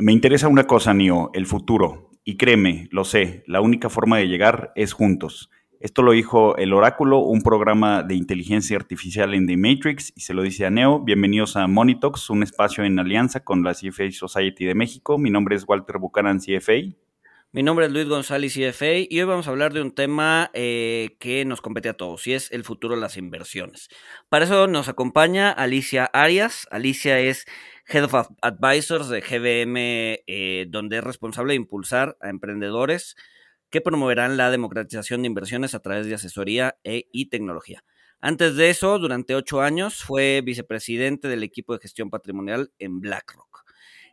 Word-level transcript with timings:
Me 0.00 0.12
interesa 0.12 0.48
una 0.48 0.66
cosa, 0.66 0.94
Nio, 0.94 1.30
el 1.34 1.44
futuro. 1.44 2.10
Y 2.24 2.38
créeme, 2.38 2.88
lo 2.90 3.04
sé, 3.04 3.44
la 3.46 3.60
única 3.60 3.90
forma 3.90 4.16
de 4.16 4.28
llegar 4.28 4.72
es 4.74 4.94
juntos. 4.94 5.50
Esto 5.78 6.00
lo 6.00 6.12
dijo 6.12 6.56
El 6.56 6.72
Oráculo, 6.72 7.18
un 7.18 7.42
programa 7.42 8.02
de 8.02 8.14
inteligencia 8.14 8.78
artificial 8.78 9.34
en 9.34 9.46
The 9.46 9.58
Matrix, 9.58 10.14
y 10.16 10.22
se 10.22 10.32
lo 10.32 10.40
dice 10.40 10.64
a 10.64 10.70
Neo. 10.70 11.00
Bienvenidos 11.00 11.54
a 11.56 11.66
Monitox, 11.66 12.30
un 12.30 12.42
espacio 12.42 12.82
en 12.82 12.98
alianza 12.98 13.40
con 13.40 13.62
la 13.62 13.74
CFA 13.74 14.10
Society 14.10 14.64
de 14.64 14.74
México. 14.74 15.18
Mi 15.18 15.28
nombre 15.28 15.54
es 15.54 15.64
Walter 15.68 15.98
Buchanan, 15.98 16.38
CFA. 16.38 16.96
Mi 17.52 17.64
nombre 17.64 17.84
es 17.86 17.92
Luis 17.92 18.06
González, 18.06 18.54
CFA, 18.54 19.06
y 19.10 19.20
hoy 19.20 19.24
vamos 19.24 19.48
a 19.48 19.50
hablar 19.50 19.72
de 19.72 19.82
un 19.82 19.92
tema 19.92 20.50
eh, 20.54 21.16
que 21.18 21.44
nos 21.44 21.60
compete 21.60 21.88
a 21.88 21.94
todos, 21.94 22.26
y 22.26 22.32
es 22.32 22.50
el 22.52 22.62
futuro 22.64 22.94
de 22.94 23.00
las 23.00 23.16
inversiones. 23.16 23.88
Para 24.28 24.44
eso 24.44 24.66
nos 24.66 24.88
acompaña 24.88 25.50
Alicia 25.50 26.04
Arias. 26.12 26.68
Alicia 26.70 27.18
es 27.18 27.46
Head 27.92 28.04
of 28.04 28.14
Advisors 28.40 29.08
de 29.08 29.20
GBM, 29.20 30.22
eh, 30.28 30.66
donde 30.68 30.98
es 30.98 31.04
responsable 31.04 31.54
de 31.54 31.56
impulsar 31.56 32.16
a 32.20 32.28
emprendedores 32.28 33.16
que 33.68 33.80
promoverán 33.80 34.36
la 34.36 34.52
democratización 34.52 35.22
de 35.22 35.26
inversiones 35.26 35.74
a 35.74 35.80
través 35.80 36.06
de 36.06 36.14
asesoría 36.14 36.76
e, 36.84 37.08
y 37.10 37.30
tecnología. 37.30 37.82
Antes 38.20 38.54
de 38.54 38.70
eso, 38.70 39.00
durante 39.00 39.34
ocho 39.34 39.60
años, 39.60 40.04
fue 40.04 40.40
vicepresidente 40.44 41.26
del 41.26 41.42
equipo 41.42 41.72
de 41.72 41.80
gestión 41.80 42.10
patrimonial 42.10 42.70
en 42.78 43.00
BlackRock. 43.00 43.64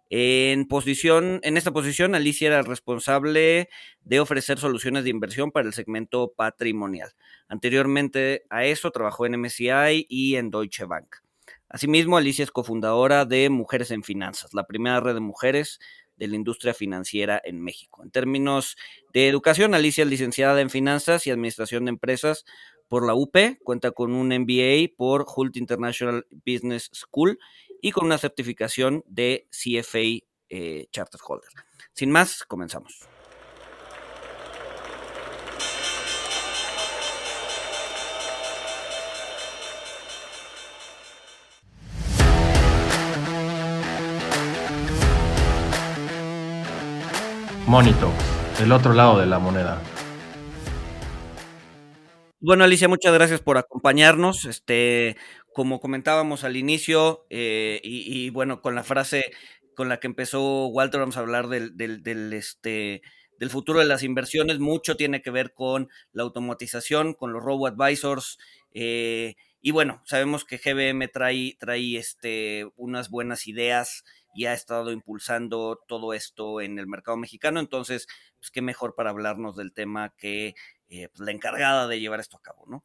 En, 0.09 0.68
posición, 0.68 1.40
en 1.44 1.56
esta 1.56 1.72
posición, 1.72 2.16
Alicia 2.16 2.48
era 2.48 2.64
responsable 2.64 3.70
de 4.02 4.20
ofrecer 4.20 4.58
soluciones 4.58 5.04
de 5.04 5.12
inversión 5.12 5.52
para 5.52 5.68
el 5.68 5.73
segmento 5.73 6.34
patrimonial. 6.36 7.12
Anteriormente 7.48 8.46
a 8.50 8.66
eso, 8.66 8.90
trabajó 8.90 9.28
en 9.28 9.40
MCI 9.40 10.08
y 10.09 10.38
en 10.38 10.50
Deutsche 10.50 10.86
Bank. 10.86 11.27
Asimismo, 11.70 12.18
Alicia 12.18 12.44
es 12.44 12.52
cofundadora 12.52 13.26
de 13.26 13.50
Mujeres 13.50 13.92
en 13.92 14.04
Finanzas, 14.04 14.54
la 14.54 14.66
primera 14.66 15.00
red 15.00 15.14
de 15.14 15.20
mujeres 15.20 15.80
de 16.16 16.28
la 16.28 16.36
industria 16.36 16.74
financiera 16.74 17.42
en 17.44 17.62
México. 17.62 18.04
En 18.04 18.12
términos 18.12 18.78
de 19.14 19.28
educación, 19.28 19.76
Alicia 19.76 20.04
es 20.04 20.09
licenciada 20.09 20.62
en 20.62 20.70
Finanzas 20.70 21.28
y 21.28 21.32
Administración 21.32 21.86
de 21.86 21.90
Empresas 21.90 22.46
por 22.88 23.06
la 23.06 23.14
UP, 23.14 23.36
cuenta 23.64 23.92
con 23.92 24.14
un 24.14 24.30
MBA 24.30 24.96
por 24.96 25.26
Hult 25.36 25.58
International 25.58 26.26
Business 26.46 26.90
School 26.94 27.38
y 27.81 27.92
con 27.92 28.06
una 28.06 28.18
certificación 28.18 29.04
de 29.08 29.48
CFA 29.52 30.26
eh, 30.50 30.88
Charter 30.92 31.20
Holder. 31.26 31.50
Sin 31.94 32.12
más, 32.12 32.44
comenzamos. 32.46 33.08
Monito, 47.68 48.14
el 48.62 48.72
otro 48.72 48.94
lado 48.94 49.20
de 49.20 49.26
la 49.26 49.40
moneda. 49.40 49.82
Bueno, 52.40 52.64
Alicia, 52.64 52.88
muchas 52.88 53.14
gracias 53.14 53.42
por 53.42 53.58
acompañarnos. 53.58 54.46
Este, 54.46 55.18
como 55.54 55.82
comentábamos 55.82 56.46
al 56.46 56.56
inicio, 56.56 57.26
eh, 57.30 57.82
y, 57.84 58.30
bueno, 58.30 58.62
con 58.62 58.74
la 58.74 58.86
frase 58.86 59.26
con 59.76 59.90
la 59.90 60.00
que 60.00 60.08
empezó 60.08 60.68
Walter, 60.68 61.02
vamos 61.02 61.18
a 61.18 61.20
hablar 61.20 61.50
del, 61.50 61.76
del, 61.76 62.32
este, 62.32 63.02
del 63.38 63.50
futuro 63.50 63.80
de 63.80 63.86
las 63.86 64.02
inversiones. 64.02 64.59
Mucho 64.59 64.96
tiene 64.96 65.22
que 65.22 65.30
ver 65.30 65.54
con 65.54 65.90
la 66.14 66.24
automatización, 66.24 67.16
con 67.16 67.34
los 67.34 67.44
robo 67.44 67.68
advisors. 67.68 68.38
Eh, 68.74 69.36
y 69.62 69.72
bueno, 69.72 70.02
sabemos 70.06 70.46
que 70.46 70.58
GBM 70.58 71.09
trae, 71.09 71.58
trae 71.59 71.98
este, 71.98 72.66
unas 72.78 73.09
buenas 73.09 73.46
ideas 73.46 74.06
y 74.33 74.45
ha 74.45 74.53
estado 74.53 74.92
impulsando 74.92 75.80
todo 75.88 76.14
esto 76.14 76.61
en 76.61 76.80
el 76.80 76.88
mercado 76.88 77.17
mexicano. 77.17 77.59
Entonces, 77.59 78.08
pues 78.39 78.52
qué 78.52 78.61
mejor 78.61 78.95
para 78.95 79.09
hablarnos 79.09 79.56
del 79.56 79.73
tema 79.73 80.14
que 80.17 80.56
eh, 80.89 81.09
pues, 81.09 81.19
la 81.19 81.31
encargada 81.31 81.88
de 81.88 82.00
llevar 82.00 82.19
esto 82.19 82.38
a 82.38 82.42
cabo, 82.42 82.66
¿no? 82.67 82.84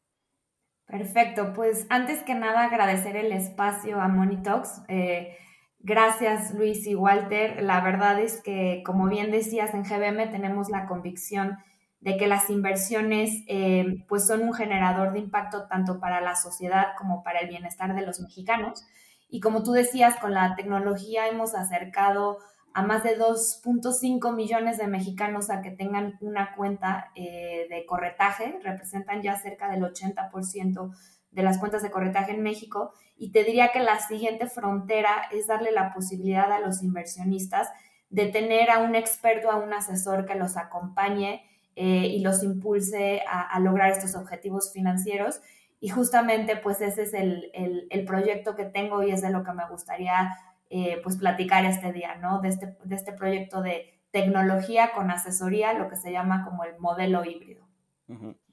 Perfecto, 0.86 1.52
pues 1.54 1.86
antes 1.88 2.22
que 2.22 2.34
nada 2.34 2.64
agradecer 2.64 3.16
el 3.16 3.32
espacio 3.32 4.00
a 4.00 4.08
Monitox. 4.08 4.82
Eh, 4.88 5.36
gracias 5.78 6.52
Luis 6.54 6.86
y 6.86 6.94
Walter. 6.94 7.62
La 7.62 7.80
verdad 7.80 8.20
es 8.20 8.42
que, 8.42 8.82
como 8.84 9.08
bien 9.08 9.30
decías, 9.30 9.72
en 9.74 9.84
GBM 9.84 10.30
tenemos 10.30 10.68
la 10.68 10.86
convicción 10.86 11.58
de 12.00 12.16
que 12.16 12.26
las 12.26 12.50
inversiones 12.50 13.44
eh, 13.46 14.04
pues 14.08 14.26
son 14.26 14.42
un 14.42 14.52
generador 14.52 15.12
de 15.12 15.20
impacto 15.20 15.68
tanto 15.68 16.00
para 16.00 16.20
la 16.20 16.34
sociedad 16.34 16.88
como 16.98 17.22
para 17.22 17.38
el 17.40 17.48
bienestar 17.48 17.94
de 17.94 18.04
los 18.04 18.20
mexicanos. 18.20 18.84
Y 19.32 19.40
como 19.40 19.62
tú 19.62 19.72
decías, 19.72 20.16
con 20.20 20.34
la 20.34 20.54
tecnología 20.56 21.26
hemos 21.26 21.54
acercado 21.54 22.36
a 22.74 22.82
más 22.82 23.02
de 23.02 23.18
2.5 23.18 24.34
millones 24.34 24.76
de 24.76 24.86
mexicanos 24.88 25.48
a 25.48 25.62
que 25.62 25.70
tengan 25.70 26.18
una 26.20 26.54
cuenta 26.54 27.10
eh, 27.14 27.66
de 27.70 27.86
corretaje, 27.86 28.58
representan 28.62 29.22
ya 29.22 29.38
cerca 29.38 29.70
del 29.70 29.80
80% 29.84 30.94
de 31.30 31.42
las 31.42 31.56
cuentas 31.56 31.82
de 31.82 31.90
corretaje 31.90 32.32
en 32.32 32.42
México. 32.42 32.92
Y 33.16 33.32
te 33.32 33.42
diría 33.42 33.72
que 33.72 33.80
la 33.80 34.00
siguiente 34.00 34.48
frontera 34.48 35.22
es 35.32 35.46
darle 35.46 35.72
la 35.72 35.94
posibilidad 35.94 36.52
a 36.52 36.60
los 36.60 36.82
inversionistas 36.82 37.70
de 38.10 38.26
tener 38.26 38.70
a 38.70 38.80
un 38.80 38.94
experto, 38.94 39.50
a 39.50 39.56
un 39.56 39.72
asesor 39.72 40.26
que 40.26 40.34
los 40.34 40.58
acompañe 40.58 41.42
eh, 41.74 42.06
y 42.06 42.20
los 42.20 42.42
impulse 42.42 43.22
a 43.26 43.58
lograr 43.60 43.92
estos 43.92 44.14
objetivos 44.14 44.74
financieros 44.74 45.40
y 45.82 45.88
justamente 45.88 46.54
pues 46.56 46.80
ese 46.80 47.02
es 47.02 47.12
el, 47.12 48.04
proyecto 48.06 48.54
que 48.54 48.64
tengo 48.64 49.02
y 49.02 49.10
es 49.10 49.20
de 49.20 49.30
lo 49.30 49.42
que 49.42 49.52
me 49.52 49.68
gustaría 49.68 50.30
eh, 50.70 51.00
pues 51.02 51.16
platicar 51.16 51.64
este 51.64 51.92
día, 51.92 52.14
¿no? 52.14 52.40
De 52.40 52.50
este, 52.50 52.76
de 52.84 52.94
este 52.94 53.12
proyecto 53.12 53.62
de 53.62 54.00
tecnología 54.12 54.92
con 54.92 55.10
asesoría, 55.10 55.72
lo 55.74 55.88
que 55.88 55.96
se 55.96 56.12
llama 56.12 56.44
como 56.44 56.62
el 56.62 56.78
modelo 56.78 57.24
híbrido. 57.24 57.66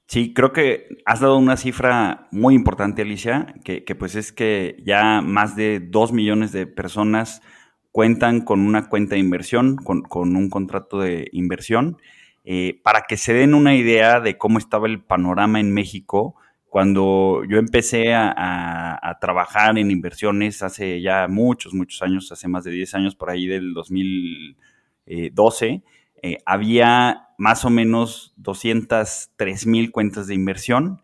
Sí, 0.06 0.34
creo 0.34 0.52
que 0.52 0.88
has 1.06 1.20
dado 1.20 1.38
una 1.38 1.56
cifra 1.56 2.26
muy 2.32 2.56
importante, 2.56 3.02
Alicia, 3.02 3.54
que, 3.64 3.94
pues 3.96 4.16
es 4.16 4.32
que 4.32 4.82
ya 4.84 5.20
más 5.20 5.54
de 5.54 5.78
dos 5.78 6.12
millones 6.12 6.50
de 6.50 6.66
personas 6.66 7.42
cuentan 7.92 8.40
con 8.40 8.58
una 8.58 8.88
cuenta 8.88 9.14
de 9.14 9.20
inversión, 9.20 9.76
con, 9.76 10.02
un 10.36 10.50
contrato 10.50 10.98
de 10.98 11.28
inversión. 11.30 11.98
Eh, 12.42 12.80
para 12.82 13.02
que 13.02 13.16
se 13.16 13.34
den 13.34 13.54
una 13.54 13.76
idea 13.76 14.18
de 14.18 14.36
cómo 14.36 14.58
estaba 14.58 14.88
el 14.88 15.04
panorama 15.04 15.60
en 15.60 15.72
México, 15.72 16.34
cuando 16.70 17.42
yo 17.48 17.58
empecé 17.58 18.14
a, 18.14 19.18
trabajar 19.20 19.76
en 19.76 19.90
inversiones 19.90 20.62
hace 20.62 21.02
ya 21.02 21.26
muchos, 21.28 21.74
muchos 21.74 22.00
años, 22.00 22.30
hace 22.30 22.46
más 22.46 22.62
de 22.64 22.70
10 22.70 22.94
años, 22.94 23.16
por 23.16 23.28
ahí 23.28 23.48
del 23.48 23.74
2012, 23.74 25.82
eh, 26.22 26.38
había 26.46 27.28
más 27.38 27.64
o 27.64 27.70
menos 27.70 28.34
203 28.36 29.66
mil 29.66 29.90
cuentas 29.90 30.28
de 30.28 30.34
inversión. 30.34 31.02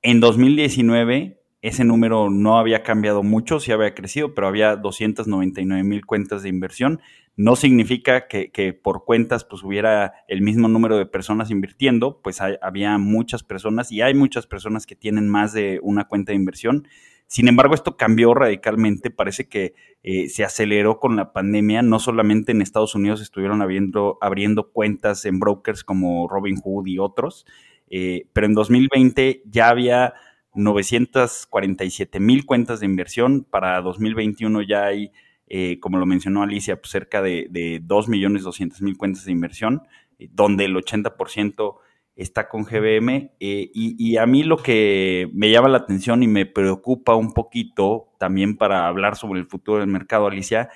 En 0.00 0.20
2019 0.20 1.41
ese 1.62 1.84
número 1.84 2.28
no 2.28 2.58
había 2.58 2.82
cambiado 2.82 3.22
mucho, 3.22 3.60
sí 3.60 3.70
había 3.70 3.94
crecido, 3.94 4.34
pero 4.34 4.48
había 4.48 4.74
299 4.74 5.84
mil 5.84 6.04
cuentas 6.04 6.42
de 6.42 6.48
inversión. 6.48 7.00
No 7.36 7.54
significa 7.54 8.26
que, 8.26 8.78
por 8.82 9.04
cuentas 9.04 9.44
pues 9.44 9.62
hubiera 9.62 10.12
el 10.26 10.42
mismo 10.42 10.66
número 10.66 10.98
de 10.98 11.06
personas 11.06 11.52
invirtiendo, 11.52 12.20
pues 12.20 12.40
había 12.40 12.98
muchas 12.98 13.44
personas 13.44 13.92
y 13.92 14.02
hay 14.02 14.12
muchas 14.12 14.48
personas 14.48 14.86
que 14.86 14.96
tienen 14.96 15.28
más 15.28 15.52
de 15.52 15.78
una 15.82 16.08
cuenta 16.08 16.32
de 16.32 16.36
inversión. 16.36 16.88
Sin 17.28 17.46
embargo, 17.46 17.74
esto 17.74 17.96
cambió 17.96 18.34
radicalmente, 18.34 19.10
parece 19.10 19.48
que 19.48 19.74
eh, 20.02 20.28
se 20.28 20.44
aceleró 20.44 20.98
con 20.98 21.14
la 21.14 21.32
pandemia, 21.32 21.80
no 21.80 22.00
solamente 22.00 22.50
en 22.50 22.60
Estados 22.60 22.96
Unidos 22.96 23.22
estuvieron 23.22 23.62
abriendo, 23.62 24.18
abriendo 24.20 24.72
cuentas 24.72 25.24
en 25.24 25.38
brokers 25.38 25.84
como 25.84 26.28
Robinhood 26.28 26.88
y 26.88 26.98
otros, 26.98 27.46
eh, 27.88 28.26
pero 28.32 28.48
en 28.48 28.54
2020 28.54 29.44
ya 29.46 29.68
había 29.68 30.12
947 30.54 32.20
mil 32.20 32.46
cuentas 32.46 32.80
de 32.80 32.86
inversión. 32.86 33.44
Para 33.44 33.80
2021 33.80 34.62
ya 34.62 34.86
hay, 34.86 35.12
eh, 35.48 35.78
como 35.80 35.98
lo 35.98 36.06
mencionó 36.06 36.42
Alicia, 36.42 36.80
pues 36.80 36.90
cerca 36.90 37.22
de, 37.22 37.46
de 37.50 37.80
2 37.82 38.08
millones 38.08 38.42
200 38.42 38.82
mil 38.82 38.96
cuentas 38.96 39.24
de 39.24 39.32
inversión, 39.32 39.82
eh, 40.18 40.28
donde 40.32 40.64
el 40.64 40.76
80% 40.76 41.76
está 42.16 42.48
con 42.48 42.64
GBM. 42.64 43.32
Eh, 43.40 43.70
y, 43.72 44.16
a 44.16 44.26
mí 44.26 44.42
lo 44.42 44.58
que 44.58 45.30
me 45.32 45.50
llama 45.50 45.68
la 45.68 45.78
atención 45.78 46.22
y 46.22 46.28
me 46.28 46.46
preocupa 46.46 47.14
un 47.14 47.32
poquito 47.32 48.12
también 48.18 48.56
para 48.56 48.86
hablar 48.86 49.16
sobre 49.16 49.40
el 49.40 49.46
futuro 49.46 49.80
del 49.80 49.88
mercado, 49.88 50.26
Alicia, 50.26 50.68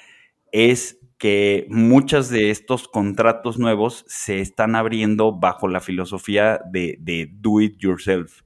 es 0.53 0.99
que 1.19 1.67
muchos 1.71 2.29
de 2.29 2.51
estos 2.51 2.89
contratos 2.89 3.59
nuevos 3.59 4.05
se 4.07 4.41
están 4.41 4.75
abriendo 4.75 5.33
bajo 5.33 5.69
la 5.69 5.81
filosofía 5.81 6.61
de 6.71 7.31
do 7.33 7.61
it 7.61 7.77
yourself. 7.79 8.43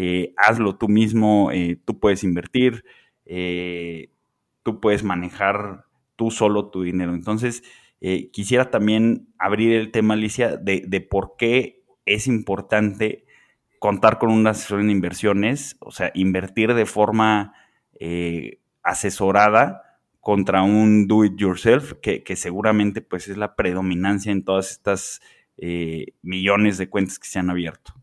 Eh, 0.00 0.32
hazlo 0.36 0.76
tú 0.76 0.86
mismo, 0.86 1.50
eh, 1.50 1.76
tú 1.84 1.98
puedes 1.98 2.22
invertir, 2.22 2.84
eh, 3.26 4.12
tú 4.62 4.78
puedes 4.78 5.02
manejar 5.02 5.86
tú 6.14 6.30
solo 6.30 6.70
tu 6.70 6.84
dinero. 6.84 7.14
Entonces, 7.16 7.64
quisiera 8.32 8.70
también 8.70 9.26
abrir 9.38 9.72
el 9.72 9.90
tema, 9.90 10.14
Alicia, 10.14 10.56
de, 10.56 11.00
por 11.10 11.34
qué 11.36 11.82
es 12.06 12.28
importante 12.28 13.24
contar 13.80 14.20
con 14.20 14.30
un 14.30 14.46
asesor 14.46 14.80
en 14.80 14.90
inversiones, 14.90 15.76
o 15.80 15.90
sea, 15.90 16.12
invertir 16.14 16.74
de 16.74 16.86
forma 16.86 17.54
asesorada 18.84 19.98
contra 20.20 20.62
un 20.62 21.08
do 21.08 21.24
it 21.24 21.36
yourself, 21.36 21.94
que, 22.00 22.36
seguramente 22.36 23.00
pues 23.00 23.26
es 23.26 23.36
la 23.36 23.56
predominancia 23.56 24.30
en 24.30 24.44
todas 24.44 24.70
estas 24.70 25.20
millones 26.22 26.78
de 26.78 26.88
cuentas 26.88 27.18
que 27.18 27.26
se 27.26 27.40
han 27.40 27.50
abierto. 27.50 27.94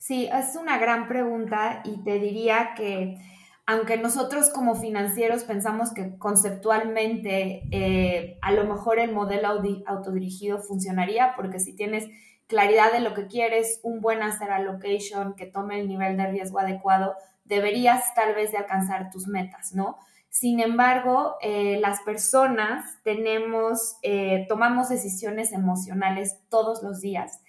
Sí, 0.00 0.30
es 0.32 0.56
una 0.56 0.78
gran 0.78 1.08
pregunta 1.08 1.82
y 1.84 2.02
te 2.02 2.18
diría 2.18 2.70
que 2.74 3.18
aunque 3.66 3.98
nosotros 3.98 4.48
como 4.48 4.74
financieros 4.74 5.44
pensamos 5.44 5.92
que 5.92 6.16
conceptualmente 6.16 7.64
eh, 7.70 8.38
a 8.40 8.50
lo 8.52 8.64
mejor 8.64 8.98
el 8.98 9.12
modelo 9.12 9.62
autodirigido 9.86 10.58
funcionaría, 10.58 11.34
porque 11.36 11.60
si 11.60 11.76
tienes 11.76 12.08
claridad 12.46 12.92
de 12.92 13.00
lo 13.00 13.12
que 13.12 13.26
quieres, 13.26 13.78
un 13.82 14.00
buen 14.00 14.22
asset 14.22 14.48
allocation 14.48 15.34
que 15.36 15.44
tome 15.44 15.78
el 15.78 15.86
nivel 15.86 16.16
de 16.16 16.28
riesgo 16.28 16.60
adecuado, 16.60 17.14
deberías 17.44 18.14
tal 18.14 18.34
vez 18.34 18.52
de 18.52 18.58
alcanzar 18.58 19.10
tus 19.10 19.28
metas, 19.28 19.74
¿no? 19.74 19.98
Sin 20.30 20.60
embargo, 20.60 21.36
eh, 21.42 21.78
las 21.78 22.00
personas 22.00 22.86
tenemos, 23.04 23.98
eh, 24.02 24.46
tomamos 24.48 24.88
decisiones 24.88 25.52
emocionales 25.52 26.40
todos 26.48 26.82
los 26.82 27.02
días 27.02 27.42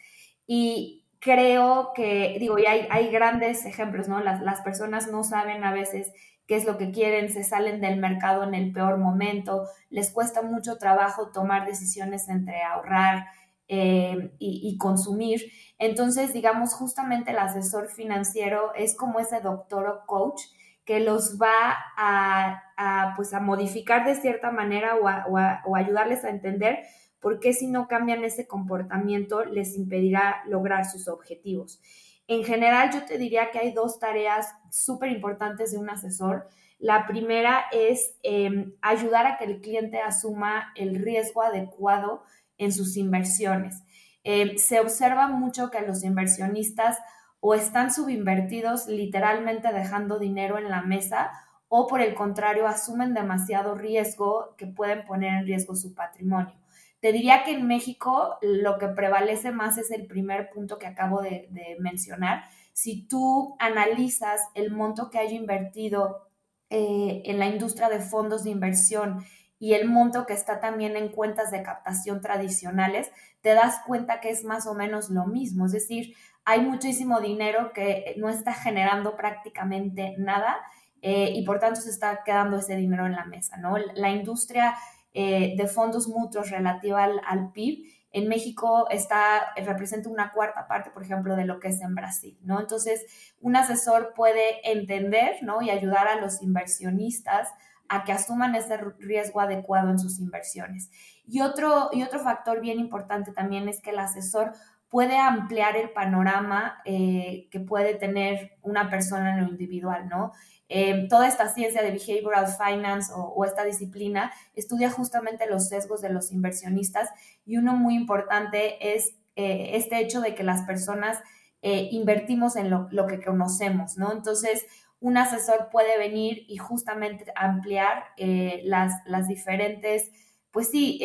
y 0.46 1.01
creo 1.22 1.94
que, 1.96 2.36
digo, 2.40 2.58
y 2.58 2.66
hay, 2.66 2.88
hay 2.90 3.10
grandes 3.10 3.66
ejemplos, 3.66 4.10
¿no? 4.10 4.20
Las, 4.20 4.42
las, 4.42 4.62
personas 4.62 5.10
no 5.10 5.24
saben 5.24 5.64
a 5.64 5.72
veces 5.72 6.12
qué 6.48 6.56
es 6.56 6.66
lo 6.66 6.78
que 6.78 6.92
quieren, 6.92 7.30
se 7.30 7.44
salen 7.44 7.80
del 7.80 8.00
mercado 8.00 8.44
en 8.44 8.56
el 8.56 8.74
peor 8.74 8.98
momento, 8.98 9.68
les 9.90 10.12
cuesta 10.12 10.42
mucho 10.42 10.78
trabajo 10.78 11.32
tomar 11.32 11.68
decisiones 11.68 12.28
entre 12.28 12.64
ahorrar 12.64 13.28
eh, 13.68 14.32
y, 14.40 14.62
y, 14.68 14.78
consumir. 14.80 15.44
Entonces, 15.78 16.34
digamos, 16.34 16.74
justamente 16.74 17.32
el 17.32 17.38
asesor 17.38 17.90
financiero 17.90 18.74
es 18.74 18.98
como 18.98 19.20
ese 19.20 19.42
doctor 19.42 19.88
o 19.88 20.06
coach 20.08 20.42
que 20.86 21.00
los 21.00 21.38
va 21.40 21.78
a, 21.98 22.64
a 22.76 23.14
pues, 23.16 23.34
a 23.36 23.40
modificar 23.40 24.06
de 24.06 24.16
cierta 24.16 24.50
manera 24.50 24.96
o, 24.96 25.06
o, 25.06 25.40
o 25.66 25.76
ayudarles 25.76 26.26
a 26.26 26.30
entender 26.30 26.80
porque 27.22 27.54
si 27.54 27.68
no 27.68 27.88
cambian 27.88 28.24
ese 28.26 28.48
comportamiento 28.48 29.46
les 29.46 29.78
impedirá 29.78 30.44
lograr 30.48 30.86
sus 30.86 31.08
objetivos. 31.08 31.80
En 32.28 32.44
general, 32.44 32.92
yo 32.92 33.06
te 33.06 33.18
diría 33.18 33.52
que 33.52 33.60
hay 33.60 33.72
dos 33.72 34.00
tareas 34.00 34.54
súper 34.72 35.12
importantes 35.12 35.72
de 35.72 35.78
un 35.78 35.90
asesor. 35.90 36.48
La 36.80 37.06
primera 37.06 37.66
es 37.72 38.16
em, 38.24 38.74
ayudar 38.82 39.28
a 39.28 39.38
que 39.38 39.46
el 39.46 39.62
cliente 39.62 40.02
asuma 40.02 40.72
el 40.76 40.96
riesgo 40.96 41.44
adecuado 41.44 42.24
en 42.58 42.72
sus 42.72 42.98
inversiones. 42.98 43.84
Em, 44.24 44.58
se 44.58 44.80
observa 44.80 45.28
mucho 45.28 45.70
que 45.70 45.82
los 45.82 46.04
inversionistas 46.04 46.98
o 47.40 47.54
están 47.54 47.92
subinvertidos, 47.92 48.88
literalmente 48.88 49.74
dejando 49.74 50.20
dinero 50.20 50.58
en 50.58 50.70
la 50.70 50.82
mesa, 50.82 51.32
o 51.68 51.88
por 51.88 52.02
el 52.02 52.14
contrario, 52.14 52.68
asumen 52.68 53.14
demasiado 53.14 53.76
riesgo 53.76 54.56
que 54.58 54.68
pueden 54.68 55.06
poner 55.06 55.34
en 55.34 55.46
riesgo 55.46 55.76
su 55.76 55.94
patrimonio. 55.94 56.61
Te 57.02 57.12
diría 57.12 57.44
que 57.44 57.52
en 57.52 57.68
México 57.68 58.38
lo 58.44 58.78
que 58.78 58.88
prevalece 58.88 59.52
más 59.52 59.78
es 59.80 59.90
el 59.90 60.06
primer 60.06 60.52
punto 60.52 60.78
que 60.78 60.86
acabo 60.86 61.22
de, 61.22 61.50
mencionar. 61.80 62.44
Si 62.74 63.08
tú 63.08 63.56
analizas 63.60 64.40
el 64.54 64.72
monto 64.72 65.10
que 65.10 65.18
haya 65.18 65.36
invertido 65.36 66.28
eh, 66.70 67.24
en 67.26 67.40
la 67.40 67.48
industria 67.48 67.90
de 67.90 68.00
fondos 68.00 68.44
de 68.44 68.52
inversión 68.52 69.26
y 69.58 69.74
el 69.74 69.90
monto 69.90 70.28
que 70.28 70.34
está 70.34 70.60
también 70.60 70.96
en 70.96 71.10
cuentas 71.10 71.50
de 71.50 71.64
captación 71.64 72.22
tradicionales, 72.22 73.12
te 73.42 73.56
das 73.56 73.82
cuenta 73.86 74.22
que 74.22 74.30
es 74.30 74.44
más 74.44 74.68
o 74.68 74.76
menos 74.76 75.10
lo 75.10 75.26
mismo. 75.26 75.66
Es 75.66 75.72
decir, 75.72 76.16
hay 76.46 76.62
muchísimo 76.62 77.20
dinero 77.20 77.74
que 77.74 78.14
no 78.18 78.30
está 78.30 78.54
generando 78.54 79.16
prácticamente 79.16 80.16
nada 80.20 80.58
eh, 81.02 81.32
y 81.34 81.44
por 81.46 81.60
tanto 81.60 81.82
se 81.82 81.90
está 81.90 82.24
quedando 82.24 82.58
ese 82.58 82.76
dinero 82.76 83.08
en 83.08 83.14
la 83.14 83.26
mesa, 83.26 83.58
¿no? 83.58 83.76
La 83.78 84.12
industria 84.12 84.76
eh, 85.14 85.56
de 85.58 85.68
fondos 85.68 86.08
mutuos 86.08 86.50
relativa 86.50 87.04
al, 87.04 87.52
PIB, 87.52 87.86
en 88.14 88.28
México 88.28 88.88
está, 88.90 89.54
representa 89.56 90.10
una 90.10 90.32
cuarta 90.32 90.68
parte, 90.68 90.90
por 90.92 91.04
ejemplo, 91.04 91.36
de 91.36 91.46
lo 91.46 91.60
que 91.60 91.70
es 91.70 91.82
en 91.82 91.96
Brasil, 91.96 92.38
¿no? 92.44 92.60
Entonces, 92.60 93.06
un 93.40 93.56
asesor 93.56 94.14
puede 94.16 94.70
entender, 94.70 95.38
¿no? 95.42 95.62
Y 95.62 95.70
ayudar 95.70 96.08
a 96.08 96.20
los 96.20 96.42
inversionistas 96.42 97.50
a 97.88 98.04
que 98.04 98.14
asuman 98.14 98.56
ese 98.56 98.78
riesgo 99.00 99.42
adecuado 99.42 99.90
en 99.90 100.00
sus 100.00 100.20
inversiones. 100.20 100.90
Y 101.28 101.42
otro, 101.42 101.90
y 101.92 102.04
otro 102.04 102.20
factor 102.20 102.62
bien 102.62 102.80
importante 102.80 103.32
también 103.34 103.68
es 103.68 103.82
que 103.82 103.90
el 103.90 104.00
asesor 104.00 104.54
puede 104.90 105.18
ampliar 105.18 105.78
el 105.78 105.90
panorama 105.92 106.82
eh, 106.86 107.48
que 107.50 107.62
puede 107.62 107.96
tener 107.96 108.58
una 108.62 108.90
persona 108.90 109.34
en 109.34 109.42
lo 109.42 109.50
individual, 109.50 110.10
¿no? 110.10 110.34
Em, 110.74 111.10
toda 111.10 111.28
esta 111.28 111.50
ciencia 111.50 111.84
de 111.84 111.92
behavioral 111.92 112.48
finance 112.48 113.12
o, 113.14 113.44
esta 113.44 113.66
disciplina 113.66 114.32
estudia 114.56 114.90
justamente 114.90 115.46
los 115.50 115.68
sesgos 115.68 116.02
de 116.02 116.10
los 116.10 116.32
inversionistas 116.32 117.10
y 117.46 117.58
uno 117.58 117.76
muy 117.76 117.94
importante 117.94 118.96
es 118.96 119.14
eh, 119.36 119.72
este 119.74 120.00
hecho 120.00 120.22
de 120.22 120.34
que 120.34 120.44
las 120.44 120.62
personas 120.62 121.20
eh, 121.62 121.90
invertimos 121.92 122.56
en 122.56 122.70
lo, 122.70 122.88
que 123.06 123.22
conocemos, 123.22 123.98
¿no? 123.98 124.14
Entonces, 124.14 124.66
un 125.02 125.18
asesor 125.18 125.68
puede 125.74 125.98
venir 125.98 126.46
y 126.48 126.56
justamente 126.56 127.26
ampliar 127.36 128.06
eh, 128.16 128.62
las, 128.64 128.94
diferentes, 129.28 130.10
pues 130.52 130.70
sí, 130.70 131.02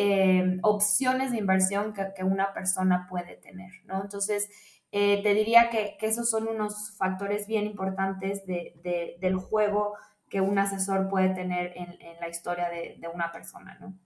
opciones 0.63 1.31
de 1.31 1.39
inversión 1.39 1.93
que, 1.93 2.13
que, 2.15 2.23
una 2.23 2.53
persona 2.53 3.05
puede 3.09 3.35
tener, 3.35 3.71
¿no? 3.83 4.01
Entonces, 4.01 4.49
eh, 4.91 5.21
te 5.21 5.33
diría 5.33 5.69
que, 5.69 5.97
esos 6.01 6.29
son 6.29 6.47
unos 6.47 6.95
factores 6.97 7.45
bien 7.47 7.65
importantes 7.65 8.45
del 8.45 9.35
juego 9.35 9.95
que 10.29 10.41
un 10.41 10.57
asesor 10.59 11.09
puede 11.09 11.29
tener 11.29 11.73
en, 11.75 11.97
la 12.19 12.29
historia 12.29 12.69
de, 12.69 12.99
una 13.13 13.31
persona, 13.31 13.77
¿no? 13.79 13.97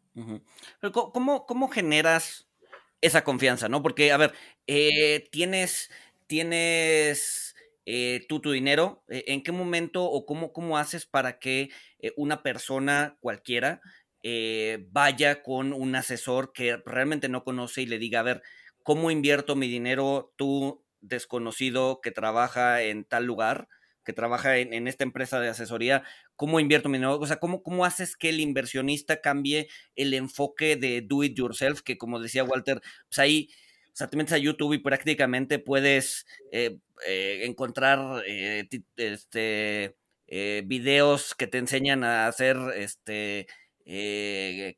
¿Cómo, 0.92 1.68
generas 1.70 2.48
esa 3.00 3.24
confianza, 3.24 3.70
no? 3.70 3.84
Porque, 3.84 4.12
a 4.12 4.18
ver, 4.18 4.34
eh, 4.68 5.28
tienes, 5.32 5.92
tienes 6.28 7.56
eh, 7.86 8.26
tú 8.28 8.40
tu 8.40 8.52
dinero, 8.52 9.04
¿en 9.08 9.44
qué 9.44 9.52
momento 9.52 10.04
o 10.06 10.26
cómo, 10.26 10.52
cómo 10.52 10.78
haces 10.78 11.06
para 11.06 11.38
que 11.38 11.70
una 12.18 12.42
persona 12.42 13.18
cualquiera 13.22 13.82
vaya 14.90 15.44
con 15.44 15.74
un 15.74 15.96
asesor 15.96 16.54
que 16.54 16.78
realmente 16.86 17.30
no 17.30 17.44
conoce 17.44 17.84
y 17.84 17.86
le 17.86 18.00
diga, 18.00 18.20
a 18.20 18.24
ver, 18.24 18.42
¿cómo 18.84 19.12
invierto 19.12 19.56
mi 19.56 19.68
dinero 19.68 20.34
tú 20.36 20.84
desconocido 21.02 22.00
que 22.02 22.12
trabaja 22.12 22.82
en 22.84 23.04
tal 23.04 23.26
lugar, 23.26 23.68
que 24.04 24.14
trabaja 24.14 24.58
en, 24.58 24.88
esta 24.88 25.04
empresa 25.04 25.40
de 25.40 25.50
asesoría, 25.50 26.04
cómo 26.36 26.60
invierto 26.60 26.90
mi 26.90 26.98
dinero? 26.98 27.20
O 27.20 27.28
sea, 27.28 27.38
¿cómo, 27.38 27.62
¿cómo 27.64 27.86
haces 27.86 28.16
que 28.16 28.30
el 28.30 28.40
inversionista 28.40 29.22
cambie 29.22 29.68
el 29.96 30.14
enfoque 30.14 30.76
de 30.76 31.02
do 31.02 31.24
it 31.24 31.38
yourself? 31.38 31.82
Que 31.82 31.98
como 31.98 32.20
decía 32.20 32.44
Walter, 32.44 32.82
pues 33.10 33.20
ahí, 33.20 33.50
o 33.88 33.96
sea, 33.96 34.08
te 34.08 34.18
metes 34.18 34.34
a 34.34 34.38
YouTube 34.38 34.74
y 34.74 34.80
prácticamente 34.80 35.60
puedes 35.60 36.26
eh, 36.52 36.78
eh, 37.08 37.42
encontrar 37.46 38.24
eh, 38.26 38.68
este, 38.96 39.96
videos 40.64 41.36
que 41.36 41.48
te 41.48 41.58
enseñan 41.58 42.04
a 42.04 42.28
hacer, 42.28 42.58
este, 42.76 43.48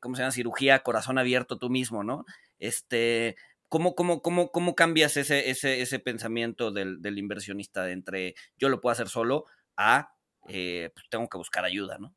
¿cómo 0.00 0.16
se 0.16 0.22
llama? 0.22 0.32
Cirugía 0.32 0.80
corazón 0.80 1.16
abierto 1.16 1.58
tú 1.58 1.70
mismo, 1.70 2.02
¿no? 2.02 2.24
Este, 2.58 3.36
¿Cómo, 3.74 3.96
cómo, 3.96 4.22
cómo, 4.22 4.52
cómo 4.52 4.76
cambias 4.76 5.16
ese, 5.16 5.50
ese, 5.50 5.82
ese 5.82 5.98
pensamiento 5.98 6.70
del, 6.70 7.02
del, 7.02 7.18
inversionista 7.18 7.82
de 7.82 7.90
entre 7.90 8.34
yo 8.56 8.68
lo 8.68 8.80
puedo 8.80 8.92
hacer 8.92 9.08
solo 9.08 9.46
a 9.76 10.14
eh, 10.46 10.92
pues 10.94 11.06
tengo 11.10 11.28
que 11.28 11.38
buscar 11.38 11.64
ayuda, 11.64 11.98
¿no? 11.98 12.14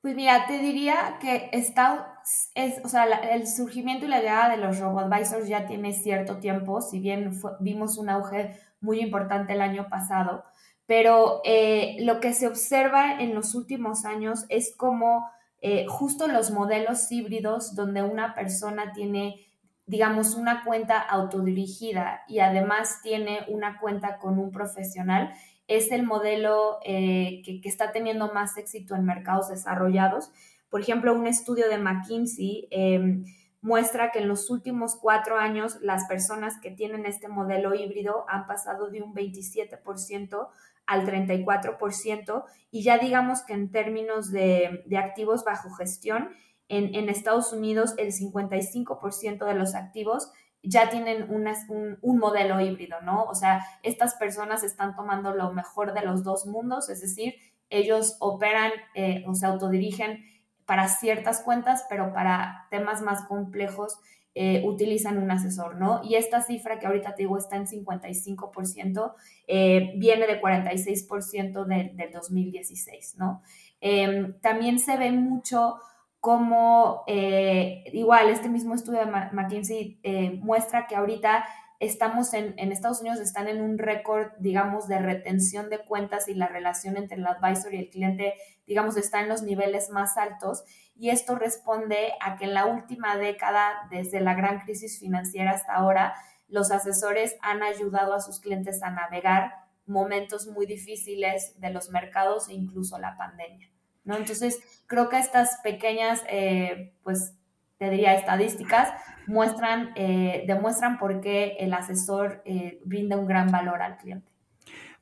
Pues 0.00 0.16
mira, 0.16 0.44
te 0.48 0.58
diría 0.58 1.18
que 1.20 1.50
está, 1.52 2.18
es, 2.56 2.84
o 2.84 2.88
sea, 2.88 3.04
el 3.04 3.46
surgimiento 3.46 4.06
y 4.06 4.08
la 4.08 4.18
llegada 4.18 4.48
de 4.48 4.56
los 4.56 4.80
robo-advisors 4.80 5.46
ya 5.46 5.68
tiene 5.68 5.92
cierto 5.92 6.38
tiempo, 6.38 6.80
si 6.80 6.98
bien 6.98 7.40
vimos 7.60 7.96
un 7.96 8.08
auge 8.08 8.58
muy 8.80 8.98
importante 8.98 9.52
el 9.52 9.60
año 9.60 9.86
pasado, 9.88 10.46
pero 10.84 11.42
eh, 11.44 11.94
lo 12.00 12.18
que 12.18 12.34
se 12.34 12.48
observa 12.48 13.20
en 13.20 13.36
los 13.36 13.54
últimos 13.54 14.04
años 14.04 14.46
es 14.48 14.74
como 14.76 15.30
eh, 15.60 15.86
justo 15.86 16.26
los 16.26 16.50
modelos 16.50 17.12
híbridos 17.12 17.76
donde 17.76 18.02
una 18.02 18.34
persona 18.34 18.92
tiene 18.92 19.45
digamos, 19.86 20.34
una 20.34 20.64
cuenta 20.64 20.98
autodirigida 20.98 22.22
y 22.26 22.40
además 22.40 23.00
tiene 23.02 23.44
una 23.48 23.78
cuenta 23.78 24.18
con 24.18 24.38
un 24.38 24.50
profesional, 24.50 25.32
es 25.68 25.90
el 25.92 26.04
modelo 26.04 26.78
eh, 26.84 27.42
que, 27.44 27.60
está 27.68 27.92
teniendo 27.92 28.32
más 28.32 28.56
éxito 28.56 28.94
en 28.94 29.04
mercados 29.04 29.48
desarrollados. 29.48 30.32
Por 30.70 30.80
ejemplo, 30.80 31.14
un 31.14 31.26
estudio 31.26 31.68
de 31.68 31.78
McKinsey 31.78 32.68
em, 32.70 33.24
muestra 33.60 34.10
que 34.10 34.18
en 34.18 34.28
los 34.28 34.50
últimos 34.50 34.96
cuatro 34.96 35.38
años 35.38 35.78
las 35.80 36.06
personas 36.06 36.58
que 36.60 36.70
tienen 36.70 37.06
este 37.06 37.28
modelo 37.28 37.74
híbrido 37.74 38.24
han 38.28 38.46
pasado 38.46 38.90
de 38.90 39.02
un 39.02 39.14
27% 39.14 40.48
al 40.86 41.04
34% 41.04 42.44
y 42.70 42.82
ya 42.82 42.98
digamos 42.98 43.42
que 43.42 43.54
en 43.54 43.70
términos 43.72 44.30
de, 44.30 44.84
de 44.86 44.98
activos 44.98 45.44
bajo 45.44 45.70
gestión, 45.70 46.30
en, 46.68 47.08
Estados 47.08 47.52
Unidos 47.52 47.94
el 47.96 48.12
55% 48.12 49.44
de 49.46 49.54
los 49.54 49.74
activos 49.74 50.32
ya 50.62 50.90
tienen 50.90 51.28
un, 51.30 52.18
modelo 52.18 52.60
híbrido, 52.60 53.00
¿no? 53.02 53.24
O 53.24 53.34
sea, 53.34 53.64
estas 53.82 54.14
personas 54.14 54.64
están 54.64 54.96
tomando 54.96 55.32
lo 55.32 55.52
mejor 55.52 55.94
de 55.94 56.02
los 56.02 56.24
dos 56.24 56.46
mundos, 56.46 56.88
es 56.88 57.00
decir, 57.00 57.34
ellos 57.70 58.16
operan 58.18 58.72
eh, 58.94 59.24
o 59.26 59.34
se 59.34 59.46
autodirigen 59.46 60.24
para 60.64 60.88
ciertas 60.88 61.40
cuentas, 61.40 61.86
pero 61.88 62.12
para 62.12 62.66
temas 62.70 63.00
más 63.00 63.22
complejos 63.26 63.98
eh, 64.38 64.62
utilizan 64.66 65.16
un 65.16 65.30
asesor, 65.30 65.76
¿no? 65.76 66.02
Y 66.04 66.16
esta 66.16 66.42
cifra 66.42 66.78
que 66.78 66.86
ahorita 66.86 67.14
te 67.14 67.22
digo 67.22 67.38
está 67.38 67.56
en 67.56 67.66
55%, 67.66 69.14
eh, 69.46 69.94
viene 69.96 70.26
de 70.26 70.42
46% 70.42 71.64
del 71.64 72.12
2016, 72.12 73.14
¿no? 73.16 73.42
Em, 73.80 74.38
también 74.40 74.78
se 74.78 74.98
ve 74.98 75.10
mucho 75.10 75.76
como, 76.26 77.04
eh, 77.06 77.84
igual, 77.92 78.30
este 78.30 78.48
mismo 78.48 78.74
estudio 78.74 78.98
de 78.98 79.06
McKinsey 79.06 80.00
muestra 80.42 80.88
que 80.88 80.96
ahorita 80.96 81.44
estamos 81.78 82.34
en, 82.34 82.58
en, 82.58 82.72
Estados 82.72 83.00
Unidos, 83.00 83.20
están 83.20 83.46
en 83.46 83.62
un 83.62 83.78
récord, 83.78 84.32
digamos, 84.40 84.88
de 84.88 84.98
retención 84.98 85.70
de 85.70 85.84
cuentas 85.84 86.26
y 86.26 86.34
la 86.34 86.48
relación 86.48 86.96
entre 86.96 87.18
el 87.18 87.26
advisor 87.28 87.72
y 87.72 87.78
el 87.78 87.90
cliente, 87.90 88.34
digamos, 88.66 88.96
está 88.96 89.20
en 89.20 89.28
los 89.28 89.42
niveles 89.42 89.88
más 89.90 90.16
altos. 90.16 90.64
Y 90.96 91.10
esto 91.10 91.36
responde 91.36 92.14
a 92.20 92.34
que 92.34 92.46
en 92.46 92.54
la 92.54 92.66
última 92.66 93.16
década, 93.16 93.86
desde 93.92 94.18
la 94.20 94.34
gran 94.34 94.58
crisis 94.62 94.98
financiera 94.98 95.52
hasta 95.52 95.74
ahora, 95.74 96.16
los 96.48 96.72
asesores 96.72 97.36
han 97.40 97.62
ayudado 97.62 98.14
a 98.14 98.20
sus 98.20 98.40
clientes 98.40 98.82
a 98.82 98.90
navegar 98.90 99.52
momentos 99.86 100.48
muy 100.48 100.66
difíciles 100.66 101.54
de 101.60 101.70
los 101.70 101.90
mercados 101.90 102.48
e 102.48 102.54
incluso 102.54 102.98
la 102.98 103.16
pandemia. 103.16 103.75
¿No? 104.06 104.16
Entonces, 104.16 104.58
creo 104.86 105.10
que 105.10 105.18
estas 105.18 105.60
pequeñas, 105.62 106.24
eh, 106.30 106.94
pues, 107.02 107.34
te 107.76 107.90
diría, 107.90 108.14
estadísticas 108.14 108.88
muestran, 109.26 109.90
eh, 109.96 110.44
demuestran 110.46 110.98
por 110.98 111.20
qué 111.20 111.56
el 111.60 111.74
asesor 111.74 112.40
eh, 112.46 112.80
brinda 112.86 113.18
un 113.18 113.26
gran 113.26 113.50
valor 113.50 113.82
al 113.82 113.98
cliente. 113.98 114.30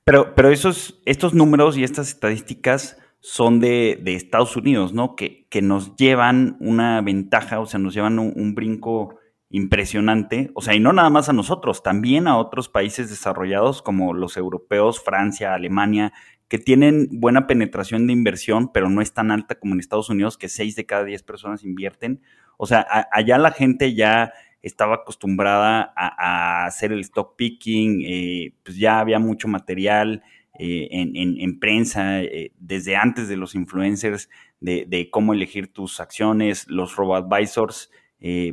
Pero, 0.03 0.35
pero 0.35 0.51
esos, 0.51 1.01
estos 1.07 1.33
números 1.35 1.77
y 1.77 1.85
estas 1.85 2.09
estadísticas 2.09 2.99
son 3.21 3.59
de, 3.59 4.03
Estados 4.05 4.55
Unidos, 4.55 4.93
¿no? 4.93 5.17
Que, 5.17 5.47
que, 5.49 5.63
nos 5.63 5.97
llevan 5.97 6.59
una 6.61 7.01
ventaja, 7.01 7.59
o 7.59 7.65
sea, 7.65 7.81
nos 7.81 7.95
llevan 7.95 8.19
un, 8.19 8.55
brinco 8.55 9.17
impresionante, 9.49 10.51
o 10.55 10.61
sea, 10.61 10.75
y 10.75 10.81
no 10.81 10.93
nada 10.93 11.09
más 11.09 11.31
a 11.31 11.33
nosotros, 11.33 11.83
también 11.83 12.29
a 12.29 12.37
otros 12.37 12.69
países 12.69 13.09
desarrollados 13.09 13.81
como 13.81 14.13
los 14.13 14.37
europeos, 14.37 15.03
Francia, 15.03 15.55
Alemania, 15.55 16.13
que 16.49 16.59
tienen 16.59 17.09
buena 17.11 17.47
penetración 17.47 18.07
de 18.07 18.13
inversión, 18.13 18.71
pero 18.73 18.91
no 18.91 19.01
es 19.01 19.13
tan 19.13 19.31
alta 19.31 19.55
como 19.55 19.75
en 19.75 19.81
Estados 19.81 20.11
Unidos, 20.11 20.39
que 20.39 20.49
6 20.49 20.77
de 20.77 20.87
cada 20.87 21.05
10 21.05 21.23
personas 21.23 21.65
invierten. 21.65 22.21
O 22.57 22.67
sea, 22.67 22.87
allá 23.11 23.39
la 23.39 23.51
gente 23.51 23.95
ya 23.95 24.33
estaba 24.63 24.97
acostumbrada 24.97 25.93
a, 25.97 26.65
hacer 26.67 26.93
el 26.93 27.01
stock 27.01 27.37
picking, 27.37 28.03
eh, 28.07 28.55
pues 28.63 28.79
ya 28.79 28.99
había 28.99 29.19
mucho 29.19 29.47
material 29.47 30.23
eh, 30.59 30.89
en, 30.91 31.59
prensa, 31.59 32.23
eh, 32.23 32.53
desde 32.59 32.97
antes 32.97 33.29
de 33.29 33.37
los 33.37 33.55
influencers, 33.55 34.31
de, 34.61 35.09
cómo 35.11 35.35
elegir 35.35 35.73
tus 35.73 36.01
acciones, 36.01 36.67
los 36.69 36.97
robo-advisors, 36.97 37.91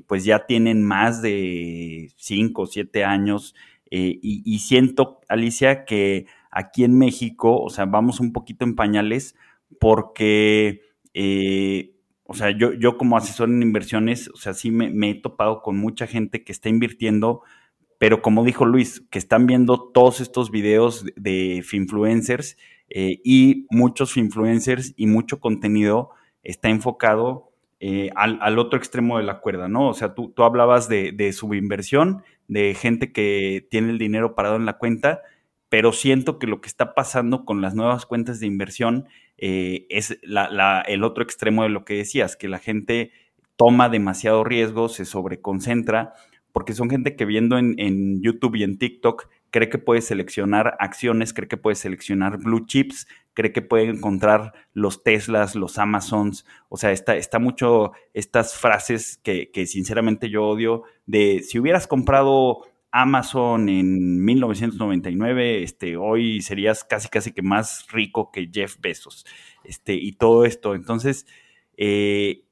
pues 0.08 0.26
ya 0.26 0.46
tienen 0.46 0.84
más 0.84 1.22
de 1.22 2.12
5 2.18 2.62
o 2.62 2.66
7 2.66 3.06
años. 3.06 3.56
Y, 3.90 4.20
y 4.46 4.60
siento, 4.60 5.22
Alicia, 5.30 5.86
que 5.86 6.26
aquí 6.52 6.84
en 6.84 6.98
México, 6.98 7.62
o 7.62 7.70
sea, 7.70 7.86
vamos 7.86 8.20
un 8.20 8.34
poquito 8.34 8.66
en 8.66 8.76
pañales 8.76 9.36
porque 9.80 10.82
o 12.32 12.34
sea, 12.34 12.50
yo, 12.52 12.72
yo 12.72 12.98
como 12.98 13.18
asesor 13.18 13.50
en 13.50 13.62
inversiones, 13.62 14.30
o 14.30 14.38
sea, 14.38 14.54
sí 14.54 14.72
me, 14.72 15.10
he 15.10 15.16
topado 15.16 15.62
con 15.62 15.78
mucha 15.78 16.08
gente 16.08 16.46
que 16.46 16.54
está 16.54 16.70
invirtiendo, 16.70 17.42
pero 17.98 18.22
como 18.22 18.46
dijo 18.46 18.64
Luis, 18.64 19.06
que 19.12 19.20
están 19.20 19.48
viendo 19.48 19.92
todos 19.94 20.22
estos 20.22 20.50
videos 20.50 21.06
de, 21.18 21.62
finfluencers 21.66 22.56
eh, 22.88 23.20
y 23.26 23.68
muchos 23.70 24.16
influencers 24.16 24.94
y 24.96 25.08
mucho 25.08 25.42
contenido 25.42 26.12
está 26.42 26.70
enfocado 26.70 27.52
eh, 27.82 28.12
al, 28.16 28.58
otro 28.60 28.80
extremo 28.80 29.18
de 29.18 29.26
la 29.26 29.42
cuerda, 29.42 29.68
¿no? 29.68 29.90
O 29.90 29.94
sea, 29.94 30.16
tú, 30.16 30.32
tú 30.32 30.44
hablabas 30.44 30.88
de, 30.88 31.12
de 31.12 31.34
subinversión, 31.34 32.24
de 32.48 32.74
gente 32.76 33.12
que 33.12 33.68
tiene 33.70 33.90
el 33.90 33.98
dinero 33.98 34.36
parado 34.36 34.56
en 34.56 34.66
la 34.66 34.78
cuenta, 34.78 35.20
pero 35.72 35.94
siento 35.94 36.38
que 36.38 36.48
lo 36.48 36.60
que 36.60 36.68
está 36.68 36.94
pasando 36.94 37.46
con 37.46 37.62
las 37.62 37.76
nuevas 37.76 38.06
cuentas 38.06 38.42
de 38.42 38.46
inversión 38.46 39.08
eh, 39.38 39.86
es 39.90 40.20
el 40.22 41.04
otro 41.06 41.24
extremo 41.24 41.64
de 41.64 41.70
lo 41.70 41.86
que 41.86 41.94
decías, 41.94 42.36
que 42.36 42.50
la 42.50 42.60
gente 42.60 43.14
toma 43.56 43.88
demasiado 43.88 44.44
riesgo, 44.44 44.90
se 44.90 45.06
sobreconcentra, 45.06 46.12
porque 46.52 46.74
son 46.74 46.90
gente 46.90 47.16
que 47.16 47.24
viendo 47.24 47.58
en, 47.58 48.22
YouTube 48.22 48.58
y 48.58 48.64
en 48.64 48.78
TikTok 48.80 49.30
cree 49.50 49.70
que 49.70 49.78
puede 49.78 50.02
seleccionar 50.02 50.76
acciones, 50.78 51.32
cree 51.32 51.48
que 51.48 51.56
puede 51.56 51.76
seleccionar 51.78 52.40
blue 52.40 52.66
chips, 52.66 53.08
cree 53.34 53.54
que 53.54 53.62
puede 53.62 53.86
encontrar 53.86 54.52
los 54.74 55.04
Teslas, 55.04 55.56
los 55.56 55.78
Amazons, 55.78 56.46
o 56.68 56.76
sea, 56.76 56.92
está, 56.92 57.16
está 57.16 57.40
mucho 57.40 57.94
estas 58.14 58.58
frases 58.58 59.22
que, 59.24 59.52
que 59.52 59.66
sinceramente 59.66 60.30
yo 60.30 60.44
odio 60.44 60.84
de 61.06 61.44
si 61.44 61.60
hubieras 61.60 61.88
comprado 61.88 62.66
Amazon 62.92 63.70
en 63.70 64.24
1999, 64.24 65.64
este, 65.64 65.98
hoy 65.98 66.42
serías 66.42 66.84
casi 66.84 67.08
casi 67.08 67.32
que 67.32 67.42
más 67.42 67.88
rico 67.92 68.32
que 68.32 68.50
Jeff 68.52 68.78
Bezos, 68.80 69.26
este, 69.64 69.94
y 69.94 70.14
todo 70.14 70.46
esto. 70.46 70.76
Entonces, 70.76 71.26
eh, 71.78 72.44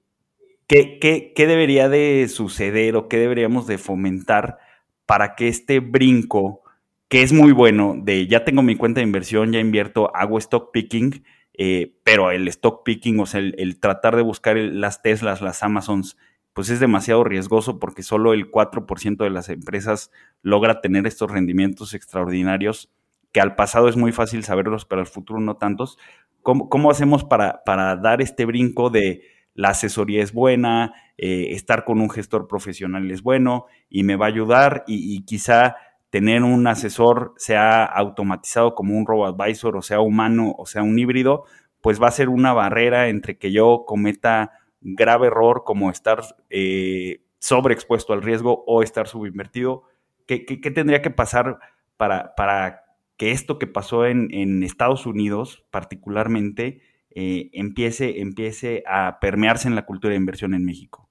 ¿qué, 0.68 1.34
debería 1.36 1.90
de 1.90 2.28
suceder 2.30 2.96
o 2.96 3.08
qué 3.08 3.18
deberíamos 3.18 3.68
de 3.68 3.78
fomentar 3.78 4.60
para 5.06 5.36
que 5.36 5.48
este 5.48 5.80
brinco, 5.80 6.62
que 7.10 7.22
es 7.22 7.34
muy 7.34 7.52
bueno, 7.52 7.96
de 7.98 8.28
ya 8.28 8.46
tengo 8.46 8.62
mi 8.62 8.76
cuenta 8.76 9.02
de 9.02 9.08
inversión, 9.08 9.52
ya 9.52 9.60
invierto, 9.60 10.16
hago 10.16 10.38
stock 10.38 10.72
picking, 10.72 11.24
eh, 11.54 11.96
pero 12.04 12.32
el 12.32 12.48
stock 12.48 12.84
picking, 12.86 13.20
o 13.20 13.26
sea, 13.26 13.42
el 13.42 13.80
tratar 13.80 14.16
de 14.16 14.22
buscar 14.22 14.56
las 14.56 15.02
Teslas, 15.02 15.42
las 15.42 15.64
Amazons, 15.64 16.16
pues 16.54 16.70
es 16.70 16.80
demasiado 16.80 17.24
riesgoso 17.24 17.80
porque 17.80 18.04
solo 18.04 18.34
el 18.34 18.52
4% 18.52 19.24
de 19.24 19.30
las 19.30 19.50
empresas 19.50 20.12
logra 20.42 20.82
tener 20.82 21.08
estos 21.08 21.32
rendimientos 21.32 21.94
extraordinarios, 21.94 22.92
que 23.32 23.42
al 23.42 23.56
pasado 23.56 23.88
es 23.90 23.96
muy 23.96 24.12
fácil 24.12 24.44
saberlos, 24.44 24.86
pero 24.86 25.02
al 25.02 25.08
futuro 25.08 25.40
no 25.40 25.58
tantos. 25.58 25.98
¿Cómo, 26.42 26.90
hacemos 26.90 27.24
para, 27.24 27.64
para, 27.64 27.96
dar 27.96 28.22
este 28.22 28.46
brinco 28.46 28.90
de 28.90 29.22
la 29.54 29.70
asesoría 29.70 30.24
es 30.24 30.32
buena, 30.32 30.94
eh, 31.18 31.50
estar 31.52 31.84
con 31.84 32.00
un 32.00 32.10
gestor 32.10 32.48
profesional 32.48 33.12
es 33.12 33.22
bueno 33.22 33.66
y 33.90 34.04
me 34.04 34.16
va 34.16 34.26
a 34.26 34.30
ayudar 34.30 34.86
y, 34.88 35.22
quizá 35.26 35.76
tener 36.10 36.44
un 36.44 36.66
asesor 36.66 37.34
sea 37.36 37.84
automatizado 37.84 38.74
como 38.74 38.98
un 38.98 39.06
robo 39.06 39.28
advisor 39.28 39.76
o 39.76 39.82
sea 39.82 40.00
humano 40.00 40.56
o 40.58 40.66
sea 40.66 40.82
un 40.82 40.98
híbrido, 40.98 41.44
pues 41.82 42.02
va 42.02 42.08
a 42.08 42.12
ser 42.12 42.30
una 42.30 42.54
barrera 42.54 43.10
entre 43.10 43.38
que 43.38 43.52
yo 43.52 43.84
cometa 43.86 44.54
grave 44.82 45.28
error 45.28 45.64
como 45.66 45.90
estar 45.90 46.22
eh, 46.50 47.22
sobreexpuesto 47.40 48.14
al 48.14 48.22
riesgo 48.22 48.64
o 48.68 48.84
estar 48.84 49.08
subinvertido? 49.08 49.84
¿Qué, 50.26 50.46
qué, 50.46 50.72
tendría 50.72 51.02
que 51.02 51.10
pasar 51.10 51.60
para, 51.98 52.36
para, 52.36 52.84
que 53.18 53.32
esto 53.32 53.60
que 53.60 53.68
pasó 53.68 54.06
en, 54.06 54.34
en 54.34 54.64
Estados 54.64 55.06
Unidos 55.06 55.66
particularmente 55.72 56.82
eh, 57.12 57.50
empiece, 57.54 58.22
empiece 58.22 58.84
a 58.88 59.20
permearse 59.20 59.68
en 59.68 59.76
la 59.76 59.86
cultura 59.86 60.12
de 60.12 60.18
inversión 60.18 60.54
en 60.54 60.64
México? 60.64 61.10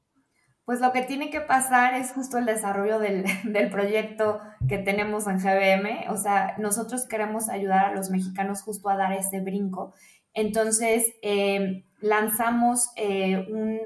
Pues 0.68 0.80
lo 0.80 0.92
que 0.92 1.00
tiene 1.00 1.30
que 1.30 1.40
pasar 1.40 1.94
es 1.94 2.12
justo 2.12 2.36
el 2.36 2.44
desarrollo 2.44 2.98
del, 2.98 3.24
del, 3.44 3.70
proyecto 3.70 4.38
que 4.68 4.76
tenemos 4.76 5.26
en 5.26 5.38
GBM. 5.38 6.10
O 6.10 6.18
sea, 6.18 6.56
nosotros 6.58 7.06
queremos 7.08 7.48
ayudar 7.48 7.86
a 7.86 7.94
los 7.94 8.10
mexicanos 8.10 8.60
justo 8.60 8.90
a 8.90 8.96
dar 8.96 9.12
ese 9.12 9.40
brinco. 9.40 9.94
Entonces, 10.34 11.14
eh, 11.22 11.84
lanzamos 12.00 12.90
eh, 12.96 13.46
un, 13.50 13.80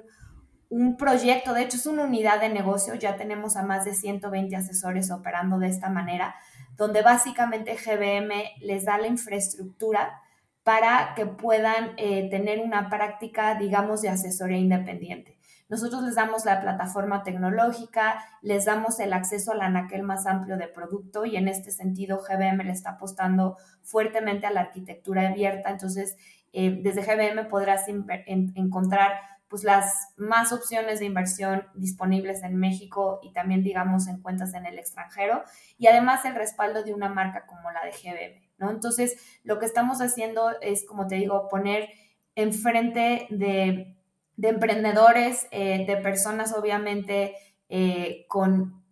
un, 0.69 0.97
proyecto, 0.97 1.55
de 1.55 1.63
hecho 1.63 1.77
es 1.77 1.87
una 1.87 2.05
unidad 2.05 2.41
de 2.41 2.49
negocio, 2.49 2.95
ya 2.95 3.17
tenemos 3.17 3.57
a 3.57 3.63
más 3.63 3.85
de 3.85 3.95
120 3.95 4.55
asesores 4.57 5.11
operando 5.11 5.59
de 5.59 5.69
esta 5.69 5.89
manera, 5.89 6.35
donde 6.77 7.03
básicamente 7.03 7.77
GBM 7.77 8.33
les 8.61 8.85
da 8.85 8.99
la 8.99 9.07
infraestructura 9.07 10.21
para 10.63 11.15
que 11.17 11.27
puedan 11.27 11.93
eh, 11.97 12.29
tener 12.31 12.61
una 12.61 12.89
práctica, 12.89 13.57
digamos, 13.57 14.03
de 14.03 14.11
asesoría 14.11 14.59
independiente. 14.59 15.37
Nosotros 15.69 16.03
les 16.03 16.17
damos 16.17 16.45
la 16.45 16.61
plataforma 16.61 17.23
tecnológica, 17.23 18.23
les 18.43 18.67
damos 18.67 19.01
el 19.01 19.13
acceso 19.13 19.53
al 19.53 19.63
anaquel 19.63 20.03
más 20.03 20.27
amplio 20.27 20.57
de 20.57 20.69
producto 20.69 21.25
y 21.25 21.37
en 21.37 21.49
este 21.49 21.71
sentido 21.71 22.19
GBM 22.19 22.65
le 22.65 22.73
está 22.73 22.91
apostando 22.91 23.57
fuertemente 23.83 24.47
a 24.47 24.51
la 24.51 24.61
arquitectura 24.61 25.29
abierta. 25.29 25.71
Entonces, 25.71 26.17
eh, 26.53 26.81
desde 26.83 27.03
GBM 27.03 27.49
podrás 27.49 27.87
encontrar 27.89 29.13
pues 29.53 29.65
las 29.65 30.15
más 30.17 30.51
opciones 30.51 30.99
de 30.99 31.05
inversión 31.05 31.67
disponibles 31.75 32.43
en 32.43 32.57
México 32.57 33.21
y 33.23 33.33
también 33.33 33.63
digamos 33.63 34.09
en 34.09 34.23
cuentas 34.23 34.55
en 34.55 34.65
el 34.65 34.79
extranjero 34.79 35.43
y 35.77 35.89
además 35.89 36.25
el 36.25 36.35
respaldo 36.35 36.83
de 36.83 36.95
una 36.95 37.11
marca 37.11 37.45
como 37.45 37.71
la 37.71 37.85
de 37.85 37.91
GBM, 37.91 38.41
¿no? 38.57 38.71
Entonces, 38.71 39.15
lo 39.45 39.59
que 39.59 39.67
estamos 39.67 40.01
haciendo 40.01 40.59
es, 40.63 40.87
como 40.87 41.07
te 41.07 41.17
digo, 41.17 41.49
poner 41.51 41.91
enfrente 42.35 43.27
de, 43.29 43.95
de 44.43 44.49
emprendedores, 44.49 45.47
eh, 45.53 45.85
de 45.87 45.97
personas 45.99 46.53
obviamente 46.53 47.37
eh, 47.69 48.27
con 48.29 48.83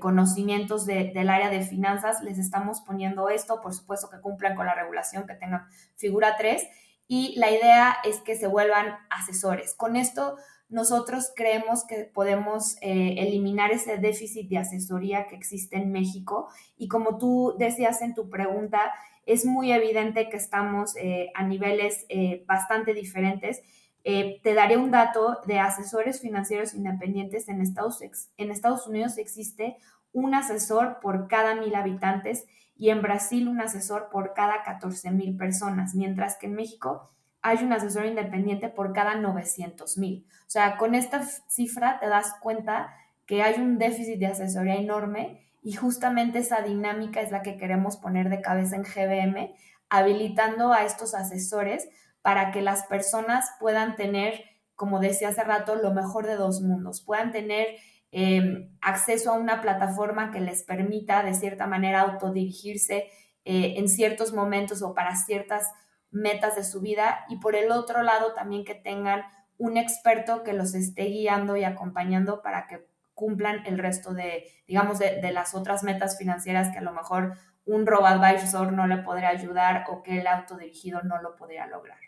conocimientos 0.00 0.86
del 0.86 1.28
área 1.28 1.50
de 1.50 1.60
finanzas, 1.60 2.22
les 2.22 2.38
estamos 2.38 2.80
poniendo 2.80 3.28
esto, 3.28 3.60
por 3.60 3.74
supuesto 3.74 4.08
que 4.08 4.18
cumplan 4.18 4.54
con 4.54 4.64
la 4.64 4.74
regulación, 4.74 5.26
que 5.26 5.34
tengan 5.34 5.66
figura 5.94 6.36
3 6.38 6.66
y 7.06 7.34
la 7.38 7.50
idea 7.50 7.98
es 8.02 8.20
que 8.20 8.34
se 8.34 8.46
vuelvan 8.46 8.96
asesores. 9.10 9.74
Con 9.74 9.96
esto 9.96 10.38
nosotros 10.70 11.32
creemos 11.36 11.84
que 11.86 12.04
podemos 12.04 12.76
eh, 12.80 13.16
eliminar 13.18 13.72
ese 13.72 13.98
déficit 13.98 14.48
de 14.48 14.56
asesoría 14.56 15.26
que 15.26 15.36
existe 15.36 15.76
en 15.76 15.92
México 15.92 16.48
y 16.78 16.88
como 16.88 17.18
tú 17.18 17.54
decías 17.58 18.00
en 18.00 18.14
tu 18.14 18.30
pregunta, 18.30 18.90
es 19.26 19.44
muy 19.44 19.70
evidente 19.70 20.30
que 20.30 20.36
estamos 20.38 20.96
eh, 20.96 21.30
a 21.34 21.44
niveles 21.44 22.06
eh, 22.08 22.44
bastante 22.46 22.94
diferentes. 22.94 23.62
Te 24.04 24.54
daré 24.54 24.76
un 24.76 24.90
dato 24.90 25.40
de 25.46 25.58
asesores 25.58 26.20
financieros 26.20 26.74
independientes 26.74 27.48
en 27.48 27.60
Estados, 27.60 28.00
en 28.36 28.50
Estados 28.50 28.86
Unidos 28.86 29.18
existe 29.18 29.76
un 30.12 30.34
asesor 30.34 30.98
por 31.00 31.28
cada 31.28 31.54
mil 31.54 31.74
habitantes 31.74 32.46
y 32.76 32.90
en 32.90 33.02
Brasil 33.02 33.48
un 33.48 33.60
asesor 33.60 34.08
por 34.10 34.34
cada 34.34 34.62
14 34.64 35.10
mil 35.10 35.36
personas, 35.36 35.94
mientras 35.94 36.36
que 36.36 36.46
en 36.46 36.54
México 36.54 37.10
hay 37.40 37.64
un 37.64 37.72
asesor 37.72 38.06
independiente 38.06 38.68
por 38.68 38.92
cada 38.92 39.14
900 39.14 39.98
mil. 39.98 40.26
O 40.46 40.50
sea, 40.50 40.76
con 40.76 40.94
esta 40.94 41.22
cifra 41.48 41.98
te 42.00 42.08
das 42.08 42.34
cuenta 42.40 42.94
que 43.26 43.42
hay 43.42 43.60
un 43.60 43.78
déficit 43.78 44.18
de 44.18 44.26
asesoría 44.26 44.76
enorme 44.76 45.48
y 45.62 45.72
justamente 45.72 46.40
esa 46.40 46.62
dinámica 46.62 47.20
es 47.20 47.30
la 47.30 47.42
que 47.42 47.56
queremos 47.56 47.96
poner 47.96 48.28
de 48.28 48.40
cabeza 48.40 48.76
en 48.76 48.82
GBM, 48.82 49.54
habilitando 49.88 50.72
a 50.72 50.84
estos 50.84 51.14
asesores 51.14 51.88
para 52.22 52.50
que 52.50 52.62
las 52.62 52.84
personas 52.84 53.50
puedan 53.60 53.96
tener, 53.96 54.44
como 54.74 55.00
decía 55.00 55.28
hace 55.28 55.44
rato, 55.44 55.74
lo 55.74 55.92
mejor 55.92 56.26
de 56.26 56.36
dos 56.36 56.60
mundos, 56.60 57.02
puedan 57.02 57.32
tener 57.32 57.66
em, 58.10 58.76
acceso 58.80 59.32
a 59.32 59.38
una 59.38 59.60
plataforma 59.60 60.30
que 60.30 60.40
les 60.40 60.62
permita 60.62 61.22
de 61.22 61.34
cierta 61.34 61.66
manera 61.66 62.00
autodirigirse 62.00 63.10
eh, 63.44 63.74
en 63.76 63.88
ciertos 63.88 64.32
momentos 64.32 64.82
o 64.82 64.94
para 64.94 65.16
ciertas 65.16 65.66
metas 66.12 66.54
de 66.54 66.62
su 66.62 66.80
vida 66.80 67.24
y 67.28 67.38
por 67.38 67.56
el 67.56 67.72
otro 67.72 68.02
lado 68.02 68.34
también 68.34 68.64
que 68.64 68.74
tengan 68.74 69.22
un 69.58 69.76
experto 69.76 70.42
que 70.42 70.52
los 70.52 70.74
esté 70.74 71.04
guiando 71.04 71.56
y 71.56 71.64
acompañando 71.64 72.42
para 72.42 72.66
que 72.66 72.86
cumplan 73.14 73.64
el 73.66 73.78
resto 73.78 74.12
de, 74.14 74.44
digamos, 74.66 74.98
de, 74.98 75.32
las 75.32 75.54
otras 75.54 75.82
metas 75.82 76.18
financieras 76.18 76.70
que 76.72 76.78
a 76.78 76.82
lo 76.82 76.92
mejor 76.92 77.36
un 77.64 77.86
robo-advisor 77.86 78.72
no 78.72 78.86
le 78.86 78.98
podría 78.98 79.28
ayudar 79.28 79.84
o 79.88 80.02
que 80.02 80.20
el 80.20 80.26
autodirigido 80.26 81.02
no 81.02 81.20
lo 81.20 81.36
podría 81.36 81.66
lograr. 81.66 81.98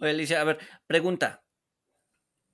Oye, 0.00 0.10
Alicia, 0.10 0.40
a 0.40 0.44
ver, 0.44 0.58
pregunta. 0.86 1.44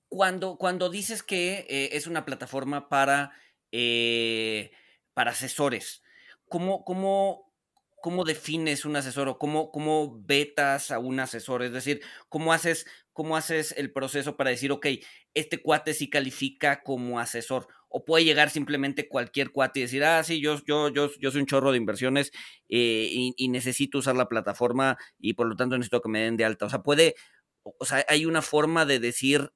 Cuando, 0.09 0.57
cuando 0.57 0.89
dices 0.89 1.23
que 1.23 1.65
eh, 1.69 1.89
es 1.93 2.05
una 2.05 2.25
plataforma 2.25 2.89
para, 2.89 3.31
eh, 3.71 4.71
para 5.13 5.31
asesores, 5.31 6.03
¿cómo, 6.49 6.83
cómo, 6.83 7.53
cómo 8.01 8.25
defines 8.25 8.83
un 8.83 8.97
asesor 8.97 9.29
o 9.29 9.37
cómo, 9.37 9.71
cómo 9.71 10.19
vetas 10.21 10.91
a 10.91 10.99
un 10.99 11.19
asesor? 11.21 11.63
Es 11.63 11.71
decir, 11.71 12.01
¿cómo 12.27 12.51
haces, 12.51 12.85
¿cómo 13.13 13.37
haces 13.37 13.73
el 13.77 13.91
proceso 13.91 14.37
para 14.37 14.49
decir, 14.49 14.71
ok, 14.71 14.87
este 15.33 15.61
cuate 15.61 15.93
sí 15.93 16.09
califica 16.09 16.81
como 16.83 17.19
asesor? 17.19 17.67
O 17.89 18.05
puede 18.05 18.23
llegar 18.23 18.49
simplemente 18.49 19.07
cualquier 19.09 19.51
cuate 19.51 19.79
y 19.79 19.83
decir, 19.83 20.03
ah, 20.03 20.23
sí, 20.23 20.41
yo, 20.41 20.59
yo, 20.65 20.89
yo, 20.89 21.09
yo 21.19 21.31
soy 21.31 21.41
un 21.41 21.47
chorro 21.47 21.71
de 21.71 21.77
inversiones 21.77 22.31
eh, 22.69 23.07
y, 23.35 23.49
necesito 23.49 23.97
usar 23.97 24.15
la 24.15 24.29
plataforma 24.29 24.97
y 25.19 25.33
por 25.33 25.47
lo 25.47 25.55
tanto 25.55 25.77
necesito 25.77 26.01
que 26.01 26.09
me 26.09 26.21
den 26.21 26.37
de 26.37 26.45
alta. 26.45 26.65
O 26.65 26.69
sea, 26.69 26.81
puede, 26.83 27.15
o 27.63 27.85
sea, 27.85 28.05
hay 28.07 28.25
una 28.25 28.41
forma 28.41 28.85
de 28.85 28.99
decir, 28.99 29.51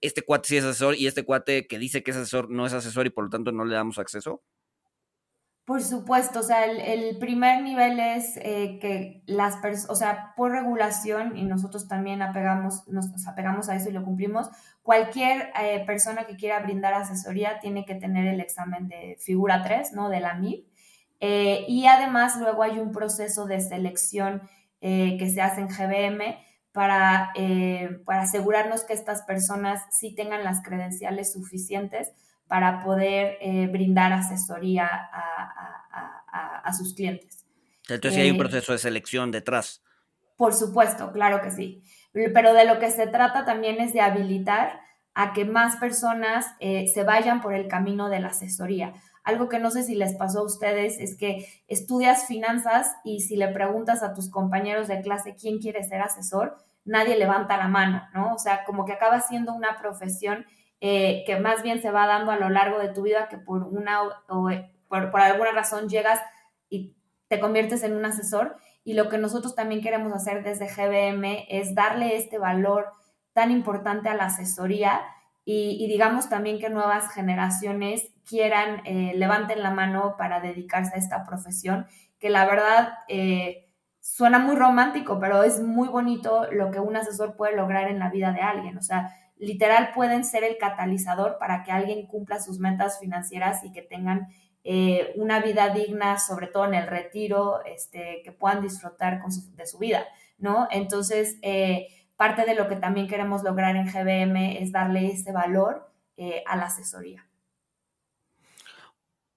este 0.00 0.22
cuate 0.22 0.48
sí 0.48 0.56
es 0.58 0.64
asesor 0.64 0.96
y 0.96 1.06
este 1.06 1.24
cuate 1.24 1.66
que 1.66 1.78
dice 1.78 2.02
que 2.02 2.10
es 2.12 2.16
asesor 2.16 2.50
no 2.50 2.66
es 2.66 2.72
asesor 2.74 3.06
y 3.06 3.10
por 3.10 3.24
lo 3.24 3.30
tanto 3.30 3.52
no 3.52 3.64
le 3.64 3.74
damos 3.74 3.98
acceso. 3.98 4.42
Por 5.64 5.82
supuesto, 5.82 6.40
o 6.40 6.42
sea, 6.42 6.66
el, 6.66 7.16
primer 7.16 7.62
nivel 7.62 7.98
es 7.98 8.36
eh, 8.36 8.78
que 8.82 9.22
las 9.24 9.56
personas, 9.56 9.90
o 9.90 9.94
sea, 9.96 10.34
por 10.36 10.52
regulación, 10.52 11.38
y 11.38 11.44
nosotros 11.44 11.88
también 11.88 12.20
apegamos, 12.20 12.86
nos 12.86 13.26
apegamos 13.26 13.70
a 13.70 13.76
eso 13.76 13.88
y 13.88 13.92
lo 13.92 14.04
cumplimos, 14.04 14.50
cualquier 14.82 15.50
eh, 15.58 15.82
persona 15.86 16.26
que 16.26 16.36
quiera 16.36 16.60
brindar 16.60 16.92
asesoría 16.92 17.60
tiene 17.60 17.86
que 17.86 17.94
tener 17.94 18.26
el 18.26 18.40
examen 18.40 18.88
de 18.88 19.16
figura 19.18 19.62
3, 19.62 19.94
¿no? 19.94 20.10
De 20.10 20.20
la 20.20 20.34
MIP. 20.34 20.66
Eh, 21.20 21.64
y 21.66 21.86
además 21.86 22.36
luego 22.36 22.62
hay 22.62 22.78
un 22.78 22.92
proceso 22.92 23.46
de 23.46 23.60
selección 23.60 24.42
que 24.82 25.30
se 25.32 25.40
hace 25.40 25.62
en 25.62 25.68
GBM 25.68 26.36
para, 26.70 27.32
para 28.04 28.20
asegurarnos 28.20 28.84
que 28.84 28.92
estas 28.92 29.22
personas 29.22 29.80
sí 29.90 30.14
tengan 30.14 30.44
las 30.44 30.62
credenciales 30.62 31.32
suficientes 31.32 32.12
para 32.54 32.84
poder 32.84 33.36
eh, 33.40 33.66
brindar 33.66 34.12
asesoría 34.12 34.86
a, 34.86 36.72
sus 36.72 36.94
clientes. 36.94 37.44
Entonces, 37.88 38.20
hay 38.20 38.30
un 38.30 38.36
eh, 38.36 38.38
proceso 38.38 38.70
de 38.70 38.78
selección 38.78 39.32
detrás. 39.32 39.82
Por 40.36 40.54
supuesto, 40.54 41.10
claro 41.10 41.42
que 41.42 41.50
sí. 41.50 41.82
Pero 42.12 42.54
de 42.54 42.64
lo 42.64 42.78
que 42.78 42.92
se 42.92 43.08
trata 43.08 43.44
también 43.44 43.80
es 43.80 43.92
de 43.92 44.02
habilitar 44.02 44.78
a 45.14 45.32
que 45.32 45.44
más 45.44 45.78
personas 45.78 46.46
eh, 46.60 46.86
se 46.94 47.02
vayan 47.02 47.40
por 47.40 47.54
el 47.54 47.66
camino 47.66 48.08
de 48.08 48.20
la 48.20 48.28
asesoría. 48.28 48.94
Algo 49.24 49.48
que 49.48 49.58
no 49.58 49.72
sé 49.72 49.82
si 49.82 49.96
les 49.96 50.14
pasó 50.14 50.38
a 50.38 50.46
ustedes 50.46 51.00
es 51.00 51.16
que 51.16 51.48
estudias 51.66 52.28
finanzas 52.28 52.94
y 53.02 53.22
si 53.22 53.34
le 53.34 53.48
preguntas 53.48 54.04
a 54.04 54.14
tus 54.14 54.30
compañeros 54.30 54.86
de 54.86 55.00
clase 55.00 55.34
quién 55.34 55.58
quiere 55.58 55.82
ser 55.82 56.02
asesor, 56.02 56.56
nadie 56.84 57.18
levanta 57.18 57.56
la 57.56 57.66
mano, 57.66 58.06
¿no? 58.14 58.32
O 58.32 58.38
sea, 58.38 58.62
como 58.64 58.84
que 58.84 58.92
acaba 58.92 59.20
siendo 59.20 59.52
una 59.54 59.76
profesión 59.76 60.46
eh, 60.86 61.24
que 61.24 61.40
más 61.40 61.62
bien 61.62 61.80
se 61.80 61.90
va 61.90 62.06
dando 62.06 62.30
a 62.30 62.36
lo 62.36 62.50
largo 62.50 62.78
de 62.78 62.90
tu 62.90 63.00
vida 63.00 63.28
que 63.30 63.38
por 63.38 63.62
una 63.62 64.02
o, 64.28 64.50
por, 64.86 65.18
alguna 65.18 65.52
razón 65.52 65.88
llegas 65.88 66.20
y 66.68 66.94
te 67.28 67.40
conviertes 67.40 67.82
en 67.84 67.96
un 67.96 68.04
asesor. 68.04 68.58
Y 68.84 68.92
lo 68.92 69.08
que 69.08 69.16
nosotros 69.16 69.54
también 69.54 69.80
queremos 69.80 70.12
hacer 70.12 70.44
desde 70.44 70.66
GBM 70.68 71.46
es 71.48 71.74
darle 71.74 72.16
este 72.16 72.36
valor 72.36 72.88
tan 73.32 73.50
importante 73.50 74.10
a 74.10 74.14
la 74.14 74.26
asesoría 74.26 75.00
y, 75.46 75.86
digamos 75.88 76.28
también 76.28 76.58
que 76.58 76.68
nuevas 76.68 77.10
generaciones 77.14 78.12
quieran, 78.28 78.82
eh, 78.84 79.14
levanten 79.16 79.62
la 79.62 79.70
mano 79.70 80.16
para 80.18 80.40
dedicarse 80.40 80.96
a 80.96 80.98
esta 80.98 81.24
profesión, 81.24 81.86
que 82.18 82.28
la 82.28 82.44
verdad 82.44 82.98
eh, 83.08 83.72
suena 84.00 84.38
muy 84.38 84.54
romántico, 84.54 85.18
pero 85.18 85.44
es 85.44 85.62
muy 85.62 85.88
bonito 85.88 86.46
lo 86.52 86.70
que 86.70 86.80
un 86.80 86.94
asesor 86.94 87.36
puede 87.36 87.56
lograr 87.56 87.88
en 87.88 88.00
la 88.00 88.10
vida 88.10 88.32
de 88.32 88.42
alguien. 88.42 88.76
O 88.76 88.82
sea, 88.82 89.14
literal 89.44 89.90
pueden 89.94 90.24
ser 90.24 90.44
el 90.44 90.58
catalizador 90.58 91.38
para 91.38 91.62
que 91.62 91.72
alguien 91.72 92.06
cumpla 92.06 92.40
sus 92.40 92.58
metas 92.58 92.98
financieras 92.98 93.64
y 93.64 93.72
que 93.72 93.82
tengan 93.82 94.28
eh, 94.66 95.12
una 95.16 95.40
vida 95.40 95.68
digna, 95.74 96.18
sobre 96.18 96.46
todo 96.46 96.64
en 96.64 96.72
el 96.72 96.86
retiro, 96.86 97.62
este, 97.66 98.22
que 98.24 98.32
puedan 98.32 98.62
disfrutar 98.62 99.20
de 99.22 99.66
su 99.66 99.78
vida, 99.78 100.06
¿no? 100.38 100.68
Entonces, 100.70 101.36
eh, 101.42 101.88
parte 102.16 102.46
de 102.46 102.54
lo 102.54 102.66
que 102.66 102.76
también 102.76 103.06
queremos 103.06 103.42
lograr 103.42 103.76
en 103.76 103.86
GBM 103.86 104.62
es 104.62 104.72
darle 104.72 105.08
ese 105.08 105.32
valor 105.32 105.92
eh, 106.16 106.42
a 106.46 106.56
la 106.56 106.64
asesoría. 106.64 107.28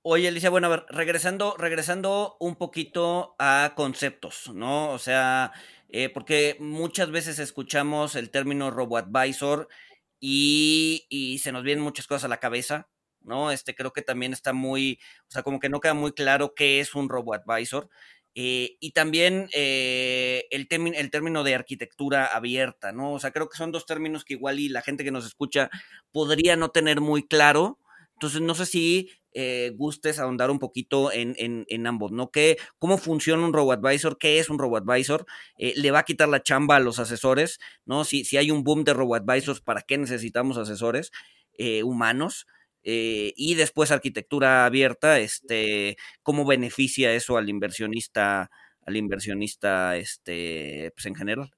Oye, 0.02 0.30
Alicia, 0.30 0.50
bueno, 0.50 0.67
a 0.67 0.70
ver, 0.70 0.86
regresando, 0.88 1.58
regresando 1.58 2.38
un 2.39 2.56
poquito 2.56 3.36
a 3.38 3.74
conceptos, 3.76 4.50
¿no? 4.56 4.91
O 4.91 4.98
sea, 4.98 5.52
porque 6.13 6.56
muchas 6.62 7.12
veces 7.12 7.39
escuchamos 7.39 8.15
el 8.15 8.30
término 8.30 8.72
robo-advisor 8.72 9.67
y, 10.19 11.39
se 11.41 11.51
nos 11.51 11.63
vienen 11.63 11.84
muchas 11.84 12.08
cosas 12.08 12.25
a 12.25 12.27
la 12.27 12.39
cabeza, 12.39 12.89
¿no? 13.21 13.51
Este 13.51 13.75
creo 13.75 13.93
que 13.93 14.01
también 14.01 14.34
está 14.34 14.53
muy, 14.53 14.99
o 15.27 15.32
sea, 15.32 15.43
como 15.43 15.60
que 15.60 15.69
no 15.69 15.80
queda 15.80 15.93
muy 15.93 16.13
claro 16.13 16.53
qué 16.56 16.80
es 16.80 16.95
un 16.95 17.10
robo 17.10 17.34
advisor. 17.34 17.89
Eh, 18.39 18.77
y 18.80 18.91
también 18.91 19.49
eh, 19.53 20.45
el, 20.51 20.67
el 20.69 21.12
término 21.12 21.43
de 21.43 21.56
arquitectura 21.56 22.27
abierta, 22.27 22.91
¿no? 22.91 23.13
O 23.13 23.19
sea, 23.19 23.32
creo 23.32 23.49
que 23.49 23.58
son 23.58 23.71
dos 23.71 23.88
términos 23.88 24.23
que 24.25 24.36
igual 24.36 24.60
y 24.60 24.69
la 24.69 24.84
gente 24.84 25.03
que 25.03 25.12
nos 25.12 25.25
escucha 25.25 25.71
podría 26.12 26.56
no 26.56 26.69
tener 26.69 27.01
muy 27.01 27.27
claro. 27.27 27.80
Entonces, 28.13 28.41
no 28.41 28.53
sé 28.56 28.67
si 28.67 29.10
eh, 29.39 29.71
gustes 29.76 30.17
ahondar 30.17 30.50
un 30.50 30.58
poquito 30.58 31.12
en, 31.13 31.86
ambos, 31.86 32.12
¿no? 32.12 32.32
¿Qué, 32.32 32.58
¿Cómo 32.80 32.97
funciona 32.97 33.45
un 33.45 33.54
robo-advisor? 33.54 34.17
¿Qué 34.17 34.39
es 34.39 34.50
un 34.50 34.58
robo-advisor? 34.58 35.28
Eh, 35.60 35.73
¿Le 35.76 35.91
va 35.91 36.00
a 36.00 36.06
quitar 36.06 36.28
la 36.28 36.41
chamba 36.41 36.78
a 36.78 36.80
los 36.80 36.97
asesores? 36.97 37.60
¿No? 37.86 38.04
Si, 38.04 38.26
si 38.26 38.38
hay 38.38 38.50
un 38.50 38.63
boom 38.63 38.84
de 38.84 38.95
robo-advisors, 38.95 39.62
¿para 39.62 39.84
qué 39.84 40.00
necesitamos 40.00 40.58
asesores 40.58 41.12
eh, 41.56 41.84
humanos? 41.84 42.47
y 42.89 43.56
después 43.56 43.91
arquitectura 43.91 44.65
abierta, 44.65 45.19
este, 45.19 45.97
¿cómo 46.23 46.45
beneficia 46.45 47.13
eso 47.13 47.36
al 47.36 47.50
inversionista, 47.50 48.50
al 48.86 48.95
inversionista, 48.95 49.97
este, 49.97 50.93
pues 50.95 51.06
en 51.06 51.15
general? 51.15 51.52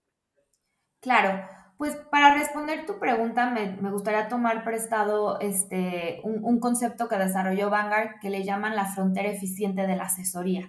Claro, 1.02 1.48
pues 1.80 1.96
para 2.12 2.34
responder 2.34 2.86
tu 2.86 3.00
pregunta, 3.00 3.50
me, 3.52 3.90
gustaría 3.90 4.28
tomar 4.28 4.66
prestado 4.66 5.40
este, 5.40 6.20
un, 6.24 6.60
concepto 6.60 7.08
que 7.08 7.16
desarrolló 7.16 7.70
Vanguard 7.70 8.20
que 8.22 8.30
le 8.30 8.44
llaman 8.44 8.76
la 8.76 8.84
frontera 8.84 9.30
eficiente 9.30 9.88
de 9.88 9.96
la 9.96 10.04
asesoría. 10.04 10.68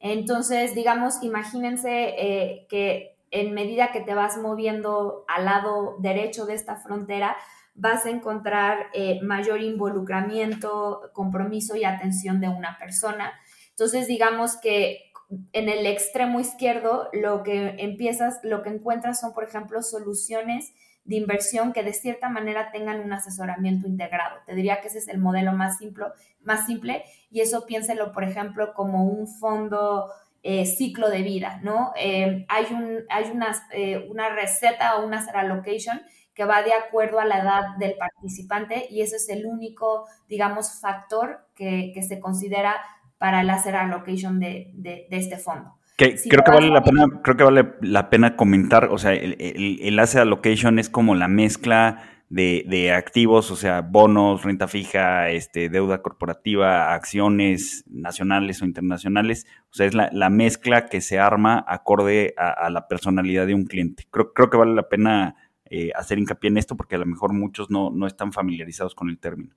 Entonces, 0.00 0.74
digamos, 0.74 1.22
imagínense 1.22 2.12
eh, 2.18 2.66
que 2.68 3.20
en 3.30 3.54
medida 3.54 3.92
que 3.92 4.00
te 4.00 4.14
vas 4.14 4.36
moviendo 4.36 5.24
al 5.28 5.44
lado 5.44 5.94
derecho 6.00 6.44
de 6.44 6.54
esta 6.54 6.74
frontera, 6.74 7.36
vas 7.76 8.04
a 8.04 8.10
encontrar 8.10 8.88
eh, 8.94 9.20
mayor 9.22 9.60
involucramiento, 9.62 11.02
compromiso 11.12 11.76
y 11.76 11.84
atención 11.84 12.40
de 12.40 12.48
una 12.48 12.76
persona. 12.78 13.32
Entonces, 13.70 14.08
digamos 14.08 14.56
que 14.56 15.07
en 15.52 15.68
el 15.68 15.86
extremo 15.86 16.40
izquierdo 16.40 17.08
lo 17.12 17.42
que 17.42 17.74
empiezas, 17.78 18.40
lo 18.42 18.62
que 18.62 18.70
encuentras 18.70 19.20
son, 19.20 19.34
por 19.34 19.44
ejemplo, 19.44 19.82
soluciones 19.82 20.72
de 21.04 21.16
inversión 21.16 21.72
que 21.72 21.82
de 21.82 21.92
cierta 21.92 22.28
manera 22.28 22.70
tengan 22.70 23.00
un 23.00 23.12
asesoramiento 23.12 23.86
integrado. 23.86 24.36
Te 24.46 24.54
diría 24.54 24.80
que 24.80 24.88
ese 24.88 24.98
es 24.98 25.08
el 25.08 25.18
modelo 25.18 25.52
más 25.52 25.78
simple, 25.78 26.06
más 26.42 26.66
simple 26.66 27.04
y 27.30 27.40
eso 27.40 27.66
piénselo, 27.66 28.12
por 28.12 28.24
ejemplo, 28.24 28.74
como 28.74 29.04
un 29.04 29.26
fondo 29.26 30.10
eh, 30.42 30.66
ciclo 30.66 31.10
de 31.10 31.22
vida, 31.22 31.60
¿no? 31.62 31.92
Eh, 31.96 32.46
hay 32.48 32.66
un, 32.70 33.04
hay 33.08 33.30
una, 33.30 33.54
eh, 33.72 34.06
una 34.10 34.28
receta 34.30 34.96
o 34.96 35.06
una 35.06 35.26
allocation 35.34 36.00
que 36.34 36.44
va 36.44 36.62
de 36.62 36.72
acuerdo 36.72 37.18
a 37.18 37.24
la 37.24 37.40
edad 37.40 37.76
del 37.78 37.96
participante 37.96 38.86
y 38.90 39.00
ese 39.00 39.16
es 39.16 39.28
el 39.28 39.46
único, 39.46 40.06
digamos, 40.28 40.80
factor 40.80 41.46
que, 41.54 41.90
que 41.92 42.02
se 42.02 42.20
considera 42.20 42.76
para 43.18 43.40
el 43.40 43.50
hacer 43.50 43.76
allocation 43.76 44.40
de, 44.40 44.70
de, 44.74 45.06
este 45.10 45.36
fondo. 45.36 45.74
Que, 45.96 46.16
creo, 46.28 46.44
que 46.44 46.50
vale 46.52 46.68
la 46.68 46.82
pena, 46.82 47.06
creo 47.22 47.36
que 47.36 47.44
vale 47.44 47.72
la 47.80 48.08
pena 48.08 48.36
comentar, 48.36 48.86
o 48.86 48.98
sea, 48.98 49.12
el, 49.12 49.36
el, 49.40 49.80
el 49.82 49.98
asset 49.98 50.20
allocation 50.22 50.78
es 50.78 50.88
como 50.88 51.16
la 51.16 51.26
mezcla 51.26 52.02
de, 52.28 52.64
de, 52.68 52.92
activos, 52.92 53.50
o 53.50 53.56
sea, 53.56 53.80
bonos, 53.80 54.44
renta 54.44 54.68
fija, 54.68 55.30
este, 55.30 55.68
deuda 55.68 56.02
corporativa, 56.02 56.94
acciones 56.94 57.84
nacionales 57.88 58.62
o 58.62 58.66
internacionales. 58.66 59.46
O 59.70 59.74
sea, 59.74 59.86
es 59.86 59.94
la, 59.94 60.10
la 60.12 60.30
mezcla 60.30 60.86
que 60.86 61.00
se 61.00 61.18
arma 61.18 61.64
acorde 61.66 62.34
a, 62.36 62.50
a, 62.50 62.70
la 62.70 62.86
personalidad 62.86 63.46
de 63.46 63.54
un 63.54 63.64
cliente. 63.64 64.06
Creo, 64.10 64.32
creo 64.32 64.50
que 64.50 64.58
vale 64.58 64.74
la 64.74 64.88
pena 64.88 65.36
eh, 65.70 65.90
hacer 65.94 66.18
hincapié 66.18 66.48
en 66.48 66.58
esto 66.58 66.76
porque 66.76 66.96
a 66.96 66.98
lo 66.98 67.06
mejor 67.06 67.32
muchos 67.32 67.70
no, 67.70 67.90
no 67.90 68.06
están 68.06 68.32
familiarizados 68.32 68.94
con 68.94 69.08
el 69.08 69.18
término. 69.18 69.54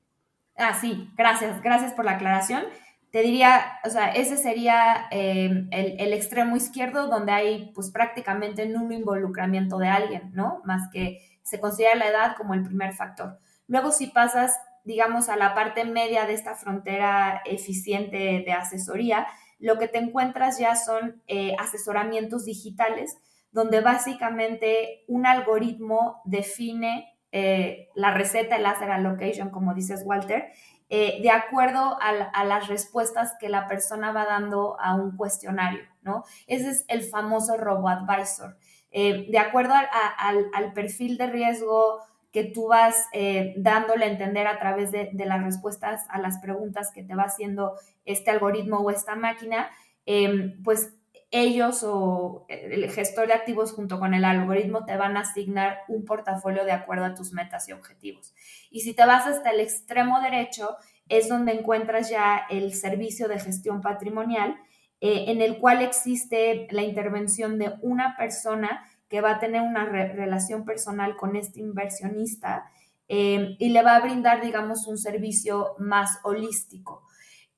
Ah, 0.58 0.74
sí, 0.74 1.10
gracias, 1.18 1.62
gracias 1.62 1.94
por 1.94 2.06
la 2.06 2.12
aclaración. 2.12 2.64
Te 3.12 3.22
diría, 3.22 3.80
o 3.86 3.90
sea, 3.90 4.12
ese 4.12 4.38
sería 4.38 5.08
eh, 5.12 5.68
el, 5.72 5.96
el, 6.00 6.14
extremo 6.14 6.56
izquierdo 6.56 7.08
donde 7.08 7.34
hay 7.34 7.72
pues 7.76 7.92
prácticamente 7.92 8.66
nulo 8.66 8.94
involucramiento 8.94 9.78
de 9.78 9.90
alguien, 9.90 10.32
¿no? 10.34 10.62
Más 10.64 10.90
que 10.92 11.20
se 11.44 11.60
considera 11.60 11.96
la 11.96 12.08
edad 12.08 12.36
como 12.38 12.54
el 12.54 12.64
primer 12.64 12.94
factor. 12.94 13.40
Luego 13.68 13.92
si 13.92 14.08
pasas, 14.08 14.58
digamos, 14.86 15.28
a 15.28 15.36
la 15.36 15.54
parte 15.54 15.84
media 15.84 16.26
de 16.26 16.34
esta 16.34 16.56
frontera 16.56 17.42
eficiente 17.46 18.44
de 18.46 18.52
asesoría, 18.54 19.28
lo 19.60 19.78
que 19.78 19.88
te 19.88 19.98
encuentras 19.98 20.58
ya 20.58 20.76
son 20.76 21.22
eh, 21.28 21.56
asesoramientos 21.60 22.46
digitales 22.46 23.18
donde 23.52 23.82
básicamente 23.82 25.04
un 25.08 25.26
algoritmo 25.26 26.22
define 26.26 27.14
eh, 27.32 27.90
la 27.96 28.14
receta, 28.14 28.56
el 28.58 28.64
láser 28.64 28.92
allocation, 28.92 29.50
como 29.50 29.74
dices 29.74 30.04
Walter, 30.06 30.52
eh, 30.94 31.20
de 31.22 31.32
acuerdo 31.32 31.98
a, 32.02 32.10
a, 32.10 32.44
las 32.44 32.68
respuestas 32.68 33.34
que 33.40 33.48
la 33.48 33.66
persona 33.70 34.12
va 34.12 34.26
dando 34.26 34.78
a 34.78 34.94
un 34.94 35.16
cuestionario, 35.16 35.84
¿no? 36.02 36.26
Ese 36.48 36.70
es 36.70 36.84
el 36.90 37.04
famoso 37.04 37.56
robo-advisor. 37.56 38.58
Eh, 38.92 39.28
de 39.32 39.40
acuerdo 39.40 39.74
al, 39.74 40.50
al, 40.54 40.74
perfil 40.74 41.18
de 41.18 41.28
riesgo 41.28 42.02
que 42.34 42.44
tú 42.44 42.68
vas 42.68 43.06
eh, 43.14 43.54
dándole 43.56 44.04
a 44.04 44.10
entender 44.10 44.48
a 44.48 44.60
través 44.60 44.92
de, 44.92 45.10
de, 45.14 45.26
las 45.26 45.42
respuestas 45.42 46.04
a 46.10 46.20
las 46.20 46.40
preguntas 46.40 46.92
que 46.94 47.04
te 47.04 47.16
va 47.16 47.24
haciendo 47.24 47.78
este 48.04 48.30
algoritmo 48.30 48.80
o 48.80 48.90
esta 48.90 49.16
máquina, 49.16 49.70
eh, 50.06 50.56
pues 50.62 50.94
ellos 51.32 51.84
o 51.84 52.46
el 52.50 52.92
gestor 52.92 53.28
de 53.28 53.34
activos 53.34 53.72
junto 53.72 54.00
con 54.00 54.14
el 54.14 54.26
algoritmo 54.26 54.84
te 54.84 54.98
van 54.98 55.16
a 55.16 55.22
asignar 55.22 55.80
un 55.88 56.04
portafolio 56.04 56.66
de 56.66 56.74
acuerdo 56.74 57.06
a 57.06 57.16
tus 57.16 57.32
metas 57.32 57.70
y 57.70 57.72
objetivos. 57.72 58.36
Y 58.70 58.82
si 58.82 58.94
te 58.94 59.06
vas 59.06 59.26
hasta 59.26 59.52
el 59.52 59.62
extremo 59.62 60.20
derecho, 60.20 60.76
es 61.08 61.30
donde 61.30 61.54
encuentras 61.54 62.10
ya 62.10 62.44
el 62.50 62.74
servicio 62.74 63.30
de 63.30 63.40
gestión 63.40 63.82
patrimonial, 63.82 64.58
eh, 65.00 65.26
en 65.28 65.42
el 65.42 65.58
cual 65.58 65.82
existe 65.82 66.68
la 66.72 66.84
intervención 66.84 67.58
de 67.58 67.74
una 67.82 68.16
persona 68.18 68.86
que 69.08 69.22
va 69.22 69.32
a 69.32 69.40
tener 69.40 69.62
una 69.62 69.86
re 69.86 70.14
relación 70.14 70.64
personal 70.66 71.16
con 71.16 71.36
este 71.36 71.60
inversionista 71.62 72.72
eh, 73.08 73.56
y 73.58 73.70
le 73.70 73.84
va 73.84 73.96
a 73.96 74.02
brindar, 74.02 74.42
digamos, 74.42 74.88
un 74.88 74.98
servicio 74.98 75.76
más 75.80 76.20
holístico. 76.24 77.04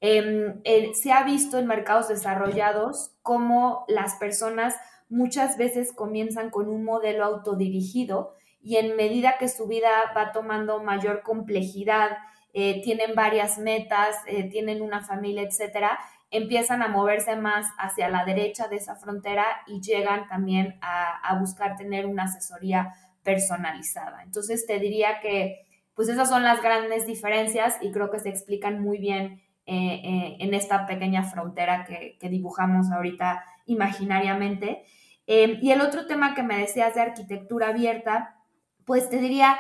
Eh, 0.05 0.91
se 0.95 1.13
ha 1.13 1.23
visto 1.23 1.57
en 1.57 1.65
mercados 1.65 2.09
desarrollados 2.09 3.15
cómo 3.21 3.85
las 3.87 4.15
personas 4.15 4.75
muchas 5.07 5.57
veces 5.57 5.93
comienzan 5.93 6.49
con 6.49 6.67
un 6.67 6.83
modelo 6.83 7.23
autodirigido 7.23 8.35
y 8.61 8.75
en 8.75 8.97
medida 8.97 9.37
que 9.39 9.47
su 9.47 9.65
vida 9.65 9.89
va 10.13 10.33
tomando 10.33 10.83
mayor 10.83 11.21
complejidad, 11.21 12.17
eh, 12.51 12.81
tienen 12.83 13.15
varias 13.15 13.57
metas, 13.59 14.17
eh, 14.27 14.49
tienen 14.49 14.81
una 14.81 15.05
familia, 15.05 15.43
etcétera, 15.43 15.97
empiezan 16.31 16.81
a 16.81 16.89
moverse 16.89 17.37
más 17.37 17.65
hacia 17.77 18.09
la 18.09 18.25
derecha 18.25 18.67
de 18.67 18.75
esa 18.75 18.97
frontera 18.97 19.45
y 19.67 19.79
llegan 19.79 20.27
también 20.27 20.79
a, 20.81 21.17
a 21.19 21.39
buscar 21.39 21.77
tener 21.77 22.07
una 22.07 22.23
asesoría 22.23 22.93
personalizada. 23.23 24.21
Entonces 24.23 24.65
te 24.65 24.79
diría 24.79 25.21
que 25.21 25.65
pues 25.95 26.09
esas 26.09 26.27
son 26.27 26.43
las 26.43 26.61
grandes 26.61 27.05
diferencias 27.05 27.77
y 27.79 27.93
creo 27.93 28.11
que 28.11 28.19
se 28.19 28.27
explican 28.27 28.81
muy 28.81 28.97
bien 28.97 29.42
eh, 29.65 30.02
eh, 30.04 30.38
en 30.41 30.54
esta 30.54 30.86
pequeña 30.86 31.23
frontera 31.23 31.86
que, 31.86 32.17
dibujamos 32.30 32.91
ahorita 32.91 33.45
imaginariamente. 33.65 34.84
Eh, 35.26 35.58
y 35.62 35.71
el 35.71 35.80
otro 35.80 36.06
tema 36.06 36.36
que 36.36 36.43
me 36.43 36.58
decías 36.58 36.95
de 36.95 37.02
arquitectura 37.02 37.69
abierta, 37.69 38.36
pues 38.84 39.10
te 39.10 39.19
diría 39.19 39.58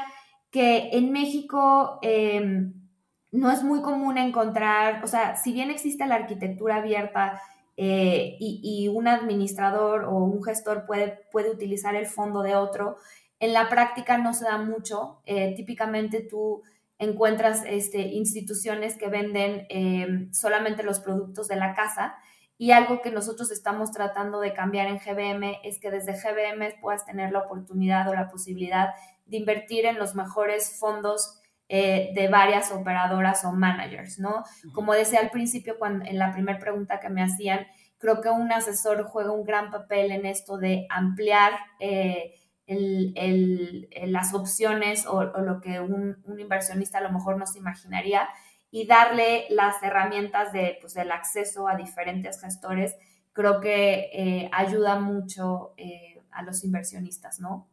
que 0.51 0.89
en 0.91 1.13
México 1.13 1.99
em, 2.01 2.73
no 3.31 3.49
es 3.49 3.63
muy 3.63 3.81
común 3.81 4.17
encontrar, 4.17 5.01
o 5.05 5.07
sea, 5.07 5.37
si 5.37 5.53
bien 5.53 5.71
existe 5.71 6.05
la 6.05 6.15
arquitectura 6.15 6.77
abierta 6.77 7.41
eh, 7.77 8.35
y, 8.41 8.89
un 8.89 9.07
administrador 9.07 10.03
o 10.03 10.17
un 10.17 10.43
gestor 10.43 10.85
puede, 10.85 11.21
puede 11.31 11.49
utilizar 11.49 11.95
el 11.95 12.07
fondo 12.07 12.41
de 12.41 12.55
otro, 12.55 12.97
en 13.39 13.53
la 13.53 13.69
práctica 13.69 14.17
no 14.17 14.33
se 14.33 14.45
da 14.45 14.57
mucho. 14.57 15.21
Típicamente 15.55 16.21
tú 16.21 16.61
encuentras 16.99 17.63
este, 17.65 17.99
instituciones 17.99 18.97
que 18.97 19.07
venden 19.07 19.65
eh, 19.69 20.27
solamente 20.31 20.83
los 20.83 20.99
productos 20.99 21.47
de 21.47 21.55
la 21.55 21.73
casa 21.73 22.15
y 22.57 22.71
algo 22.71 23.01
que 23.01 23.11
nosotros 23.11 23.51
estamos 23.51 23.91
tratando 23.91 24.39
de 24.39 24.53
cambiar 24.53 24.87
en 24.87 24.99
GBM 24.99 25.59
es 25.63 25.79
que 25.79 25.91
desde 25.91 26.13
GBM 26.13 26.79
puedas 26.79 27.05
tener 27.05 27.31
la 27.31 27.39
oportunidad 27.39 28.07
o 28.07 28.13
la 28.13 28.29
posibilidad 28.29 28.89
de 29.25 29.37
invertir 29.37 29.85
en 29.85 29.97
los 29.97 30.15
mejores 30.15 30.77
fondos 30.79 31.39
eh, 31.69 32.11
de 32.13 32.27
varias 32.27 32.71
operadoras 32.71 33.43
o 33.45 33.51
managers, 33.51 34.19
¿no? 34.19 34.43
Como 34.73 34.93
decía 34.93 35.21
al 35.21 35.31
principio, 35.31 35.79
cuando, 35.79 36.05
en 36.05 36.19
la 36.19 36.31
primera 36.31 36.59
pregunta 36.59 36.99
que 36.99 37.09
me 37.09 37.23
hacían, 37.23 37.65
creo 37.97 38.21
que 38.21 38.29
un 38.29 38.51
asesor 38.51 39.05
juega 39.05 39.31
un 39.31 39.43
gran 39.43 39.71
papel 39.71 40.11
en 40.11 40.25
esto 40.25 40.57
de 40.57 40.85
ampliar 40.89 41.53
eh, 41.79 42.35
el, 42.67 43.13
el, 43.15 43.89
las 44.11 44.33
opciones 44.33 45.05
o, 45.05 45.23
lo 45.23 45.61
que 45.61 45.79
un, 45.79 46.17
inversionista 46.37 46.99
a 46.99 47.01
lo 47.01 47.11
mejor 47.11 47.37
no 47.37 47.45
se 47.45 47.59
imaginaría 47.59 48.29
y 48.71 48.87
darle 48.87 49.45
las 49.49 49.81
herramientas 49.83 50.51
de, 50.53 50.77
pues, 50.81 50.93
del 50.93 51.11
acceso 51.11 51.67
a 51.67 51.75
diferentes 51.75 52.41
gestores, 52.41 52.95
creo 53.31 53.59
que 53.59 54.09
eh, 54.13 54.49
ayuda 54.51 54.99
mucho 54.99 55.73
eh, 55.77 56.21
a 56.31 56.41
los 56.41 56.63
inversionistas, 56.63 57.39
¿no? 57.39 57.69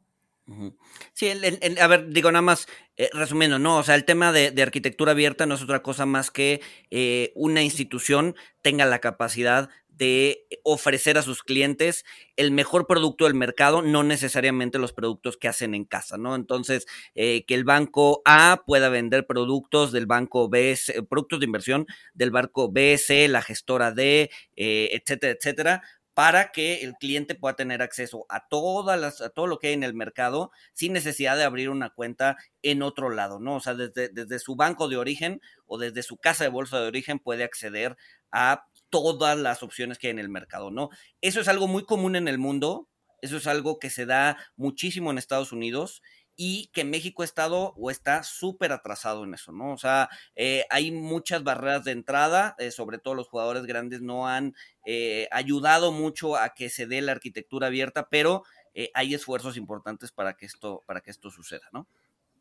Sí, 1.12 1.29
el, 1.29 1.79
a 1.81 1.87
ver, 1.87 2.09
digo 2.09 2.33
nada 2.33 2.42
más, 2.42 2.66
eh, 2.96 3.09
resumiendo, 3.12 3.59
¿no? 3.59 3.79
O 3.79 3.83
sea, 3.83 3.94
el 3.94 4.05
tema 4.05 4.33
de, 4.33 4.61
arquitectura 4.61 5.12
abierta 5.12 5.46
no 5.46 5.55
es 5.55 5.62
otra 5.62 5.83
cosa 5.83 6.07
más 6.07 6.31
que 6.31 6.61
eh, 6.90 7.33
una 7.37 7.62
institución 7.62 8.35
tenga 8.61 8.85
la 8.85 8.98
capacidad 8.98 9.70
de 10.01 10.47
ofrecer 10.65 11.19
a 11.19 11.23
sus 11.23 11.43
clientes 11.43 12.07
el 12.37 12.53
mejor 12.53 12.87
producto 12.87 13.27
del 13.27 13.35
mercado, 13.35 13.83
no 13.83 14.03
necesariamente 14.03 14.79
los 14.79 14.95
productos 14.95 15.37
que 15.37 15.47
hacen 15.47 15.75
en 15.75 15.85
casa, 15.85 16.17
¿no? 16.17 16.35
Entonces, 16.35 16.87
eh, 17.15 17.45
que 17.45 17.55
el 17.55 17.65
banco 17.65 18.23
A 18.25 18.63
pueda 18.67 18.89
vender 18.89 19.27
productos 19.27 19.93
del 19.93 20.07
banco 20.07 20.49
B, 20.49 20.77
productos 21.11 21.39
de 21.41 21.45
inversión 21.45 21.87
del 22.15 22.31
banco 22.31 22.71
BS, 22.73 23.29
la 23.29 23.43
gestora 23.43 23.93
D, 23.93 24.31
eh, 24.57 24.89
etcétera, 24.93 25.35
etcétera, 25.39 25.83
para 26.15 26.51
que 26.51 26.83
el 26.83 26.95
cliente 26.95 27.35
pueda 27.35 27.55
tener 27.55 27.83
acceso 27.83 28.25
a 28.31 28.49
todas 28.49 28.99
las, 28.99 29.21
a 29.21 29.29
todo 29.29 29.47
lo 29.47 29.59
que 29.59 29.69
hay 29.69 29.75
en 29.75 29.83
el 29.83 29.95
mercado 29.95 30.51
sin 30.73 30.95
necesidad 30.95 31.37
de 31.37 31.45
abrir 31.45 31.69
una 31.69 31.91
cuenta 31.91 32.39
en 32.63 32.83
otro 32.83 33.11
lado, 33.11 33.39
¿no? 33.39 33.57
O 33.57 33.61
sea, 33.61 33.75
desde, 33.75 34.09
desde 34.09 34.39
su 34.39 34.57
banco 34.57 34.89
de 34.89 34.97
origen 34.97 35.43
o 35.67 35.77
desde 35.77 36.03
su 36.03 36.17
casa 36.17 36.45
de 36.45 36.51
bolsa 36.51 36.81
de 36.81 36.89
origen 36.89 37.19
puede 37.19 37.45
acceder 37.45 37.99
a 38.33 38.67
todas 38.90 39.38
las 39.38 39.62
opciones 39.62 39.98
que 39.98 40.09
hay 40.09 40.12
en 40.12 40.18
el 40.18 40.29
mercado, 40.29 40.70
¿no? 40.70 40.90
Eso 41.20 41.40
es 41.40 41.48
algo 41.48 41.66
muy 41.68 41.85
común 41.85 42.16
en 42.16 42.29
el 42.29 42.38
mundo, 42.38 42.88
eso 43.22 43.37
es 43.37 43.46
algo 43.46 43.79
que 43.79 43.90
se 43.90 44.07
da 44.07 44.37
muchísimo 44.57 45.11
en 45.11 45.18
Estados 45.18 45.53
Unidos 45.53 46.03
y 46.37 46.70
que 46.72 46.85
México 46.85 47.20
ha 47.20 47.26
estado 47.26 47.74
o 47.76 47.90
está 47.90 48.22
súper 48.22 48.72
atrasado 48.72 49.24
en 49.24 49.35
eso, 49.35 49.53
¿no? 49.53 49.72
O 49.72 49.76
sea, 49.76 50.09
eh, 50.37 50.64
hay 50.70 50.90
muchas 50.90 51.44
barreras 51.44 51.85
de 51.85 51.92
entrada, 51.92 52.55
eh, 52.59 52.70
sobre 52.70 52.98
todo 52.98 53.14
los 53.14 53.29
jugadores 53.29 53.66
grandes 53.66 54.00
no 54.00 54.26
han 54.26 54.55
eh, 54.87 55.29
ayudado 55.33 55.92
mucho 55.92 56.37
a 56.37 56.55
que 56.55 56.70
se 56.70 56.87
dé 56.87 57.03
la 57.03 57.12
arquitectura 57.12 57.66
abierta, 57.66 58.09
pero 58.11 58.44
eh, 58.74 58.90
hay 58.94 59.14
esfuerzos 59.14 59.57
importantes 59.57 60.12
para 60.12 60.35
que 60.35 60.46
esto, 60.46 60.83
para 60.87 61.00
que 61.00 61.11
esto 61.11 61.31
suceda, 61.31 61.68
¿no? 61.72 61.87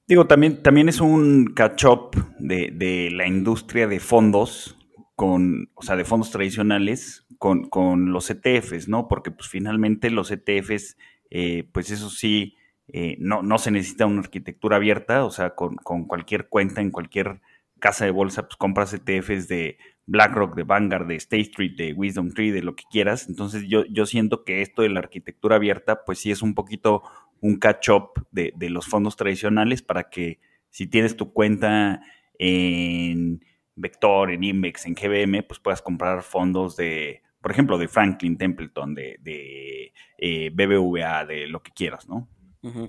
Digo, 0.07 0.25
también, 0.25 0.63
también 0.63 0.89
es 0.89 1.01
un 1.01 1.53
catch-up 1.53 2.11
de, 2.39 2.71
de 2.73 3.11
la 3.11 3.27
industria 3.27 3.85
de 3.87 3.99
fondos 3.99 4.78
con, 5.19 5.69
o 5.73 5.81
sea, 5.81 5.97
de 5.97 6.05
fondos 6.05 6.31
tradicionales 6.31 7.27
con, 7.39 8.13
los 8.13 8.29
ETFs, 8.29 8.87
¿no? 8.87 9.09
Porque 9.09 9.31
pues 9.31 9.49
finalmente 9.49 10.11
los 10.11 10.31
ETFs, 10.31 10.95
eh, 11.29 11.67
pues 11.73 11.91
eso 11.91 12.09
sí, 12.09 12.55
eh, 12.87 13.17
no, 13.19 13.41
no, 13.43 13.57
se 13.57 13.69
necesita 13.69 14.05
una 14.05 14.21
arquitectura 14.21 14.77
abierta, 14.77 15.25
o 15.25 15.29
sea, 15.29 15.55
con, 15.55 15.75
cualquier 15.75 16.47
cuenta 16.47 16.79
en 16.79 16.89
cualquier 16.89 17.41
casa 17.81 18.05
de 18.05 18.11
bolsa, 18.11 18.43
pues 18.43 18.55
compras 18.55 18.93
ETFs 18.93 19.49
de 19.49 19.77
BlackRock, 20.05 20.55
de 20.55 20.63
Vanguard, 20.63 21.07
de 21.07 21.15
State 21.15 21.41
Street, 21.41 21.75
de 21.75 21.91
Wisdom 21.91 22.31
Tree, 22.31 22.51
de 22.51 22.63
lo 22.63 22.77
que 22.77 22.85
quieras. 22.89 23.27
Entonces 23.27 23.65
yo, 23.67 23.83
yo 23.87 24.05
siento 24.05 24.45
que 24.45 24.61
esto 24.61 24.83
de 24.83 24.89
la 24.89 24.99
arquitectura 25.01 25.57
abierta, 25.57 26.05
pues 26.05 26.19
sí 26.19 26.31
es 26.31 26.41
un 26.41 26.55
poquito 26.55 27.03
un 27.41 27.57
catch-up 27.57 28.25
de, 28.31 28.53
de 28.55 28.69
los 28.69 28.87
fondos 28.87 29.17
tradicionales 29.17 29.81
para 29.81 30.09
que 30.09 30.39
si 30.69 30.87
tienes 30.87 31.17
tu 31.17 31.33
cuenta 31.33 32.03
en 32.37 33.41
Vector, 33.79 34.31
en 34.31 34.43
Index, 34.43 34.85
en 34.85 34.93
GBM, 34.93 35.43
pues 35.43 35.59
puedas 35.59 35.81
comprar 35.81 36.21
fondos 36.21 36.75
de, 36.75 37.23
por 37.41 37.51
ejemplo, 37.51 37.77
de 37.77 37.87
Franklin 37.87 38.37
Templeton, 38.37 38.93
de, 38.95 39.17
de 39.21 39.93
eh, 40.17 40.49
BBVA, 40.53 41.25
de 41.25 41.47
lo 41.47 41.63
que 41.63 41.71
quieras, 41.71 42.07
¿no? 42.07 42.27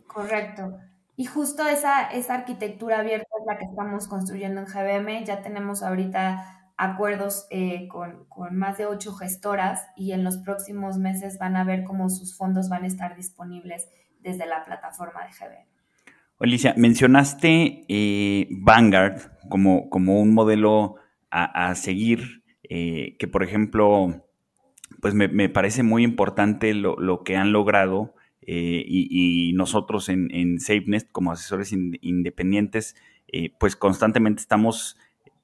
Correcto. 0.06 0.78
Y 1.16 1.26
justo 1.26 1.66
esa, 1.68 2.10
esa 2.10 2.34
arquitectura 2.34 3.00
abierta 3.00 3.28
es 3.38 3.46
la 3.46 3.58
que 3.58 3.66
estamos 3.66 4.08
construyendo 4.08 4.60
en 4.60 4.66
GBM. 4.66 5.24
Ya 5.24 5.42
tenemos 5.42 5.82
ahorita 5.82 6.72
acuerdos 6.76 7.46
eh, 7.50 7.88
con, 7.88 8.24
con, 8.24 8.56
más 8.56 8.78
de 8.78 8.86
ocho 8.86 9.12
gestoras 9.12 9.86
y 9.96 10.12
en 10.12 10.24
los 10.24 10.38
próximos 10.38 10.96
meses 10.96 11.38
van 11.38 11.56
a 11.56 11.64
ver 11.64 11.84
cómo 11.84 12.08
sus 12.08 12.36
fondos 12.36 12.70
van 12.70 12.84
a 12.84 12.86
estar 12.86 13.16
disponibles 13.16 13.86
desde 14.20 14.46
la 14.46 14.64
plataforma 14.64 15.26
de 15.26 15.32
GBM. 15.32 15.69
Alicia, 16.40 16.72
mencionaste 16.78 17.84
eh, 17.88 18.48
Vanguard 18.50 19.20
como, 19.50 19.90
como, 19.90 20.20
un 20.22 20.32
modelo 20.32 20.94
a, 21.30 21.74
seguir, 21.76 22.42
eh, 22.68 23.14
que 23.18 23.28
por 23.28 23.44
ejemplo, 23.44 24.26
pues 25.00 25.14
me, 25.14 25.48
parece 25.48 25.82
muy 25.82 26.02
importante 26.02 26.72
lo, 26.74 27.22
que 27.24 27.36
han 27.36 27.52
logrado 27.52 28.14
eh, 28.42 28.82
y, 28.86 29.52
nosotros 29.52 30.08
en, 30.08 30.34
en 30.34 30.58
SafeNest 30.58 31.12
como 31.12 31.30
asesores 31.30 31.72
independientes, 31.72 32.96
pues 33.58 33.76
constantemente 33.76 34.40
estamos 34.40 34.96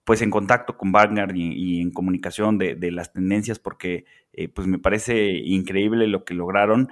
pues 0.04 0.22
en 0.22 0.30
contacto 0.30 0.76
con 0.78 0.92
Vanguard 0.92 1.36
y, 1.36 1.80
en 1.80 1.90
comunicación 1.90 2.58
de, 2.58 2.74
de, 2.74 2.90
las 2.90 3.12
tendencias 3.12 3.58
porque 3.58 4.06
pues 4.54 4.66
me 4.66 4.78
parece 4.78 5.34
increíble 5.44 6.06
lo 6.08 6.24
que 6.24 6.34
lograron 6.34 6.88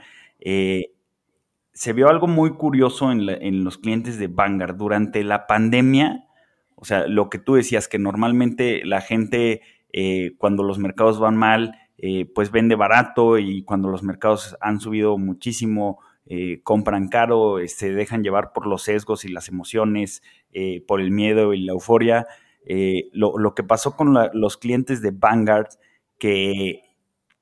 se 1.74 1.92
vio 1.92 2.08
algo 2.08 2.28
muy 2.28 2.52
curioso 2.52 3.10
en, 3.10 3.64
los 3.64 3.78
clientes 3.78 4.16
de 4.18 4.28
Vanguard 4.28 4.76
durante 4.76 5.24
la 5.24 5.48
pandemia. 5.48 6.24
O 6.76 6.84
sea, 6.84 7.08
lo 7.08 7.28
que 7.28 7.38
tú 7.38 7.54
decías, 7.54 7.88
que 7.88 7.98
normalmente 7.98 8.84
la 8.84 9.00
gente 9.00 9.60
eh, 9.92 10.37
cuando 10.38 10.62
los 10.62 10.78
mercados 10.78 11.18
van 11.18 11.37
mal, 11.37 11.76
eh, 11.98 12.30
pues 12.32 12.52
vende 12.52 12.76
barato 12.76 13.38
y 13.38 13.64
cuando 13.64 13.88
los 13.88 14.04
mercados 14.04 14.56
han 14.60 14.80
subido 14.80 15.18
muchísimo, 15.18 15.98
eh, 16.26 16.60
compran 16.62 17.08
caro, 17.08 17.56
se 17.66 17.92
dejan 17.92 18.22
llevar 18.22 18.52
por 18.52 18.68
los 18.68 18.84
sesgos 18.84 19.24
y 19.24 19.28
las 19.28 19.48
emociones, 19.48 20.22
por 20.87 21.00
el 21.00 21.10
miedo 21.10 21.54
y 21.54 21.64
la 21.64 21.72
euforia. 21.72 22.28
Lo, 23.12 23.54
que 23.54 23.64
pasó 23.64 23.96
con 23.96 24.16
los 24.32 24.56
clientes 24.56 25.02
de 25.02 25.10
Vanguard, 25.10 25.70
que 26.18 26.82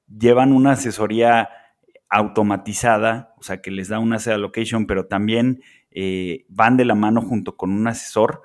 llevan 0.09 0.53
una 0.53 0.73
asesoría 0.73 1.51
automatizada, 2.13 3.35
o 3.39 3.43
sea, 3.43 3.63
que 3.63 3.71
les 3.71 3.89
da 3.89 3.99
una 3.99 4.17
asset 4.17 4.35
allocation, 4.35 4.87
pero 4.87 5.07
también 5.07 5.63
eh, 5.91 6.45
van 6.51 6.77
de 6.77 6.85
la 6.85 6.95
mano 6.95 7.23
junto 7.23 7.57
con 7.57 7.73
un 7.73 7.89
asesor. 7.89 8.43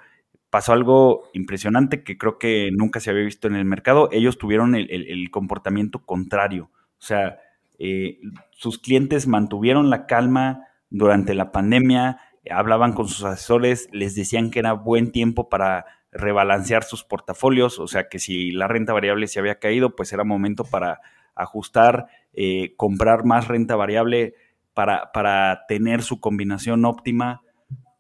Pasó 0.49 0.71
algo 0.71 1.29
impresionante 1.33 2.01
que 2.01 2.17
creo 2.17 2.39
que 2.39 2.69
nunca 2.71 3.01
se 3.01 3.09
había 3.09 3.25
visto 3.25 3.49
en 3.49 3.55
el 3.55 3.65
mercado. 3.65 4.07
Ellos 4.13 4.37
tuvieron 4.37 4.73
el, 4.73 5.29
comportamiento 5.31 6.05
contrario. 6.05 6.71
O 6.93 7.01
sea, 7.01 7.39
eh, 7.77 8.19
sus 8.51 8.79
clientes 8.79 9.27
mantuvieron 9.27 9.89
la 9.89 10.05
calma 10.05 10.67
durante 10.89 11.35
la 11.35 11.51
pandemia, 11.51 12.21
hablaban 12.49 12.93
con 12.93 13.09
sus 13.09 13.25
asesores, 13.25 13.89
les 13.91 14.15
decían 14.15 14.49
que 14.49 14.59
era 14.59 14.71
buen 14.71 15.11
tiempo 15.11 15.49
para 15.49 15.85
rebalancear 16.13 16.85
sus 16.85 17.03
portafolios, 17.03 17.79
o 17.79 17.87
sea 17.87 18.07
que 18.07 18.17
si 18.17 18.51
la 18.51 18.69
renta 18.69 18.93
variable 18.93 19.27
se 19.27 19.39
había 19.39 19.59
caído, 19.59 19.93
pues 19.93 20.13
era 20.13 20.23
momento 20.23 20.63
para 20.63 21.01
ajustar, 21.37 22.07
eh, 22.33 22.73
comprar 22.75 23.25
más 23.25 23.47
renta 23.47 23.75
variable 23.75 24.35
para, 24.73 25.11
para 25.11 25.65
tener 25.67 26.01
su 26.01 26.19
combinación 26.19 26.85
óptima. 26.85 27.41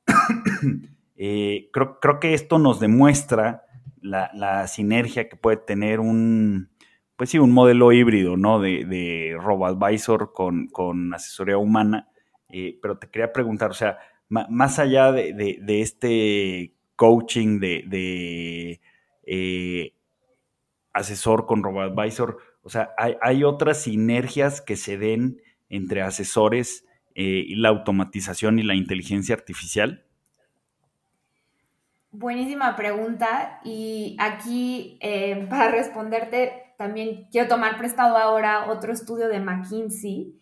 Eh, 1.19 1.71
creo, 1.73 1.99
creo, 1.99 2.19
que 2.19 2.35
esto 2.35 2.59
nos 2.59 2.79
demuestra 2.79 3.63
la, 4.01 4.67
sinergia 4.67 5.27
que 5.27 5.35
puede 5.35 5.57
tener 5.57 5.99
un, 5.99 6.69
pues 7.15 7.31
sí, 7.31 7.39
un 7.39 7.51
modelo 7.51 7.91
híbrido, 7.91 8.37
¿no? 8.37 8.59
De, 8.59 8.85
de 8.85 9.35
RoboAdvisor 9.39 10.31
con, 10.31 10.67
con 10.67 11.11
asesoría 11.15 11.57
humana. 11.57 12.07
Eh, 12.49 12.77
pero 12.81 12.97
te 12.97 13.09
quería 13.09 13.33
preguntar, 13.33 13.71
o 13.71 13.73
sea, 13.73 13.97
más 14.29 14.79
allá 14.79 15.11
de, 15.11 15.59
este 15.67 16.73
coaching 16.95 17.59
de, 17.59 18.79
asesor 20.93 21.45
con 21.45 21.63
RoboAdvisor, 21.63 22.37
o 22.67 22.69
sea, 22.69 22.93
hay, 22.97 23.45
otras 23.45 23.83
sinergias 23.83 24.59
que 24.59 24.75
se 24.75 24.97
den 24.97 25.41
entre 25.69 26.01
asesores 26.01 26.83
eh, 27.15 27.45
y 27.47 27.55
la 27.55 27.69
automatización 27.69 28.59
y 28.59 28.63
la 28.63 28.75
inteligencia 28.75 29.35
artificial. 29.35 30.03
Buenísima 32.11 32.75
pregunta 32.75 33.61
y 33.63 34.17
aquí 34.19 34.97
eh, 34.99 35.45
para 35.49 35.71
responderte 35.71 36.73
también 36.77 37.29
quiero 37.31 37.47
tomar 37.47 37.77
prestado 37.77 38.17
ahora 38.17 38.69
otro 38.69 38.91
estudio 38.91 39.29
de 39.29 39.39
McKinsey 39.39 40.35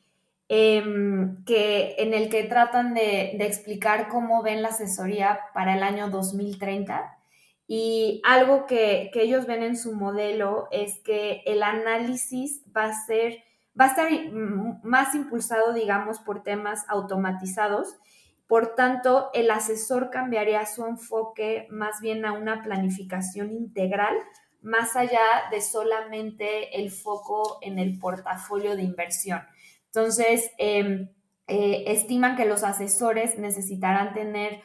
em, 0.50 1.44
que, 1.46 1.94
en 2.00 2.16
el 2.16 2.30
que 2.30 2.44
tratan 2.46 2.96
de, 2.96 3.36
de, 3.38 3.46
explicar 3.46 4.08
cómo 4.08 4.42
ven 4.42 4.64
la 4.64 4.70
asesoría 4.70 5.42
para 5.54 5.76
el 5.78 5.84
año 5.84 6.10
2030 6.10 7.20
y 7.68 8.22
algo 8.24 8.68
que, 8.68 9.10
ellos 9.14 9.48
ven 9.48 9.64
en 9.64 9.78
su 9.78 9.94
modelo 9.96 10.68
es 10.72 11.00
que 11.00 11.42
el 11.46 11.64
análisis 11.64 12.62
va 12.76 12.86
a 12.86 13.06
ser, 13.06 13.44
va 13.80 13.86
a 13.86 13.88
estar 13.88 14.10
más 14.84 15.16
impulsado, 15.16 15.74
digamos, 15.74 16.20
por 16.20 16.44
temas 16.44 16.86
automatizados. 16.88 17.98
Por 18.48 18.76
tanto, 18.76 19.32
el 19.34 19.50
asesor 19.50 20.12
cambiaría 20.12 20.66
su 20.68 20.86
enfoque 20.86 21.68
más 21.72 22.02
bien 22.02 22.26
a 22.26 22.34
una 22.34 22.62
planificación 22.62 23.52
integral, 23.52 24.16
más 24.62 24.96
allá 24.96 25.50
de 25.50 25.62
solamente 25.62 26.80
el 26.80 26.92
foco 26.92 27.58
en 27.62 27.80
el 27.80 27.98
portafolio 27.98 28.76
de 28.76 28.84
inversión. 28.84 29.42
Entonces, 29.88 30.52
em, 30.60 31.10
eh, 31.48 31.84
estiman 31.88 32.36
que 32.36 32.46
los 32.46 32.64
asesores 32.64 33.40
necesitarán 33.40 34.14
tener 34.14 34.62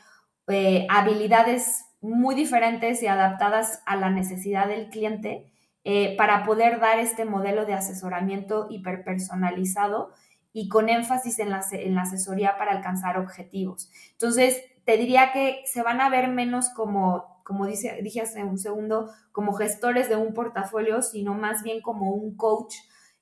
eh, 0.48 0.86
habilidades 0.90 1.84
muy 2.00 2.34
diferentes 2.34 3.02
y 3.02 3.06
adaptadas 3.06 3.82
a 3.86 3.96
la 3.96 4.10
necesidad 4.10 4.68
del 4.68 4.88
cliente 4.88 5.50
eh, 5.84 6.16
para 6.16 6.44
poder 6.44 6.80
dar 6.80 6.98
este 6.98 7.24
modelo 7.24 7.64
de 7.64 7.74
asesoramiento 7.74 8.66
hiperpersonalizado 8.70 10.10
y 10.52 10.68
con 10.68 10.88
énfasis 10.88 11.38
en 11.38 11.50
la, 11.50 11.64
en 11.72 11.94
la 11.94 12.02
asesoría 12.02 12.56
para 12.58 12.72
alcanzar 12.72 13.18
objetivos. 13.18 13.90
Entonces, 14.12 14.62
te 14.84 14.96
diría 14.96 15.32
que 15.32 15.62
se 15.66 15.82
van 15.82 16.00
a 16.00 16.08
ver 16.08 16.28
menos 16.28 16.70
como, 16.70 17.40
como 17.44 17.66
dice, 17.66 18.00
dije 18.02 18.20
hace 18.20 18.42
un 18.44 18.58
segundo, 18.58 19.10
como 19.32 19.52
gestores 19.52 20.08
de 20.08 20.16
un 20.16 20.34
portafolio, 20.34 21.02
sino 21.02 21.34
más 21.34 21.62
bien 21.62 21.80
como 21.80 22.12
un 22.12 22.36
coach 22.36 22.74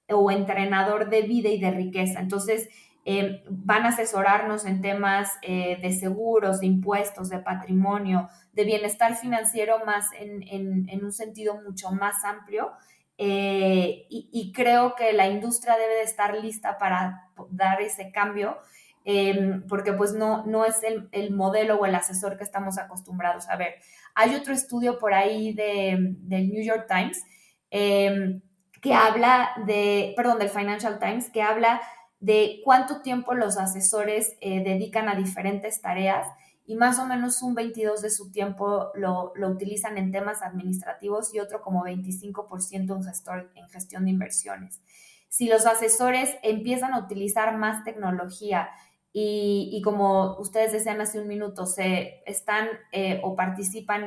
o 0.08 0.30
entrenador 0.30 1.10
de 1.10 1.22
vida 1.22 1.50
y 1.50 1.60
de 1.60 1.70
riqueza. 1.70 2.20
Entonces, 2.20 2.68
eh, 3.10 3.42
van 3.48 3.86
a 3.86 3.88
asesorarnos 3.88 4.66
en 4.66 4.82
temas 4.82 5.38
eh, 5.40 5.78
de 5.80 5.92
seguros, 5.92 6.60
de 6.60 6.66
impuestos, 6.66 7.30
de 7.30 7.38
patrimonio, 7.38 8.28
de 8.52 8.64
bienestar 8.64 9.16
financiero 9.16 9.82
más 9.86 10.10
en, 10.12 11.02
un 11.02 11.10
sentido 11.10 11.58
mucho 11.62 11.90
más 11.90 12.22
amplio. 12.22 12.70
Eh, 13.16 14.04
y, 14.10 14.52
creo 14.52 14.94
que 14.94 15.14
la 15.14 15.26
industria 15.26 15.78
debe 15.78 15.94
de 15.94 16.02
estar 16.02 16.36
lista 16.36 16.76
para 16.76 17.30
dar 17.48 17.80
ese 17.80 18.12
cambio, 18.12 18.58
em, 19.06 19.66
porque 19.66 19.94
pues 19.94 20.12
no, 20.12 20.44
no 20.44 20.66
es 20.66 20.82
el, 20.82 21.30
modelo 21.30 21.76
o 21.76 21.86
el 21.86 21.94
asesor 21.94 22.36
que 22.36 22.44
estamos 22.44 22.76
acostumbrados 22.76 23.48
a 23.48 23.56
ver. 23.56 23.76
Hay 24.14 24.34
otro 24.34 24.52
estudio 24.52 24.98
por 24.98 25.14
ahí 25.14 25.54
de, 25.54 25.96
del 26.18 26.50
New 26.50 26.62
York 26.62 26.84
Times 26.86 27.24
em, 27.70 28.42
que 28.82 28.92
habla 28.92 29.50
de, 29.66 30.12
perdón, 30.14 30.38
del 30.38 30.50
Financial 30.50 30.98
Times, 30.98 31.30
que 31.30 31.40
habla 31.40 31.80
de 32.20 32.60
cuánto 32.64 33.00
tiempo 33.02 33.34
los 33.34 33.58
asesores 33.58 34.36
eh, 34.40 34.62
dedican 34.64 35.08
a 35.08 35.14
diferentes 35.14 35.80
tareas 35.80 36.26
y 36.68 36.74
más 36.74 36.98
o 36.98 37.06
menos 37.06 37.42
un 37.42 37.54
22 37.54 38.02
de 38.02 38.10
su 38.10 38.30
tiempo 38.30 38.90
lo, 38.94 39.32
utilizan 39.48 39.96
en 39.96 40.12
temas 40.12 40.42
administrativos 40.42 41.32
y 41.34 41.40
otro 41.40 41.62
como 41.62 41.84
25% 41.84 42.94
en, 42.94 43.04
gestor, 43.04 43.50
en 43.54 43.68
gestión 43.70 44.04
de 44.04 44.10
inversiones. 44.10 44.82
Si 45.30 45.48
los 45.48 45.64
asesores 45.64 46.36
empiezan 46.42 46.92
a 46.92 46.98
utilizar 46.98 47.56
más 47.56 47.84
tecnología 47.84 48.68
y, 49.12 49.80
como 49.82 50.36
ustedes 50.38 50.72
decían 50.72 51.00
hace 51.00 51.20
un 51.20 51.26
minuto, 51.26 51.64
se 51.64 52.22
están 52.26 52.68
eh, 52.92 53.20
o 53.24 53.34
participan 53.34 54.06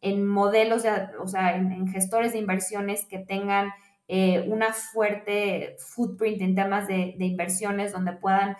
en, 0.00 0.26
modelos, 0.26 0.82
o 1.20 1.28
sea, 1.28 1.56
en, 1.56 1.86
gestores 1.88 2.32
de 2.32 2.38
inversiones 2.38 3.06
que 3.06 3.18
tengan 3.20 3.70
eh, 4.08 4.46
una 4.48 4.72
fuerte 4.72 5.76
footprint 5.78 6.42
en 6.42 6.54
temas 6.54 6.86
de, 6.86 7.14
inversiones 7.18 7.92
donde 7.92 8.12
puedan 8.12 8.56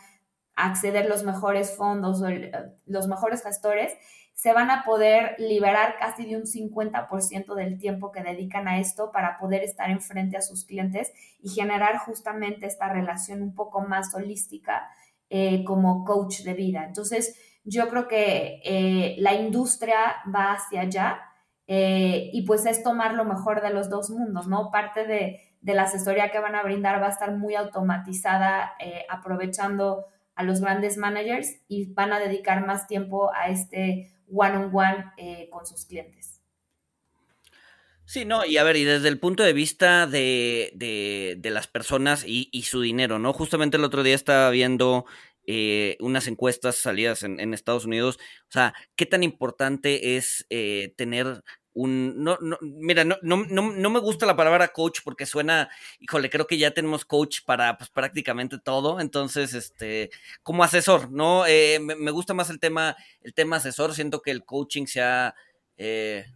acceder 0.56 1.08
los 1.08 1.24
mejores 1.24 1.76
fondos 1.76 2.22
o 2.22 2.28
los 2.86 3.08
mejores 3.08 3.42
gestores, 3.42 3.92
se 4.34 4.52
van 4.52 4.70
a 4.70 4.84
poder 4.84 5.36
liberar 5.38 5.96
casi 5.98 6.26
de 6.26 6.36
un 6.36 6.42
50% 6.42 7.54
del 7.54 7.78
tiempo 7.78 8.10
que 8.10 8.22
dedican 8.22 8.66
a 8.66 8.80
esto 8.80 9.12
para 9.12 9.38
poder 9.38 9.62
estar 9.62 9.90
enfrente 9.90 10.36
a 10.36 10.42
sus 10.42 10.64
clientes 10.64 11.12
y 11.40 11.50
generar 11.50 11.98
justamente 11.98 12.66
esta 12.66 12.88
relación 12.88 13.42
un 13.42 13.54
poco 13.54 13.80
más 13.80 14.14
holística 14.14 14.88
eh, 15.30 15.64
como 15.64 16.04
coach 16.04 16.40
de 16.42 16.54
vida. 16.54 16.84
Entonces, 16.84 17.38
yo 17.64 17.88
creo 17.88 18.08
que 18.08 18.60
eh, 18.64 19.16
la 19.18 19.34
industria 19.34 20.16
va 20.34 20.52
hacia 20.52 20.82
allá 20.82 21.20
eh, 21.66 22.30
y 22.32 22.42
pues 22.42 22.66
es 22.66 22.82
tomar 22.82 23.14
lo 23.14 23.24
mejor 23.24 23.62
de 23.62 23.70
los 23.70 23.90
dos 23.90 24.10
mundos, 24.10 24.46
¿no? 24.46 24.70
Parte 24.70 25.06
de, 25.06 25.40
la 25.62 25.84
asesoría 25.84 26.30
que 26.30 26.40
van 26.40 26.54
a 26.54 26.62
brindar 26.62 27.00
va 27.00 27.06
a 27.06 27.10
estar 27.10 27.34
muy 27.36 27.54
automatizada, 27.54 28.74
aprovechando 29.08 30.04
a 30.34 30.42
los 30.42 30.60
grandes 30.60 30.98
managers 30.98 31.48
y 31.68 31.86
van 31.94 32.12
a 32.12 32.18
dedicar 32.18 32.66
más 32.66 32.86
tiempo 32.86 33.32
a 33.34 33.48
este 33.48 34.12
one-on-one 34.30 35.12
con 35.50 35.64
sus 35.64 35.86
clientes. 35.86 36.34
Sí, 38.06 38.26
no, 38.26 38.44
y 38.44 38.58
a 38.58 38.64
ver, 38.64 38.76
y 38.76 38.84
desde 38.84 39.08
el 39.08 39.18
punto 39.18 39.42
de 39.42 39.54
vista 39.54 40.06
de, 40.06 40.72
de, 40.74 41.50
las 41.50 41.66
personas 41.66 42.24
y, 42.26 42.50
y, 42.52 42.62
su 42.62 42.82
dinero, 42.82 43.18
¿no? 43.18 43.32
Justamente 43.32 43.78
el 43.78 43.84
otro 43.84 44.02
día 44.02 44.14
estaba 44.14 44.50
viendo 44.50 45.06
eh, 45.46 45.96
unas 46.00 46.26
encuestas 46.26 46.76
salidas 46.76 47.22
en, 47.22 47.54
Estados 47.54 47.84
Unidos, 47.84 48.18
o 48.48 48.52
sea, 48.52 48.74
¿qué 48.96 49.06
tan 49.06 49.22
importante 49.22 50.16
es 50.16 50.46
eh, 50.50 50.94
tener 50.96 51.42
un... 51.72 52.22
No, 52.22 52.38
no, 52.40 52.56
mira, 52.62 53.04
no, 53.04 53.16
no, 53.22 53.44
no, 53.46 53.90
me 53.90 54.00
gusta 54.00 54.26
la 54.26 54.36
palabra 54.36 54.68
coach 54.68 55.00
porque 55.04 55.26
suena, 55.26 55.68
híjole, 56.00 56.30
creo 56.30 56.46
que 56.46 56.58
ya 56.58 56.70
tenemos 56.72 57.04
coach 57.04 57.40
para 57.44 57.76
pues, 57.76 57.90
prácticamente 57.90 58.58
todo, 58.58 59.00
entonces, 59.00 59.54
este, 59.54 60.10
como 60.42 60.64
asesor, 60.64 61.10
¿no? 61.10 61.46
Eh, 61.46 61.78
me, 61.80 61.94
me, 61.96 62.10
gusta 62.10 62.32
más 62.32 62.50
el 62.50 62.60
tema, 62.60 62.96
el 63.20 63.34
tema 63.34 63.56
asesor, 63.56 63.94
siento 63.94 64.22
que 64.22 64.30
el 64.30 64.44
coaching 64.44 64.86
se 64.86 65.02
ha... 65.02 65.34
Pues, 65.76 66.26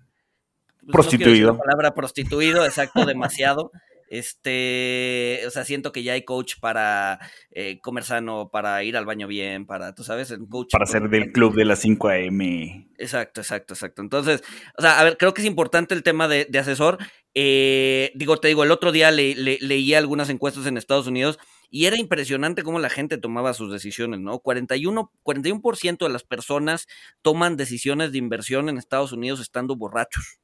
prostituido. 0.92 1.52
la 1.52 1.58
palabra 1.58 1.94
prostituido, 1.94 2.64
exacto, 2.64 3.04
demasiado. 3.04 3.70
Este, 4.10 5.42
o 5.46 5.50
sea, 5.50 5.64
siento 5.64 5.92
que 5.92 6.02
ya 6.02 6.14
hay 6.14 6.24
coach 6.24 6.54
para 6.60 7.18
eh, 7.50 7.78
comer 7.80 8.04
sano, 8.04 8.50
para 8.50 8.82
ir 8.82 8.96
al 8.96 9.04
baño 9.04 9.26
bien, 9.26 9.66
para, 9.66 9.94
tú 9.94 10.02
sabes, 10.02 10.30
el 10.30 10.48
coach. 10.48 10.70
Para 10.72 10.86
ser 10.86 11.08
del 11.10 11.30
club 11.32 11.54
de 11.54 11.64
las 11.64 11.80
5 11.80 12.08
AM. 12.08 12.88
Exacto, 12.98 13.40
exacto, 13.40 13.74
exacto. 13.74 14.00
Entonces, 14.02 14.42
o 14.76 14.82
sea, 14.82 14.98
a 14.98 15.04
ver, 15.04 15.18
creo 15.18 15.34
que 15.34 15.42
es 15.42 15.46
importante 15.46 15.94
el 15.94 16.02
tema 16.02 16.26
de, 16.26 16.48
asesor. 16.58 16.98
Eh, 17.34 18.10
digo, 18.14 18.38
te 18.38 18.48
digo, 18.48 18.64
el 18.64 18.70
otro 18.70 18.92
día 18.92 19.10
le, 19.10 19.34
leí 19.34 19.94
algunas 19.94 20.30
encuestas 20.30 20.66
en 20.66 20.76
Estados 20.76 21.06
Unidos 21.06 21.38
y 21.70 21.84
era 21.84 21.98
impresionante 21.98 22.62
cómo 22.62 22.78
la 22.78 22.88
gente 22.88 23.18
tomaba 23.18 23.52
sus 23.52 23.70
decisiones, 23.70 24.20
¿no? 24.20 24.40
41%, 24.40 25.10
41 25.22 25.96
de 25.98 26.08
las 26.12 26.24
personas 26.24 26.88
toman 27.20 27.56
decisiones 27.56 28.10
de 28.12 28.18
inversión 28.18 28.68
en 28.68 28.78
Estados 28.78 29.12
Unidos 29.12 29.40
estando 29.40 29.76
borrachos. 29.76 30.40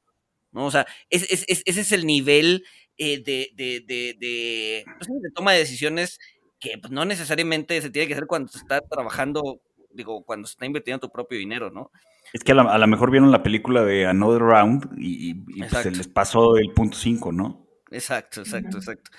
¿no? 0.51 0.65
O 0.65 0.71
sea, 0.71 0.87
ese 1.09 1.53
es 1.65 1.91
el 1.91 2.05
nivel 2.05 2.63
eh, 2.97 3.23
de, 3.23 3.51
de, 3.55 3.83
de, 3.85 4.85
pues 4.97 5.07
de, 5.07 5.31
toma 5.31 5.53
de 5.53 5.59
decisiones 5.59 6.19
que 6.59 6.77
pues, 6.77 6.91
no 6.91 7.05
necesariamente 7.05 7.81
se 7.81 7.89
tiene 7.89 8.07
que 8.07 8.13
hacer 8.13 8.27
cuando 8.27 8.49
se 8.49 8.57
está 8.57 8.81
trabajando, 8.81 9.61
digo, 9.91 10.23
cuando 10.23 10.47
se 10.47 10.53
está 10.53 10.65
invirtiendo 10.65 10.99
tu 11.07 11.11
propio 11.11 11.37
dinero, 11.37 11.71
¿no? 11.71 11.91
Es 12.33 12.43
que 12.43 12.51
a 12.51 12.55
lo 12.55 12.87
mejor 12.87 13.11
vieron 13.11 13.31
la 13.31 13.43
película 13.43 13.83
de 13.83 14.05
Another 14.07 14.41
Round 14.41 14.95
y, 14.97 15.35
pues, 15.35 15.71
se 15.71 15.91
les 15.91 16.07
pasó 16.07 16.57
el 16.57 16.71
punto 16.73 16.97
5, 16.97 17.31
¿no? 17.31 17.65
Exacto, 17.91 18.41
exacto, 18.41 18.77
exacto. 18.77 19.11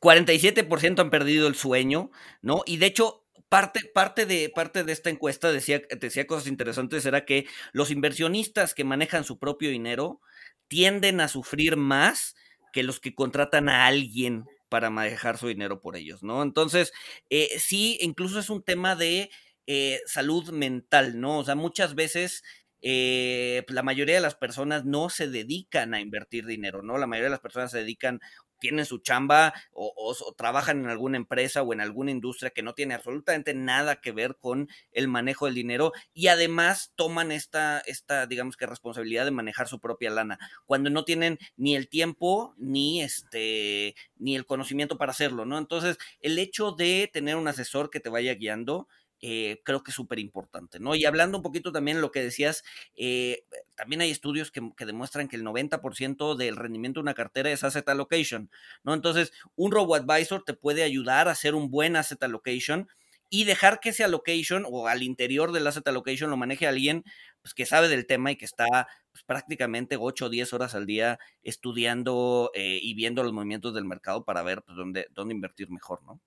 47% 0.00 1.00
han 1.00 1.10
perdido 1.10 1.46
el 1.46 1.54
sueño, 1.54 2.10
¿no? 2.40 2.62
Y 2.66 2.78
de 2.78 2.86
hecho, 2.86 3.24
parte, 3.48 3.80
parte, 3.94 4.26
de, 4.26 4.50
parte 4.52 4.82
de 4.82 4.92
esta 4.92 5.10
encuesta 5.10 5.52
decía, 5.52 5.82
decía 6.00 6.26
cosas 6.26 6.48
interesantes, 6.48 7.06
era 7.06 7.24
que 7.24 7.46
los 7.72 7.90
inversionistas 7.90 8.74
que 8.74 8.84
manejan 8.84 9.24
su 9.24 9.38
propio 9.38 9.70
dinero 9.70 10.20
tienden 10.66 11.20
a 11.20 11.28
sufrir 11.28 11.76
más 11.76 12.34
que 12.74 12.82
los 12.82 12.98
que 12.98 13.14
contratan 13.14 13.68
a 13.68 13.86
alguien 13.86 14.46
para 14.68 14.90
manejar 14.90 15.38
su 15.38 15.46
dinero 15.46 15.80
por 15.80 15.96
ellos, 15.96 16.24
¿no? 16.24 16.42
Entonces, 16.42 16.92
eh, 17.30 17.48
sí, 17.60 17.96
incluso 18.00 18.40
es 18.40 18.50
un 18.50 18.64
tema 18.64 18.96
de 18.96 19.30
eh, 19.68 20.00
salud 20.06 20.50
mental, 20.50 21.20
¿no? 21.20 21.38
O 21.38 21.44
sea, 21.44 21.54
muchas 21.54 21.94
veces 21.94 22.42
eh, 22.82 23.64
la 23.68 23.84
mayoría 23.84 24.16
de 24.16 24.20
las 24.20 24.34
personas 24.34 24.84
no 24.84 25.08
se 25.08 25.28
dedican 25.28 25.94
a 25.94 26.00
invertir 26.00 26.46
dinero, 26.46 26.82
¿no? 26.82 26.98
La 26.98 27.06
mayoría 27.06 27.26
de 27.28 27.36
las 27.36 27.40
personas 27.40 27.70
se 27.70 27.78
dedican 27.78 28.18
tienen 28.64 28.86
su 28.86 28.96
chamba 28.96 29.52
o, 29.74 30.16
trabajan 30.38 30.78
en 30.78 30.88
alguna 30.88 31.18
empresa 31.18 31.60
o 31.60 31.74
en 31.74 31.82
alguna 31.82 32.10
industria 32.10 32.48
que 32.48 32.62
no 32.62 32.72
tiene 32.72 32.94
absolutamente 32.94 33.52
nada 33.52 34.00
que 34.00 34.10
ver 34.10 34.38
con 34.40 34.70
el 34.92 35.06
manejo 35.06 35.44
del 35.44 35.54
dinero 35.54 35.92
y 36.14 36.28
además 36.28 36.94
toman 36.96 37.30
esta, 37.30 37.80
esta, 37.80 38.26
digamos 38.26 38.56
que 38.56 38.64
responsabilidad 38.64 39.26
de 39.26 39.32
manejar 39.32 39.68
su 39.68 39.80
propia 39.80 40.08
lana, 40.10 40.38
cuando 40.64 40.88
no 40.88 41.04
tienen 41.04 41.38
ni 41.58 41.76
el 41.76 41.90
tiempo 41.90 42.54
ni 42.56 43.02
este, 43.02 43.96
ni 44.16 44.34
el 44.34 44.46
conocimiento 44.46 44.96
para 44.96 45.12
hacerlo, 45.12 45.44
¿no? 45.44 45.58
Entonces, 45.58 45.98
el 46.20 46.38
hecho 46.38 46.72
de 46.72 47.10
tener 47.12 47.36
un 47.36 47.48
asesor 47.48 47.90
que 47.90 48.00
te 48.00 48.08
vaya 48.08 48.32
guiando, 48.32 48.88
eh, 49.26 49.62
creo 49.64 49.82
que 49.82 49.90
es 49.90 49.94
súper 49.94 50.18
importante, 50.18 50.78
¿no? 50.78 50.94
Y 50.94 51.06
hablando 51.06 51.38
un 51.38 51.42
poquito 51.42 51.72
también 51.72 51.96
de 51.96 52.02
lo 52.02 52.12
que 52.12 52.22
decías, 52.22 52.62
eh, 52.94 53.46
también 53.74 54.02
hay 54.02 54.10
estudios 54.10 54.50
que, 54.50 54.60
demuestran 54.84 55.28
que 55.28 55.36
el 55.36 55.44
90% 55.44 56.36
del 56.36 56.56
rendimiento 56.56 57.00
de 57.00 57.04
una 57.04 57.14
cartera 57.14 57.50
es 57.50 57.64
asset 57.64 57.88
allocation, 57.88 58.50
¿no? 58.82 58.92
Entonces, 58.92 59.32
un 59.56 59.72
robo-advisor 59.72 60.44
te 60.44 60.52
puede 60.52 60.82
ayudar 60.82 61.28
a 61.28 61.30
hacer 61.30 61.54
un 61.54 61.70
buen 61.70 61.96
asset 61.96 62.22
allocation 62.22 62.86
y 63.30 63.44
dejar 63.44 63.80
que 63.80 63.88
ese 63.88 64.04
allocation 64.04 64.66
o 64.70 64.88
al 64.88 65.02
interior 65.02 65.52
del 65.52 65.66
asset 65.68 65.88
allocation 65.88 66.28
lo 66.28 66.36
maneje 66.36 66.66
alguien 66.66 67.02
pues, 67.40 67.54
que 67.54 67.64
sabe 67.64 67.88
del 67.88 68.06
tema 68.06 68.30
y 68.30 68.36
que 68.36 68.44
está 68.44 68.66
pues, 69.10 69.24
prácticamente 69.24 69.96
8 69.98 70.26
o 70.26 70.28
10 70.28 70.52
horas 70.52 70.74
al 70.74 70.84
día 70.84 71.18
estudiando 71.42 72.50
eh, 72.52 72.78
y 72.82 72.92
viendo 72.92 73.22
los 73.22 73.32
movimientos 73.32 73.72
del 73.72 73.86
mercado 73.86 74.22
para 74.26 74.42
ver 74.42 74.62
pues, 74.62 74.76
dónde, 74.76 75.06
dónde 75.12 75.34
invertir 75.34 75.70
mejor, 75.70 76.02
¿no? 76.02 76.20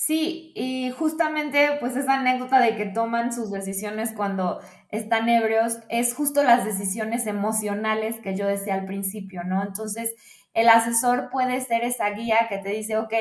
Sí, 0.00 0.52
y 0.54 0.92
justamente 0.92 1.76
pues 1.80 1.96
esa 1.96 2.20
anécdota 2.20 2.60
de 2.60 2.76
que 2.76 2.86
toman 2.86 3.32
sus 3.32 3.50
decisiones 3.50 4.12
cuando 4.12 4.60
están 4.90 5.28
ebrios 5.28 5.80
es 5.88 6.14
justo 6.14 6.44
las 6.44 6.64
decisiones 6.64 7.26
emocionales 7.26 8.20
que 8.20 8.36
yo 8.36 8.46
decía 8.46 8.74
al 8.74 8.84
principio, 8.84 9.42
¿no? 9.42 9.60
Entonces, 9.60 10.14
el 10.54 10.68
asesor 10.68 11.30
puede 11.30 11.60
ser 11.62 11.82
esa 11.82 12.10
guía 12.10 12.46
que 12.48 12.58
te 12.58 12.68
dice, 12.68 12.96
ok, 12.96 13.12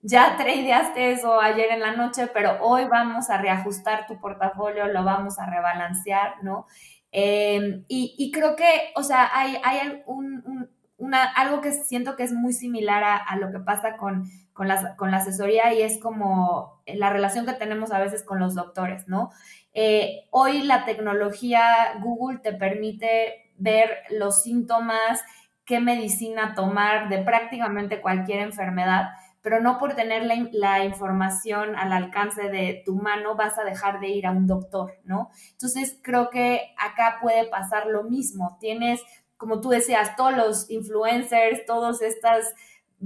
ya 0.00 0.38
tradeaste 0.38 1.12
eso 1.12 1.38
ayer 1.42 1.70
en 1.72 1.80
la 1.80 1.94
noche, 1.94 2.26
pero 2.28 2.56
hoy 2.62 2.86
vamos 2.86 3.28
a 3.28 3.36
reajustar 3.36 4.06
tu 4.06 4.18
portafolio, 4.18 4.86
lo 4.86 5.04
vamos 5.04 5.38
a 5.38 5.44
rebalancear, 5.44 6.42
¿no? 6.42 6.66
Em, 7.12 7.84
y, 7.86 8.30
creo 8.32 8.56
que, 8.56 8.92
o 8.96 9.02
sea, 9.02 9.28
hay, 9.34 9.58
hay 9.62 10.02
un, 10.06 10.70
una, 10.96 11.22
algo 11.34 11.60
que 11.60 11.72
siento 11.72 12.16
que 12.16 12.22
es 12.22 12.32
muy 12.32 12.54
similar 12.54 13.04
a 13.04 13.36
lo 13.36 13.52
que 13.52 13.58
pasa 13.60 13.98
con 13.98 14.24
con 14.54 14.68
la, 14.68 14.96
con 14.96 15.10
la 15.10 15.18
asesoría 15.18 15.74
y 15.74 15.82
es 15.82 16.00
como 16.00 16.80
la 16.86 17.10
relación 17.10 17.44
que 17.44 17.52
tenemos 17.52 17.92
a 17.92 17.98
veces 17.98 18.22
con 18.22 18.38
los 18.38 18.54
doctores, 18.54 19.08
¿no? 19.08 19.30
Eh, 19.74 20.28
hoy 20.30 20.62
la 20.62 20.84
tecnología 20.84 21.98
Google 22.00 22.38
te 22.38 22.52
permite 22.52 23.50
ver 23.58 23.90
los 24.10 24.42
síntomas, 24.42 25.22
qué 25.64 25.80
medicina 25.80 26.54
tomar 26.54 27.08
de 27.08 27.18
prácticamente 27.18 28.00
cualquier 28.00 28.40
enfermedad, 28.40 29.08
pero 29.42 29.60
no 29.60 29.78
por 29.78 29.94
tener 29.94 30.24
la, 30.24 30.36
la, 30.52 30.84
información 30.84 31.74
al 31.76 31.92
alcance 31.92 32.48
de 32.48 32.82
tu 32.86 32.94
mano 32.94 33.34
vas 33.34 33.58
a 33.58 33.64
dejar 33.64 33.98
de 33.98 34.08
ir 34.08 34.26
a 34.26 34.30
un 34.30 34.46
doctor, 34.46 34.94
¿no? 35.04 35.30
Entonces 35.50 35.98
creo 36.00 36.30
que 36.30 36.74
acá 36.78 37.18
puede 37.20 37.46
pasar 37.48 37.86
lo 37.86 38.04
mismo. 38.04 38.56
Tienes, 38.60 39.02
como 39.36 39.60
tú 39.60 39.70
decías, 39.70 40.14
todos 40.16 40.36
los 40.36 40.70
influencers, 40.70 41.66
todas 41.66 42.00
estas 42.02 42.54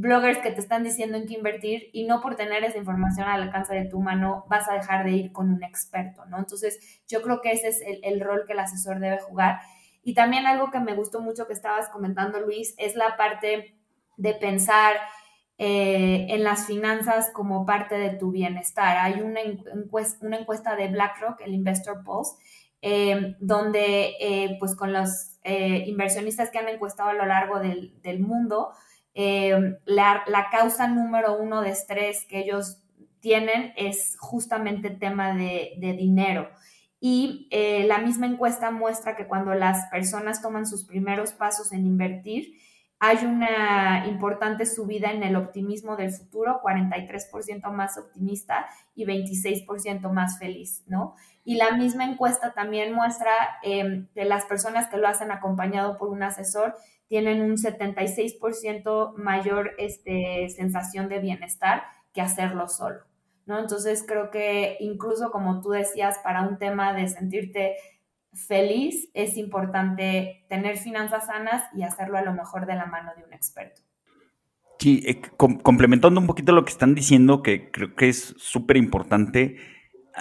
bloggers 0.01 0.39
que 0.39 0.53
te 0.53 0.61
están 0.61 0.85
diciendo 0.85 1.19
en 1.19 1.27
qué 1.27 1.35
invertir 1.35 1.91
y 1.93 2.05
no 2.05 2.21
por 2.21 2.37
tener 2.37 2.63
esa 2.63 2.79
información 2.79 3.29
al 3.29 3.43
alcance 3.43 3.75
de 3.75 3.87
tu 3.87 4.01
mano 4.01 4.45
vas 4.49 4.69
a 4.69 4.75
dejar 4.75 5.05
de 5.05 5.11
ir 5.11 5.33
con 5.33 5.51
un 5.51 5.65
experto, 5.65 6.25
¿no? 6.27 6.39
Entonces, 6.39 7.03
yo 7.09 7.21
creo 7.21 7.41
que 7.41 7.51
ese 7.51 7.69
es 7.69 7.81
el, 8.03 8.21
rol 8.21 8.45
que 8.47 8.53
el 8.53 8.61
asesor 8.61 9.01
debe 9.01 9.19
jugar. 9.19 9.59
Y 10.05 10.15
también 10.15 10.47
algo 10.47 10.71
que 10.71 10.79
me 10.79 10.95
gustó 10.95 11.21
mucho 11.21 11.49
que 11.49 11.53
estabas 11.53 11.89
comentando, 11.89 12.39
Luis, 12.41 12.75
es 12.79 12.95
la 12.95 13.17
parte 13.17 13.75
de 14.17 14.35
pensar 14.35 14.95
eh, 15.59 16.27
en 16.31 16.45
las 16.45 16.67
finanzas 16.67 17.31
como 17.33 17.67
parte 17.67 17.99
de 17.99 18.11
tu 18.11 18.31
bienestar. 18.31 18.99
Hay 18.99 19.21
una 19.21 19.41
encuesta, 19.41 20.25
una 20.25 20.39
encuesta 20.39 20.77
de 20.77 20.89
BlackRock, 20.89 21.41
el 21.41 21.55
Investor 21.55 22.05
Pulse, 22.05 22.37
eh, 22.83 23.35
donde 23.41 24.15
eh, 24.21 24.57
pues 24.61 24.77
con 24.77 24.93
los 24.93 25.35
inversionistas 25.45 26.51
que 26.51 26.59
han 26.59 26.69
encuestado 26.69 27.09
a 27.09 27.15
lo 27.15 27.25
largo 27.25 27.59
del, 27.59 27.99
del 28.03 28.21
mundo, 28.21 28.75
Em, 29.21 29.77
la, 29.85 30.47
causa 30.53 30.87
número 30.87 31.37
uno 31.37 31.61
de 31.61 31.71
estrés 31.71 32.25
que 32.27 32.39
ellos 32.39 32.85
tienen 33.19 33.73
es 33.77 34.17
justamente 34.21 34.91
tema 34.91 35.35
de, 35.35 35.73
dinero. 35.99 36.49
Y 37.01 37.49
eh, 37.51 37.85
la 37.89 37.99
misma 37.99 38.27
encuesta 38.27 38.71
muestra 38.71 39.17
que 39.17 39.27
cuando 39.27 39.55
las 39.55 39.91
personas 39.91 40.41
toman 40.41 40.69
sus 40.69 40.85
primeros 40.85 41.33
pasos 41.33 41.73
en 41.73 41.85
invertir, 41.85 42.53
hay 43.01 43.25
una 43.25 44.07
importante 44.09 44.67
subida 44.67 45.13
en 45.13 45.23
el 45.23 45.37
optimismo 45.37 45.97
del 45.97 46.11
futuro, 46.11 46.61
43% 46.63 47.71
más 47.71 47.97
optimista 47.97 48.67
y 48.95 49.05
26% 49.05 50.11
más 50.11 50.39
feliz, 50.39 50.83
¿no? 50.89 51.15
Y 51.45 51.57
la 51.57 51.73
misma 51.73 52.05
encuesta 52.05 52.53
también 52.55 52.93
muestra 52.93 53.33
em, 53.63 54.09
que 54.15 54.25
las 54.25 54.47
personas 54.47 54.89
que 54.89 54.97
lo 54.97 55.07
hacen 55.07 55.31
acompañado 55.31 55.97
por 55.97 56.09
un 56.09 56.25
asesor 56.25 56.75
tienen 57.07 57.41
un 57.41 57.57
76% 57.57 59.15
mayor 59.17 59.73
este, 59.79 60.49
sensación 60.51 61.09
de 61.09 61.21
bienestar 61.21 61.85
que 62.13 62.21
hacerlo 62.21 62.69
solo, 62.69 63.05
¿no? 63.47 63.61
Entonces 63.61 64.05
creo 64.07 64.31
que 64.31 64.77
incluso 64.81 65.31
como 65.31 65.61
tú 65.61 65.71
decías, 65.71 66.19
para 66.19 66.43
un 66.43 66.59
tema 66.59 66.93
de 66.93 67.07
sentirte 67.07 67.77
feliz, 68.33 69.09
es 69.15 69.37
importante 69.37 70.45
tener 70.49 70.77
finanzas 70.79 71.27
sanas 71.27 71.65
y 71.75 71.83
hacerlo 71.83 72.19
a 72.19 72.23
lo 72.23 72.33
mejor 72.33 72.67
de 72.67 72.75
la 72.75 72.87
mano 72.87 73.13
de 73.17 73.25
un 73.25 73.33
experto. 73.33 73.83
Sí, 74.79 75.03
eh, 75.07 75.21
complementando 75.37 76.21
un 76.21 76.27
poquito 76.29 76.53
lo 76.53 76.65
que 76.65 76.71
están 76.73 76.95
diciendo, 76.95 77.43
que 77.43 77.71
creo 77.73 77.97
que 77.97 78.09
es 78.09 78.35
súper 78.39 78.77
importante, 78.77 79.57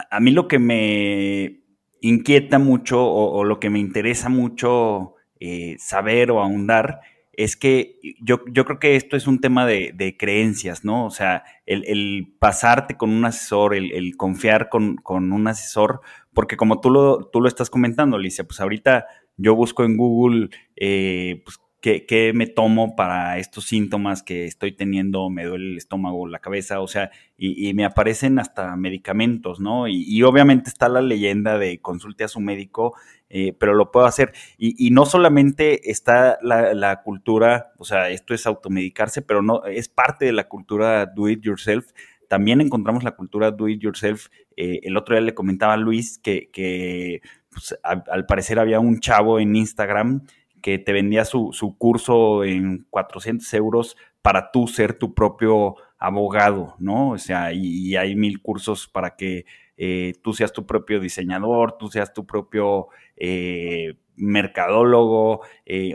a, 0.10 0.20
mí 0.20 0.32
lo 0.32 0.47
que 0.47 0.58
me 0.60 1.62
inquieta 2.01 2.58
mucho 2.60 3.05
o, 3.05 3.43
lo 3.43 3.60
que 3.60 3.70
me 3.70 3.80
interesa 3.80 4.30
mucho 4.30 5.16
eh, 5.39 5.76
saber 5.80 6.32
o 6.32 6.41
ahondar 6.41 7.01
es 7.34 7.55
que 7.55 7.99
yo, 8.20 8.39
yo, 8.51 8.66
creo 8.66 8.80
que 8.80 8.95
esto 8.95 9.16
es 9.16 9.28
un 9.28 9.39
tema 9.39 9.68
de, 9.68 10.16
creencias, 10.18 10.84
¿no? 10.84 11.05
O 11.05 11.12
sea, 11.12 11.43
el, 11.68 12.34
pasarte 12.39 12.97
con 12.97 13.12
un 13.12 13.26
asesor, 13.26 13.76
el, 13.76 14.18
confiar 14.18 14.70
con, 14.70 14.95
con, 14.95 15.32
un 15.32 15.47
asesor, 15.47 16.01
porque 16.38 16.55
como 16.55 16.79
tú 16.81 16.91
lo, 16.91 17.31
tú 17.33 17.41
lo 17.41 17.47
estás 17.47 17.71
comentando, 17.71 18.15
Alicia, 18.15 18.43
pues 18.43 18.59
ahorita 18.59 19.07
yo 19.38 19.55
busco 19.55 19.83
en 19.83 19.97
Google, 19.97 20.49
eh, 20.75 21.41
pues, 21.43 21.57
¿qué, 21.81 22.31
me 22.35 22.45
tomo 22.45 22.95
para 22.95 23.39
estos 23.39 23.65
síntomas 23.65 24.21
que 24.21 24.45
estoy 24.45 24.71
teniendo? 24.71 25.31
Me 25.31 25.45
duele 25.45 25.71
el 25.71 25.77
estómago, 25.77 26.27
la 26.27 26.38
cabeza, 26.38 26.79
o 26.79 26.88
sea, 26.88 27.09
y, 27.39 27.73
me 27.73 27.85
aparecen 27.85 28.38
hasta 28.38 28.75
medicamentos, 28.75 29.59
¿no? 29.59 29.88
Y, 29.88 30.21
obviamente 30.21 30.69
está 30.69 30.89
la 30.89 31.01
leyenda 31.01 31.57
de 31.57 31.81
consulte 31.81 32.23
a 32.23 32.27
su 32.27 32.39
médico, 32.39 32.93
eh, 33.29 33.53
pero 33.59 33.73
lo 33.73 33.89
puedo 33.89 34.05
hacer. 34.05 34.31
Y, 34.59 34.91
no 34.91 35.07
solamente 35.07 35.89
está 35.89 36.38
la, 36.43 37.01
cultura, 37.01 37.71
o 37.79 37.83
sea, 37.83 38.11
esto 38.11 38.35
es 38.35 38.45
automedicarse, 38.45 39.23
pero 39.23 39.41
no, 39.41 39.65
es 39.65 39.89
parte 39.89 40.25
de 40.25 40.33
la 40.33 40.47
cultura 40.47 41.07
do 41.07 41.29
it 41.29 41.41
yourself 41.41 41.88
también 42.28 42.61
encontramos 42.61 43.03
la 43.03 43.15
cultura 43.15 43.51
do 43.51 43.67
it 43.67 43.82
yourself. 43.82 44.28
Eh, 44.55 44.82
el 44.84 44.97
otro 44.97 45.15
día 45.15 45.21
le 45.21 45.34
comentaba 45.34 45.73
a 45.73 45.78
Luis 45.78 46.19
que, 46.19 47.21
pues, 47.49 47.78
al 47.84 48.25
parecer 48.25 48.59
había 48.59 48.80
un 48.80 48.99
chavo 48.99 49.39
en 49.39 49.55
Instagram 49.55 50.25
que 50.61 50.80
te 50.80 50.93
vendía 50.93 51.25
su, 51.25 51.75
curso 51.78 52.43
en 52.43 52.86
400 52.89 53.53
euros 53.53 53.97
para 54.21 54.51
tú 54.51 54.67
ser 54.67 54.97
tu 54.97 55.13
propio 55.13 55.75
abogado, 55.97 56.75
¿no? 56.80 57.11
O 57.11 57.17
sea, 57.17 57.53
y, 57.53 57.95
hay 57.95 58.15
mil 58.15 58.41
cursos 58.41 58.88
para 58.88 59.15
que 59.15 59.45
eh, 59.78 60.13
tú 60.21 60.34
seas 60.34 60.51
tu 60.51 60.65
propio 60.65 60.99
diseñador, 60.99 61.78
tú 61.78 61.88
seas 61.89 62.13
tu 62.13 62.25
propio 62.25 62.88
eh, 63.15 63.97
mercadólogo, 64.15 65.41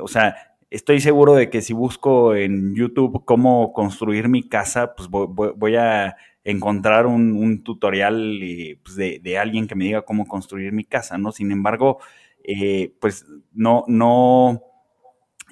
o 0.00 0.08
sea, 0.08 0.51
estoy 0.72 1.00
seguro 1.00 1.34
de 1.34 1.50
que 1.50 1.60
si 1.60 1.74
busco 1.74 2.34
en 2.34 2.74
YouTube 2.74 3.24
cómo 3.26 3.72
construir 3.74 4.28
mi 4.28 4.48
casa, 4.48 4.94
pues 4.94 5.08
voy, 5.10 5.76
a 5.76 6.16
encontrar 6.44 7.06
un, 7.06 7.62
tutorial 7.62 8.40
eh, 8.42 8.78
pues 8.82 8.96
de, 8.96 9.38
alguien 9.38 9.68
que 9.68 9.74
me 9.74 9.84
diga 9.84 10.02
cómo 10.02 10.26
construir 10.26 10.72
mi 10.72 10.84
casa, 10.84 11.18
¿no? 11.18 11.30
Sin 11.30 11.52
embargo, 11.52 11.98
eh, 12.42 12.94
pues 13.00 13.26
no, 13.52 13.84
no, 13.86 14.62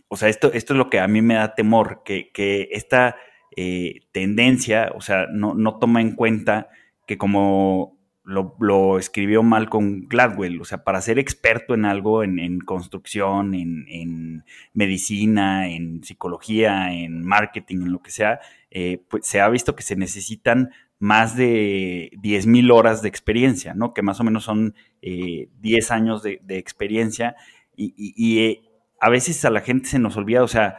o 0.08 0.16
sea, 0.16 0.30
esto, 0.30 0.52
esto 0.54 0.72
es 0.72 0.78
lo 0.78 0.88
que 0.88 1.00
a 1.00 1.06
mí 1.06 1.20
me 1.20 1.34
da 1.34 1.54
temor, 1.54 2.02
que, 2.04 2.30
esta 2.72 3.16
eh, 3.56 4.00
tendencia, 4.12 4.90
o 4.94 5.02
sea, 5.02 5.26
no, 5.30 5.54
no 5.54 5.78
toma 5.78 6.00
en 6.00 6.16
cuenta 6.16 6.70
que 7.06 7.18
como 7.18 7.99
lo, 8.24 8.98
escribió 8.98 9.42
Malcolm 9.42 10.06
Gladwell, 10.08 10.60
o 10.60 10.64
sea, 10.64 10.84
para 10.84 11.00
ser 11.00 11.18
experto 11.18 11.74
en 11.74 11.84
algo, 11.84 12.22
en, 12.22 12.60
construcción, 12.60 13.54
en, 13.54 14.44
medicina, 14.72 15.68
en 15.68 16.04
psicología, 16.04 16.92
en 16.92 17.24
marketing, 17.24 17.82
en 17.82 17.92
lo 17.92 18.02
que 18.02 18.10
sea, 18.10 18.40
eh, 18.70 19.02
pues 19.08 19.26
se 19.26 19.40
ha 19.40 19.48
visto 19.48 19.74
que 19.74 19.82
se 19.82 19.96
necesitan 19.96 20.70
más 20.98 21.34
de 21.34 22.10
10.000 22.22 22.72
horas 22.72 23.02
de 23.02 23.08
experiencia, 23.08 23.74
¿no? 23.74 23.94
Que 23.94 24.02
más 24.02 24.20
o 24.20 24.24
menos 24.24 24.44
son 24.44 24.74
10 25.00 25.02
eh, 25.02 25.94
años 25.94 26.22
de, 26.22 26.40
experiencia 26.48 27.36
y, 27.74 28.38
eh, 28.40 28.62
a 29.00 29.08
veces 29.08 29.42
a 29.46 29.50
la 29.50 29.62
gente 29.62 29.88
se 29.88 29.98
nos 29.98 30.18
olvida, 30.18 30.42
o 30.42 30.48
sea, 30.48 30.76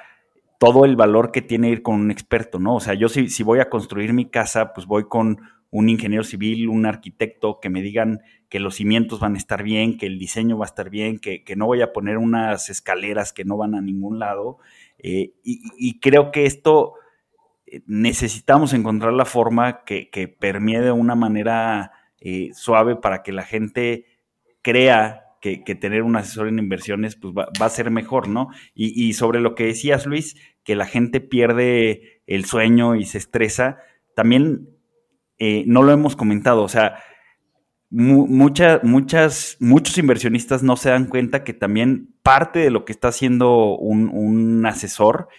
todo 0.60 0.86
el 0.86 0.96
valor 0.96 1.32
que 1.32 1.42
tiene 1.42 1.72
ir 1.72 1.82
con 1.82 1.96
un 1.96 2.12
experto, 2.12 2.60
¿no? 2.60 2.76
O 2.76 2.80
sea, 2.80 2.94
yo 2.94 3.10
si 3.10 3.42
voy 3.42 3.60
a 3.60 3.70
construir 3.72 4.14
mi 4.14 4.30
casa, 4.30 4.74
pues 4.74 4.86
voy 4.86 5.06
con 5.06 5.40
un 5.72 5.88
ingeniero 5.88 6.24
civil, 6.24 6.68
un 6.68 6.86
arquitecto, 6.86 7.60
que 7.62 7.70
me 7.70 7.82
digan 7.82 8.22
que 8.50 8.60
los 8.60 8.76
cimientos 8.76 9.22
van 9.22 9.36
a 9.36 9.38
estar 9.38 9.64
bien, 9.64 9.98
que 9.98 10.06
el 10.06 10.20
diseño 10.20 10.58
va 10.58 10.66
a 10.66 10.68
estar 10.68 10.90
bien, 10.90 11.18
que, 11.18 11.44
no 11.56 11.66
voy 11.66 11.82
a 11.82 11.94
poner 11.94 12.18
unas 12.18 12.70
escaleras 12.70 13.32
que 13.32 13.46
no 13.46 13.56
van 13.56 13.74
a 13.74 13.82
ningún 13.82 14.20
lado. 14.20 14.58
Eh, 15.00 15.34
y, 15.44 16.00
creo 16.00 16.32
que 16.32 16.46
esto 16.46 16.94
eh, 17.66 17.82
necesitamos 17.88 18.74
encontrar 18.74 19.14
la 19.14 19.26
forma 19.26 19.84
que, 19.86 20.10
que 20.10 20.28
permee 20.28 20.82
de 20.82 20.92
una 20.92 21.16
manera 21.16 21.94
eh, 22.20 22.50
suave 22.54 22.98
para 22.98 23.24
que 23.24 23.32
la 23.32 23.44
gente 23.44 24.06
crea 24.62 25.24
que, 25.42 25.58
tener 25.76 26.04
un 26.04 26.18
asesor 26.18 26.50
en 26.50 26.60
inversiones 26.60 27.16
pues 27.16 27.34
va, 27.34 27.48
a 27.60 27.70
ser 27.70 27.90
mejor, 27.90 28.28
¿no? 28.28 28.50
Y, 28.76 29.08
y, 29.08 29.14
sobre 29.14 29.40
lo 29.40 29.56
que 29.56 29.66
decías, 29.66 30.06
Luis, 30.06 30.36
que 30.64 30.76
la 30.76 30.86
gente 30.86 31.20
pierde 31.20 32.22
el 32.28 32.46
sueño 32.46 32.96
y 32.96 33.06
se 33.06 33.18
estresa, 33.18 33.80
también 34.16 34.68
eh, 35.44 35.64
no 35.66 35.82
lo 35.82 35.92
hemos 35.92 36.16
comentado, 36.16 36.62
o 36.62 36.70
sea, 36.70 37.00
muchas, 37.90 38.84
muchos 39.60 39.98
inversionistas 39.98 40.62
no 40.62 40.78
se 40.78 40.92
dan 40.92 41.08
cuenta 41.08 41.44
que 41.44 41.56
también 41.56 42.14
parte 42.22 42.60
de 42.60 42.70
lo 42.70 42.86
que 42.86 42.92
está 42.92 43.08
haciendo 43.08 43.76
un, 43.76 44.64
asesor 44.68 45.30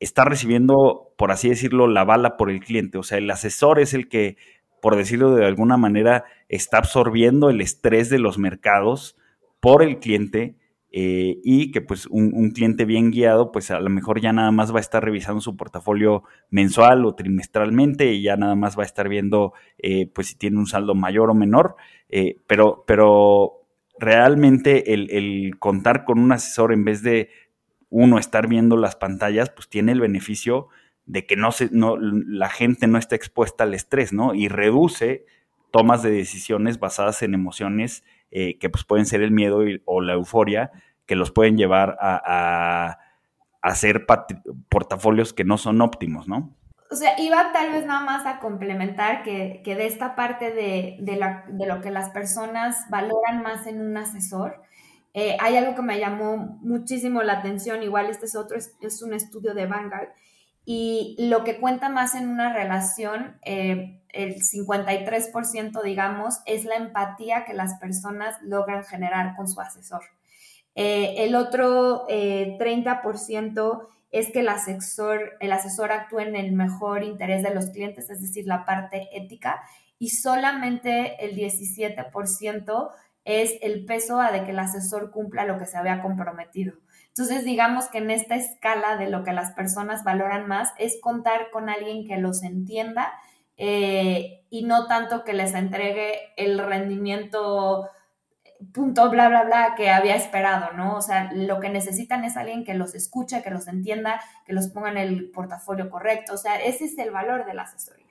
está 0.00 0.24
recibiendo, 0.24 1.14
por 1.16 1.30
así 1.30 1.48
decirlo, 1.48 1.86
la 1.86 2.02
bala 2.02 2.36
por 2.36 2.50
el 2.50 2.58
cliente. 2.58 2.98
O 2.98 3.04
sea, 3.04 3.18
el 3.18 3.30
asesor 3.30 3.78
es 3.78 3.94
el 3.94 4.08
que, 4.08 4.38
por 4.82 4.96
decirlo 4.96 5.36
de 5.36 5.46
alguna 5.46 5.76
manera, 5.76 6.24
está 6.48 6.78
absorbiendo 6.78 7.48
el 7.48 7.60
estrés 7.60 8.10
de 8.10 8.18
los 8.18 8.38
mercados 8.38 9.16
por 9.60 9.84
el 9.84 10.00
cliente 10.00 10.56
eh, 10.96 11.40
y 11.42 11.72
que 11.72 11.80
pues 11.80 12.06
un, 12.06 12.52
cliente 12.52 12.84
bien 12.84 13.10
guiado 13.10 13.50
pues 13.50 13.72
a 13.72 13.80
lo 13.80 13.90
mejor 13.90 14.20
ya 14.20 14.32
nada 14.32 14.52
más 14.52 14.72
va 14.72 14.76
a 14.76 14.80
estar 14.80 15.04
revisando 15.04 15.40
su 15.40 15.56
portafolio 15.56 16.22
mensual 16.50 17.04
o 17.04 17.16
trimestralmente 17.16 18.12
y 18.12 18.22
ya 18.22 18.36
nada 18.36 18.54
más 18.54 18.78
va 18.78 18.84
a 18.84 18.86
estar 18.86 19.08
viendo 19.08 19.54
eh, 19.78 20.06
pues 20.14 20.28
si 20.28 20.36
tiene 20.36 20.56
un 20.56 20.68
saldo 20.68 20.94
mayor 20.94 21.30
o 21.30 21.34
menor, 21.34 21.74
eh, 22.10 22.36
pero, 22.46 22.84
pero 22.86 23.66
realmente 23.98 24.94
el, 24.94 25.56
contar 25.58 26.04
con 26.04 26.20
un 26.20 26.30
asesor 26.30 26.72
en 26.72 26.84
vez 26.84 27.02
de 27.02 27.28
uno 27.90 28.20
estar 28.20 28.46
viendo 28.46 28.76
las 28.76 28.94
pantallas 28.94 29.50
pues 29.50 29.68
tiene 29.68 29.90
el 29.90 30.00
beneficio 30.00 30.68
de 31.06 31.26
que 31.26 31.34
no 31.34 31.50
se, 31.50 31.70
no, 31.72 31.96
la 31.98 32.50
gente 32.50 32.86
no 32.86 32.98
está 32.98 33.16
expuesta 33.16 33.64
al 33.64 33.74
estrés, 33.74 34.12
¿no? 34.12 34.32
Y 34.32 34.46
reduce 34.46 35.26
tomas 35.72 36.04
de 36.04 36.12
decisiones 36.12 36.78
basadas 36.78 37.20
en 37.24 37.34
emociones 37.34 38.04
eh, 38.36 38.58
que 38.58 38.68
pues 38.68 38.82
pueden 38.82 39.06
ser 39.06 39.22
el 39.22 39.30
miedo 39.30 39.60
o 39.84 40.00
la 40.00 40.14
euforia, 40.14 40.72
que 41.06 41.14
los 41.14 41.30
pueden 41.30 41.56
llevar 41.56 41.96
a, 42.00 42.98
hacer 43.62 44.06
portafolios 44.68 45.32
que 45.32 45.44
no 45.44 45.56
son 45.56 45.80
óptimos, 45.80 46.26
¿no? 46.28 46.54
O 46.90 46.96
sea, 46.96 47.18
iba 47.18 47.52
tal 47.52 47.70
vez 47.70 47.86
nada 47.86 48.04
más 48.04 48.26
a 48.26 48.40
complementar 48.40 49.22
que, 49.22 49.62
de 49.64 49.86
esta 49.86 50.16
parte 50.16 50.50
de, 50.50 50.98
lo 51.64 51.80
que 51.80 51.90
las 51.90 52.10
personas 52.10 52.90
valoran 52.90 53.42
más 53.42 53.68
en 53.68 53.80
un 53.80 53.96
asesor, 53.96 54.60
eh, 55.14 55.36
hay 55.40 55.56
algo 55.56 55.76
que 55.76 55.82
me 55.82 56.00
llamó 56.00 56.58
muchísimo 56.60 57.22
la 57.22 57.34
atención, 57.34 57.84
igual 57.84 58.10
este 58.10 58.26
es 58.26 58.34
otro, 58.34 58.58
es, 58.58 59.02
un 59.02 59.14
estudio 59.14 59.54
de 59.54 59.66
Vanguard, 59.66 60.08
y 60.64 61.16
lo 61.30 61.44
que 61.44 61.60
cuenta 61.60 61.88
más 61.88 62.16
en 62.16 62.28
una 62.28 62.52
relación, 62.52 63.38
eh, 63.44 64.02
el 64.14 64.36
53%, 64.36 65.82
digamos, 65.82 66.40
es 66.46 66.64
la 66.64 66.76
empatía 66.76 67.44
que 67.44 67.54
las 67.54 67.74
personas 67.74 68.36
logran 68.42 68.84
generar 68.84 69.36
con 69.36 69.48
su 69.48 69.60
asesor. 69.60 70.02
Eh, 70.74 71.24
el 71.24 71.34
otro 71.34 72.06
30% 72.08 73.82
eh, 73.82 73.86
es 74.10 74.30
que 74.32 74.40
el 74.40 74.48
asesor, 74.48 75.34
el 75.40 75.52
asesor 75.52 75.92
actúe 75.92 76.20
en 76.20 76.36
el 76.36 76.52
mejor 76.52 77.02
interés 77.02 77.42
de 77.42 77.54
los 77.54 77.66
clientes, 77.66 78.10
es 78.10 78.20
decir, 78.20 78.46
la 78.46 78.64
parte 78.64 79.08
ética, 79.12 79.62
y 79.98 80.10
solamente 80.10 81.24
el 81.24 81.36
17% 81.36 82.90
es 83.24 83.54
el 83.62 83.84
peso 83.86 84.20
a 84.20 84.30
de 84.30 84.44
que 84.44 84.50
el 84.50 84.58
asesor 84.58 85.10
cumpla 85.10 85.44
lo 85.46 85.58
que 85.58 85.66
se 85.66 85.78
había 85.78 86.02
comprometido. 86.02 86.74
Entonces, 87.08 87.44
digamos 87.44 87.88
que 87.88 87.98
en 87.98 88.10
esta 88.10 88.34
escala 88.34 88.96
de 88.96 89.08
lo 89.08 89.22
que 89.22 89.32
las 89.32 89.52
personas 89.52 90.04
valoran 90.04 90.46
más 90.48 90.72
es 90.78 91.00
contar 91.00 91.50
con 91.52 91.68
alguien 91.68 92.06
que 92.06 92.18
los 92.18 92.42
entienda 92.42 93.12
eh, 93.56 94.44
y 94.50 94.64
no 94.64 94.86
tanto 94.86 95.24
que 95.24 95.32
les 95.32 95.54
entregue 95.54 96.32
el 96.36 96.58
rendimiento 96.58 97.90
punto 98.72 99.10
bla, 99.10 99.28
bla, 99.28 99.44
bla 99.44 99.74
que 99.76 99.90
había 99.90 100.16
esperado, 100.16 100.72
¿no? 100.72 100.96
O 100.96 101.02
sea, 101.02 101.30
lo 101.34 101.60
que 101.60 101.68
necesitan 101.68 102.24
es 102.24 102.36
alguien 102.36 102.64
que 102.64 102.74
los 102.74 102.94
escuche, 102.94 103.42
que 103.42 103.50
los 103.50 103.68
entienda, 103.68 104.20
que 104.46 104.52
los 104.52 104.68
ponga 104.68 104.90
en 104.90 104.98
el 104.98 105.30
portafolio 105.30 105.90
correcto. 105.90 106.34
O 106.34 106.38
sea, 106.38 106.56
ese 106.56 106.84
es 106.84 106.96
el 106.98 107.10
valor 107.10 107.46
de 107.46 107.54
la 107.54 107.62
asesoría. 107.62 108.04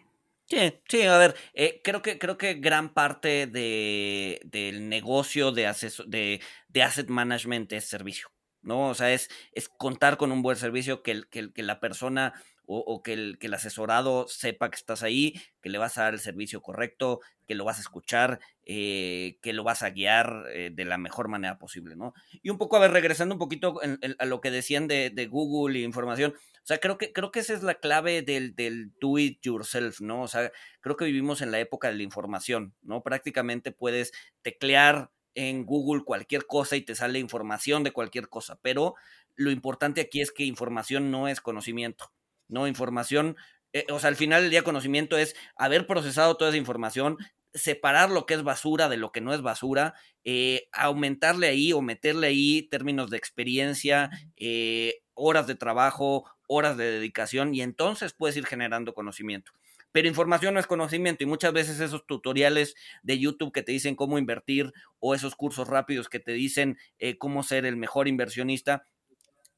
Sí, 0.46 0.82
sí, 0.90 1.02
a 1.04 1.18
ver, 1.18 1.36
eh, 1.54 1.82
creo 1.84 2.02
que 2.02 2.20
creo 2.20 2.38
que 2.38 2.56
gran 2.56 2.94
parte 2.94 3.48
de, 3.48 4.42
del 4.44 4.90
negocio 4.90 5.52
de, 5.52 5.74
de, 6.08 6.42
de 6.68 6.84
asset 6.84 7.08
management 7.08 7.72
es 7.72 7.86
servicio, 7.86 8.28
¿no? 8.62 8.90
O 8.90 8.94
sea, 8.94 9.12
es, 9.14 9.30
es 9.54 9.70
contar 9.70 10.18
con 10.18 10.32
un 10.32 10.42
buen 10.42 10.58
servicio 10.58 11.02
que, 11.02 11.24
que, 11.32 11.54
que 11.54 11.64
la 11.64 11.80
persona 11.80 12.34
o, 12.66 13.04
que, 13.04 13.14
el, 13.14 13.38
que 13.40 13.48
el 13.48 13.54
asesorado 13.54 14.28
sepa 14.28 14.70
que 14.70 14.78
estás 14.78 15.04
ahí, 15.04 15.34
que 15.62 15.70
le 15.70 15.78
vas 15.78 15.98
a 15.98 16.04
dar 16.04 16.14
el 16.14 16.20
servicio 16.20 16.62
correcto, 16.62 17.20
que 17.46 17.56
lo 17.56 17.66
vas 17.66 17.78
a 17.78 17.82
escuchar, 17.82 18.40
eh, 18.66 19.38
que 19.42 19.54
lo 19.54 19.64
vas 19.64 19.84
a 19.84 19.90
guiar 19.90 20.46
eh, 20.54 20.72
de 20.74 20.86
la 20.86 20.98
mejor 20.98 21.28
manera 21.28 21.58
posible, 21.58 21.96
¿no? 21.96 22.14
Y 22.42 22.50
un 22.50 22.58
poco, 22.58 22.78
a 22.78 22.80
ver, 22.80 22.92
regresando 22.92 23.36
un 23.36 23.40
poquito 23.40 23.82
a 24.18 24.26
lo 24.26 24.42
que 24.42 24.52
decían 24.52 24.88
de, 24.88 25.10
de, 25.10 25.28
Google 25.28 25.80
y 25.80 25.84
información, 25.84 26.34
o 26.36 26.66
sea, 26.66 26.78
creo 26.78 26.98
que, 26.98 27.12
creo 27.12 27.32
que 27.32 27.42
esa 27.42 27.54
es 27.54 27.64
la 27.64 27.76
clave 27.76 28.22
del, 28.22 28.56
del 28.56 28.94
do 29.00 29.18
it 29.20 29.40
yourself, 29.42 30.00
¿no? 30.00 30.22
O 30.22 30.28
sea, 30.28 30.52
creo 30.80 30.96
que 30.96 31.06
vivimos 31.06 31.42
en 31.42 31.52
la 31.52 31.60
época 31.60 31.90
de 31.90 31.96
la 31.96 32.04
información, 32.04 32.74
¿no? 32.82 33.04
Prácticamente 33.04 33.72
puedes 33.72 34.14
teclear 34.42 35.12
en 35.36 35.66
Google 35.66 36.04
cualquier 36.04 36.46
cosa 36.46 36.76
y 36.76 36.82
te 36.82 36.96
sale 36.96 37.20
información 37.20 37.84
de 37.84 37.92
cualquier 37.92 38.30
cosa, 38.30 38.60
pero 38.62 38.96
lo 39.36 39.52
importante 39.52 40.02
aquí 40.02 40.22
es 40.22 40.32
que 40.32 40.46
información 40.46 41.12
no 41.12 41.28
es 41.28 41.42
conocimiento. 41.42 42.12
¿No? 42.54 42.68
Información, 42.68 43.36
eh, 43.74 43.86
o 43.90 44.00
sea, 44.00 44.10
al 44.10 44.16
final 44.16 44.44
del 44.44 44.52
día 44.52 44.64
conocimiento 44.64 45.18
es 45.18 45.36
haber 45.58 45.88
procesado 45.88 46.38
toda 46.38 46.52
esa 46.52 46.58
información, 46.58 47.18
separar 47.54 48.10
lo 48.10 48.26
que 48.26 48.36
es 48.36 48.44
basura 48.44 48.88
de 48.88 48.98
lo 48.98 49.12
que 49.12 49.22
no 49.22 49.34
es 49.34 49.42
basura, 49.42 49.96
eh, 50.24 50.70
aumentarle 50.72 51.48
ahí 51.48 51.74
o 51.74 51.82
meterle 51.82 52.28
ahí 52.28 52.64
términos 52.70 53.10
de 53.10 53.18
experiencia, 53.18 54.10
eh, 54.38 55.02
horas 55.14 55.48
de 55.48 55.56
trabajo, 55.56 56.26
horas 56.48 56.78
de 56.78 56.86
dedicación 56.86 57.54
y 57.54 57.62
entonces 57.62 58.14
puedes 58.14 58.38
ir 58.38 58.46
generando 58.46 58.94
conocimiento. 58.94 59.52
Pero 59.92 60.08
información 60.08 60.56
no 60.56 60.60
es 60.60 60.66
conocimiento 60.66 61.24
y 61.24 61.28
muchas 61.28 61.54
veces 61.54 61.80
esos 61.80 62.08
tutoriales 62.08 62.74
de 63.04 63.20
YouTube 63.20 63.52
que 63.52 63.62
te 63.62 63.72
dicen 63.72 63.96
cómo 63.96 64.18
invertir 64.18 64.74
o 65.00 65.14
esos 65.14 65.36
cursos 65.36 65.68
rápidos 65.68 66.10
que 66.10 66.20
te 66.20 66.32
dicen 66.32 66.80
cómo 67.20 67.44
ser 67.44 67.68
el 67.68 67.78
mejor 67.78 68.08
inversionista, 68.08 68.88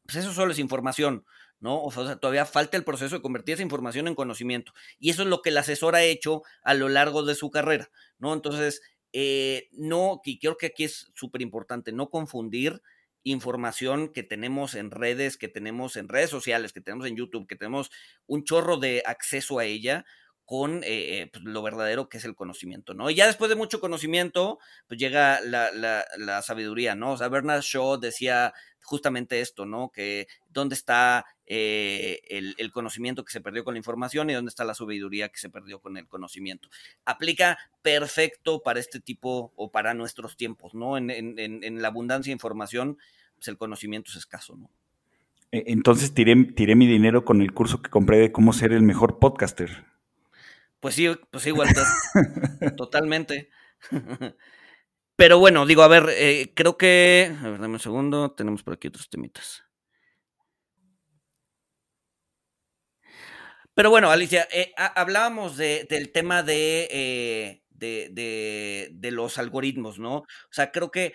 pues 0.06 0.18
eso 0.18 0.34
solo 0.34 0.52
es 0.52 0.60
información. 0.60 1.26
¿No? 1.66 1.82
O 1.82 1.90
sea, 1.90 2.18
todavía 2.18 2.46
falta 2.46 2.78
el 2.78 2.84
proceso 2.84 3.16
de 3.16 3.24
convertir 3.24 3.56
esa 3.56 3.64
información 3.64 4.08
en 4.08 4.14
conocimiento. 4.14 4.72
Y 5.00 5.10
eso 5.10 5.24
es 5.24 5.28
lo 5.28 5.42
que 5.42 5.50
el 5.50 5.58
asesor 5.58 5.96
ha 5.96 6.04
hecho 6.04 6.44
a 6.64 6.76
lo 6.76 6.90
largo 6.90 7.24
de 7.24 7.34
su 7.34 7.50
carrera, 7.50 7.90
¿no? 8.20 8.34
Entonces, 8.36 8.84
eh, 9.14 9.68
no, 9.72 10.22
y 10.24 10.38
creo 10.38 10.58
que 10.58 10.68
aquí 10.68 10.84
es 10.84 11.12
súper 11.16 11.42
importante, 11.42 11.92
no 11.92 12.12
confundir 12.12 12.84
información 13.24 14.14
que 14.14 14.22
tenemos 14.22 14.76
en 14.76 14.92
redes, 14.92 15.38
que 15.38 15.48
tenemos 15.48 15.96
en 15.96 16.08
redes 16.08 16.30
sociales, 16.30 16.72
que 16.72 16.82
tenemos 16.82 17.08
en 17.08 17.16
YouTube, 17.16 17.48
que 17.48 17.56
tenemos 17.56 17.90
un 18.28 18.44
chorro 18.44 18.78
de 18.78 19.02
acceso 19.04 19.58
a 19.58 19.66
ella 19.66 20.06
con 20.46 20.84
eh, 20.84 21.22
eh, 21.22 21.30
pues, 21.32 21.44
lo 21.44 21.62
verdadero 21.64 22.08
que 22.08 22.18
es 22.18 22.26
el 22.26 22.36
conocimiento, 22.36 22.94
¿no? 22.94 23.10
Y 23.10 23.16
ya 23.16 23.26
después 23.26 23.50
de 23.50 23.56
mucho 23.56 23.80
conocimiento, 23.80 24.60
pues 24.88 25.00
llega 25.00 25.42
la, 25.42 25.72
la, 25.72 26.42
sabiduría, 26.44 26.96
¿no? 26.96 27.14
O 27.14 27.18
sea, 27.18 27.30
Bernard 27.30 27.62
Shaw 27.62 28.00
decía 28.00 28.54
justamente 28.84 29.42
esto, 29.42 29.66
¿no? 29.66 29.90
Que 29.90 30.28
dónde 30.50 30.76
está 30.76 31.26
eh, 31.48 32.20
el, 32.30 32.72
conocimiento 32.72 33.26
que 33.26 33.32
se 33.32 33.42
perdió 33.42 33.64
con 33.64 33.74
la 33.74 33.80
información 33.80 34.30
y 34.30 34.34
dónde 34.34 34.50
está 34.50 34.64
la 34.64 34.76
sabiduría 34.76 35.30
que 35.30 35.40
se 35.40 35.50
perdió 35.50 35.80
con 35.80 35.98
el 35.98 36.08
conocimiento. 36.08 36.70
Aplica 37.06 37.58
perfecto 37.82 38.62
para 38.62 38.80
este 38.80 39.00
tipo 39.00 39.52
o 39.56 39.72
para 39.72 39.96
nuestros 39.96 40.38
tiempos, 40.38 40.76
¿no? 40.76 40.98
En, 40.98 41.10
en, 41.10 41.82
la 41.82 41.88
abundancia 41.88 42.30
de 42.30 42.36
información, 42.36 43.00
pues 43.36 43.48
el 43.48 43.58
conocimiento 43.58 44.12
es 44.12 44.18
escaso, 44.18 44.56
¿no? 44.56 44.70
E, 45.52 45.64
entonces 45.68 46.14
tiré, 46.14 46.36
tiré 46.54 46.76
mi 46.76 46.86
dinero 46.86 47.26
con 47.26 47.42
el 47.42 47.52
curso 47.52 47.82
que 47.82 47.90
compré 47.90 48.20
de 48.20 48.32
cómo 48.32 48.54
ser 48.54 48.74
el 48.74 48.84
mejor 48.84 49.18
podcaster. 49.18 49.95
Pues 50.80 50.96
sí, 50.96 51.08
pues 51.32 51.44
sí, 51.44 51.52
Walter. 51.52 51.84
Totalmente. 52.78 53.50
Pero 55.18 55.40
bueno, 55.40 55.66
digo, 55.66 55.84
a 55.84 55.88
ver, 55.88 56.06
eh, 56.12 56.54
creo 56.56 56.78
que. 56.78 57.34
A 57.42 57.50
ver, 57.50 57.60
dame 57.62 57.76
un 57.76 57.80
segundo. 57.80 58.32
Tenemos 58.34 58.64
por 58.64 58.74
aquí 58.74 58.88
otros 58.90 59.10
temitas. 59.10 59.64
Pero 63.74 63.90
bueno, 63.90 64.10
Alicia, 64.10 64.48
eh, 64.52 64.74
hablábamos 64.78 65.58
del 65.58 66.12
tema 66.14 66.46
eh, 66.48 67.62
de, 67.70 68.10
de, 68.12 68.90
de, 68.94 69.12
los 69.12 69.38
algoritmos, 69.38 70.00
¿no? 70.00 70.18
O 70.20 70.26
sea, 70.52 70.72
creo 70.72 70.92
que 70.92 71.14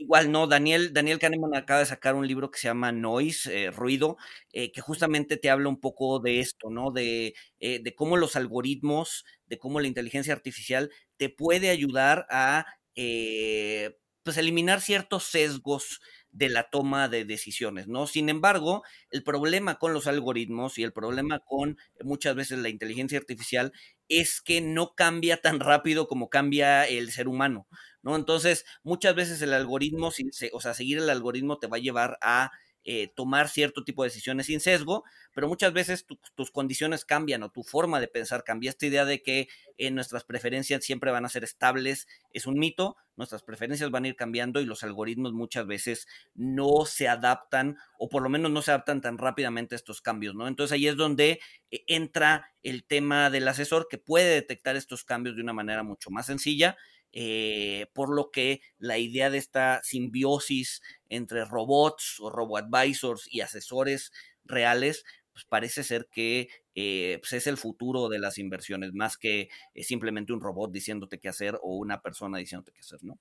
igual 0.00 0.32
no, 0.32 0.46
Daniel, 0.46 0.92
Daniel 0.92 1.18
Kahneman 1.18 1.54
acaba 1.54 1.80
de 1.80 1.86
sacar 1.86 2.14
un 2.14 2.26
libro 2.26 2.50
que 2.50 2.58
se 2.58 2.68
llama 2.68 2.92
Noise, 2.92 3.70
Ruido, 3.70 4.16
que 4.52 4.80
justamente 4.80 5.36
te 5.36 5.50
habla 5.50 5.68
un 5.68 5.80
poco 5.80 6.18
de 6.20 6.40
esto, 6.40 6.70
¿no? 6.70 6.90
De, 6.90 7.34
de 7.60 7.94
cómo 7.94 8.16
los 8.16 8.36
algoritmos, 8.36 9.24
de 9.46 9.58
cómo 9.58 9.80
la 9.80 9.88
inteligencia 9.88 10.32
artificial 10.32 10.90
te 11.16 11.28
puede 11.28 11.70
ayudar 11.70 12.26
a 12.30 12.64
eh, 12.94 13.96
pues 14.22 14.36
eliminar 14.36 14.80
ciertos 14.80 15.24
sesgos 15.24 16.00
de 16.30 16.48
la 16.48 16.70
toma 16.70 17.08
de 17.08 17.24
decisiones, 17.24 17.88
¿no? 17.88 18.06
Sin 18.06 18.28
embargo, 18.28 18.82
el 19.10 19.22
problema 19.22 19.78
con 19.78 19.92
los 19.92 20.06
algoritmos 20.06 20.78
y 20.78 20.82
el 20.82 20.92
problema 20.92 21.40
con 21.40 21.76
muchas 22.02 22.34
veces 22.36 22.58
la 22.58 22.68
inteligencia 22.68 23.18
artificial 23.18 23.72
es 24.10 24.42
que 24.42 24.60
no 24.60 24.94
cambia 24.94 25.40
tan 25.40 25.60
rápido 25.60 26.08
como 26.08 26.28
cambia 26.30 26.86
el 26.86 27.12
ser 27.12 27.28
humano, 27.28 27.66
¿no? 28.02 28.16
Entonces, 28.16 28.66
muchas 28.82 29.14
veces 29.14 29.42
el 29.42 29.54
algoritmo, 29.54 30.10
o 30.52 30.60
sea, 30.60 30.74
seguir 30.74 30.98
el 30.98 31.10
algoritmo 31.10 31.58
te 31.58 31.68
va 31.68 31.78
a 31.78 31.80
llevar 31.80 32.18
a 32.22 32.50
eh, 32.84 33.12
tomar 33.14 33.48
cierto 33.48 33.84
tipo 33.84 34.02
de 34.02 34.08
decisiones 34.08 34.46
sin 34.46 34.60
sesgo, 34.60 35.04
pero 35.34 35.48
muchas 35.48 35.72
veces 35.72 36.06
tus 36.34 36.50
condiciones 36.50 37.04
cambian 37.04 37.42
o 37.42 37.50
tu 37.50 37.62
forma 37.62 38.00
de 38.00 38.08
pensar 38.08 38.42
cambia. 38.42 38.70
Esta 38.70 38.86
idea 38.86 39.04
de 39.04 39.22
que 39.22 39.48
eh, 39.76 39.90
nuestras 39.90 40.24
preferencias 40.24 40.82
siempre 40.84 41.10
van 41.10 41.24
a 41.24 41.28
ser 41.28 41.44
estables 41.44 42.08
es 42.32 42.46
un 42.46 42.58
mito, 42.58 42.96
nuestras 43.16 43.42
preferencias 43.42 43.90
van 43.90 44.04
a 44.04 44.08
ir 44.08 44.16
cambiando 44.16 44.60
y 44.60 44.64
los 44.64 44.82
algoritmos 44.82 45.32
muchas 45.34 45.66
veces 45.66 46.06
no 46.34 46.86
se 46.86 47.06
adaptan 47.06 47.76
o 47.98 48.08
por 48.08 48.22
lo 48.22 48.30
menos 48.30 48.50
no 48.50 48.62
se 48.62 48.70
adaptan 48.70 49.02
tan 49.02 49.18
rápidamente 49.18 49.74
a 49.74 49.76
estos 49.76 50.00
cambios, 50.00 50.34
¿no? 50.34 50.48
Entonces 50.48 50.72
ahí 50.72 50.88
es 50.88 50.96
donde 50.96 51.40
eh, 51.70 51.84
entra 51.86 52.50
el 52.62 52.84
tema 52.84 53.28
del 53.28 53.46
asesor 53.46 53.88
que 53.90 53.98
puede 53.98 54.34
detectar 54.34 54.76
estos 54.76 55.04
cambios 55.04 55.36
de 55.36 55.42
una 55.42 55.52
manera 55.52 55.82
mucho 55.82 56.10
más 56.10 56.26
sencilla 56.26 56.76
eh, 57.12 57.86
por 57.92 58.14
lo 58.14 58.30
que 58.30 58.60
la 58.78 58.98
idea 58.98 59.30
de 59.30 59.38
esta 59.38 59.80
simbiosis 59.82 60.80
entre 61.08 61.44
robots 61.44 62.18
o 62.20 62.30
robo-advisors 62.30 63.26
y 63.30 63.40
asesores 63.40 64.12
reales, 64.44 65.04
pues 65.32 65.44
parece 65.44 65.82
ser 65.82 66.08
que 66.10 66.48
eh, 66.74 67.18
pues 67.20 67.32
es 67.32 67.46
el 67.46 67.56
futuro 67.56 68.08
de 68.08 68.20
las 68.20 68.38
inversiones, 68.38 68.92
más 68.92 69.16
que 69.16 69.48
eh, 69.74 69.82
simplemente 69.82 70.32
un 70.32 70.40
robot 70.40 70.70
diciéndote 70.70 71.18
qué 71.18 71.28
hacer 71.28 71.58
o 71.62 71.76
una 71.76 72.00
persona 72.00 72.38
diciéndote 72.38 72.72
qué 72.72 72.80
hacer, 72.80 73.02
¿no? 73.02 73.18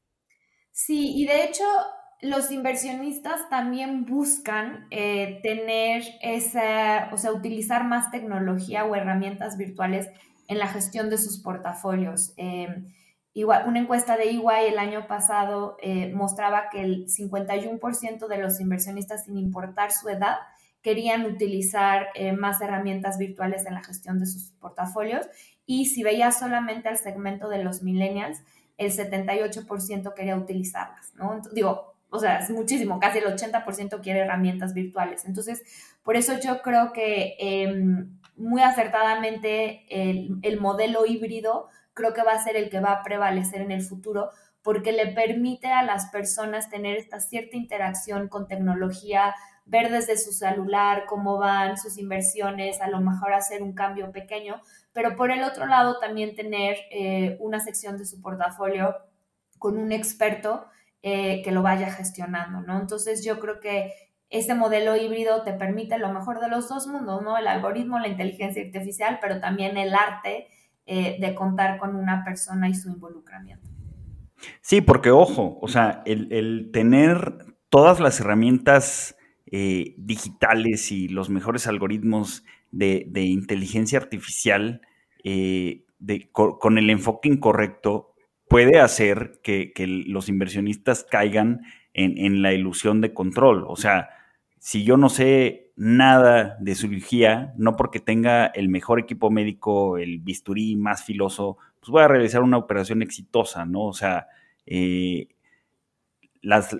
Sí, 0.71 1.13
y 1.15 1.25
de 1.25 1.45
hecho 1.45 1.63
los 2.21 2.51
inversionistas 2.51 3.49
también 3.49 4.05
buscan 4.05 4.87
tener 4.89 6.03
esa, 6.21 7.09
o 7.13 7.17
sea, 7.17 7.31
utilizar 7.31 7.85
más 7.85 8.11
tecnología 8.11 8.85
o 8.85 8.93
herramientas 8.95 9.57
virtuales 9.57 10.09
en 10.47 10.59
la 10.59 10.67
gestión 10.67 11.09
de 11.09 11.17
sus 11.17 11.39
portafolios. 11.39 12.33
Em, 13.33 13.47
una 13.67 13.79
encuesta 13.79 14.17
de 14.17 14.29
EY 14.29 14.67
el 14.67 14.79
año 14.79 15.07
pasado 15.07 15.77
eh, 15.81 16.11
mostraba 16.13 16.69
que 16.71 16.81
el 16.81 17.07
51% 17.07 18.27
de 18.27 18.37
los 18.37 18.59
inversionistas, 18.59 19.25
sin 19.25 19.37
importar 19.37 19.91
su 19.91 20.09
edad, 20.09 20.37
querían 20.81 21.25
utilizar 21.25 22.07
eh, 22.15 22.31
más 22.31 22.61
herramientas 22.61 23.17
virtuales 23.17 23.65
en 23.65 23.73
la 23.73 23.83
gestión 23.83 24.19
de 24.19 24.25
sus 24.25 24.51
portafolios. 24.59 25.27
Y 25.65 25.87
si 25.87 26.03
veía 26.03 26.31
solamente 26.31 26.89
al 26.89 26.97
segmento 26.97 27.49
de 27.49 27.63
los 27.63 27.83
millennials, 27.83 28.39
el 28.77 28.91
78% 28.91 30.13
quería 30.13 30.37
utilizarlas, 30.37 31.13
¿no? 31.15 31.41
digo, 31.51 31.95
o 32.11 32.17
sea, 32.17 32.39
es 32.39 32.49
muchísimo, 32.49 32.99
casi 32.99 33.19
el 33.19 33.25
80% 33.25 34.01
quiere 34.01 34.21
herramientas 34.21 34.73
virtuales. 34.73 35.25
Entonces, 35.25 35.61
por 36.01 36.15
eso 36.15 36.39
yo 36.39 36.61
creo 36.61 36.91
que 36.91 37.35
em, 37.39 38.17
muy 38.35 38.61
acertadamente 38.61 39.85
el, 39.89 40.39
el 40.41 40.59
modelo 40.59 41.05
híbrido 41.05 41.67
creo 41.93 42.13
que 42.13 42.23
va 42.23 42.33
a 42.33 42.43
ser 42.43 42.55
el 42.55 42.69
que 42.69 42.79
va 42.79 42.91
a 42.91 43.03
prevalecer 43.03 43.61
en 43.61 43.71
el 43.71 43.81
futuro 43.81 44.29
porque 44.61 44.91
le 44.91 45.07
permite 45.07 45.67
a 45.67 45.83
las 45.83 46.09
personas 46.09 46.69
tener 46.69 46.97
esta 46.97 47.19
cierta 47.19 47.55
interacción 47.55 48.27
con 48.27 48.47
tecnología, 48.47 49.33
ver 49.65 49.89
desde 49.89 50.17
su 50.17 50.31
celular 50.31 51.05
cómo 51.07 51.37
van 51.37 51.77
sus 51.77 51.97
inversiones, 51.97 52.81
a 52.81 52.89
lo 52.89 52.99
mejor 52.99 53.33
hacer 53.33 53.63
un 53.63 53.73
cambio 53.73 54.11
pequeño, 54.11 54.61
pero 54.93 55.15
por 55.15 55.31
el 55.31 55.43
otro 55.43 55.65
lado 55.65 55.99
también 55.99 56.35
tener 56.35 56.77
eh, 56.91 57.37
una 57.39 57.59
sección 57.59 57.97
de 57.97 58.05
su 58.05 58.21
portafolio 58.21 58.95
con 59.59 59.77
un 59.77 59.91
experto 59.91 60.65
eh, 61.01 61.41
que 61.43 61.51
lo 61.51 61.61
vaya 61.61 61.91
gestionando, 61.91 62.61
¿no? 62.61 62.79
Entonces 62.79 63.23
yo 63.23 63.39
creo 63.39 63.59
que 63.59 63.93
este 64.29 64.53
modelo 64.53 64.95
híbrido 64.95 65.43
te 65.43 65.53
permite 65.53 65.97
lo 65.97 66.11
mejor 66.11 66.39
de 66.39 66.49
los 66.49 66.67
dos 66.67 66.87
mundos, 66.87 67.21
¿no? 67.21 67.37
El 67.37 67.47
algoritmo, 67.47 67.99
la 67.99 68.07
inteligencia 68.07 68.63
artificial, 68.63 69.19
pero 69.21 69.39
también 69.39 69.77
el 69.77 69.95
arte 69.95 70.47
eh, 70.91 71.17
de 71.19 71.35
contar 71.35 71.77
con 71.77 71.95
una 71.95 72.23
persona 72.25 72.67
y 72.67 72.73
su 72.73 72.89
involucramiento. 72.89 73.69
Sí, 74.59 74.81
porque 74.81 75.11
ojo, 75.11 75.59
o 75.61 75.67
sea, 75.67 76.01
el, 76.07 76.71
tener 76.73 77.45
todas 77.69 77.99
las 77.99 78.19
herramientas 78.19 79.15
eh, 79.51 79.93
digitales 79.99 80.91
y 80.91 81.07
los 81.07 81.29
mejores 81.29 81.67
algoritmos 81.67 82.43
de, 82.71 83.05
inteligencia 83.21 83.99
artificial 83.99 84.81
eh, 85.23 85.85
con, 86.31 86.79
el 86.79 86.89
enfoque 86.89 87.29
incorrecto 87.29 88.15
puede 88.47 88.79
hacer 88.79 89.41
que, 89.43 89.71
los 90.07 90.27
inversionistas 90.27 91.03
caigan 91.03 91.61
en, 91.93 92.41
la 92.41 92.51
ilusión 92.51 92.99
de 92.99 93.13
control. 93.13 93.63
O 93.67 93.75
sea, 93.75 94.09
si 94.57 94.83
yo 94.83 94.97
no 94.97 95.09
sé 95.09 95.68
nada 95.79 96.57
de 96.59 96.75
cirugía, 96.75 97.53
no 97.57 97.77
porque 97.77 98.01
tenga 98.01 98.47
el 98.47 98.67
mejor 98.67 98.99
equipo 98.99 99.31
médico, 99.31 99.97
el 99.97 100.19
bisturí 100.19 100.75
más 100.75 101.05
filoso, 101.05 101.57
pues 101.79 101.89
voy 101.89 102.03
a 102.03 102.09
realizar 102.09 102.43
una 102.43 102.57
operación 102.57 103.01
exitosa, 103.01 103.65
¿no? 103.65 103.85
O 103.85 103.93
sea, 103.93 104.27
eh, 104.65 105.29
las, 106.41 106.73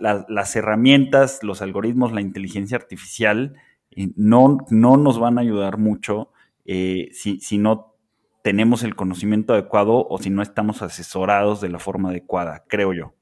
herramientas, 0.58 1.40
los 1.44 1.62
algoritmos, 1.62 2.12
la 2.12 2.20
inteligencia 2.20 2.76
artificial 2.76 3.56
eh, 3.92 4.10
no, 4.18 4.58
no, 4.70 4.98
nos 4.98 5.18
van 5.18 5.38
a 5.38 5.42
ayudar 5.42 5.78
mucho 5.78 6.34
eh, 6.66 7.08
si, 7.14 7.40
si, 7.40 7.58
no 7.58 7.96
tenemos 8.44 8.84
el 8.84 8.98
conocimiento 8.98 9.54
adecuado 9.54 10.06
o 10.10 10.18
si 10.18 10.30
no 10.30 10.42
estamos 10.42 10.82
asesorados 10.82 11.62
de 11.62 11.70
la 11.70 11.80
forma 11.80 12.10
adecuada, 12.10 12.66
creo 12.68 12.92
yo. 12.92 13.14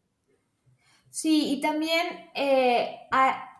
Sí, 1.11 1.53
y 1.53 1.61
también 1.61 2.07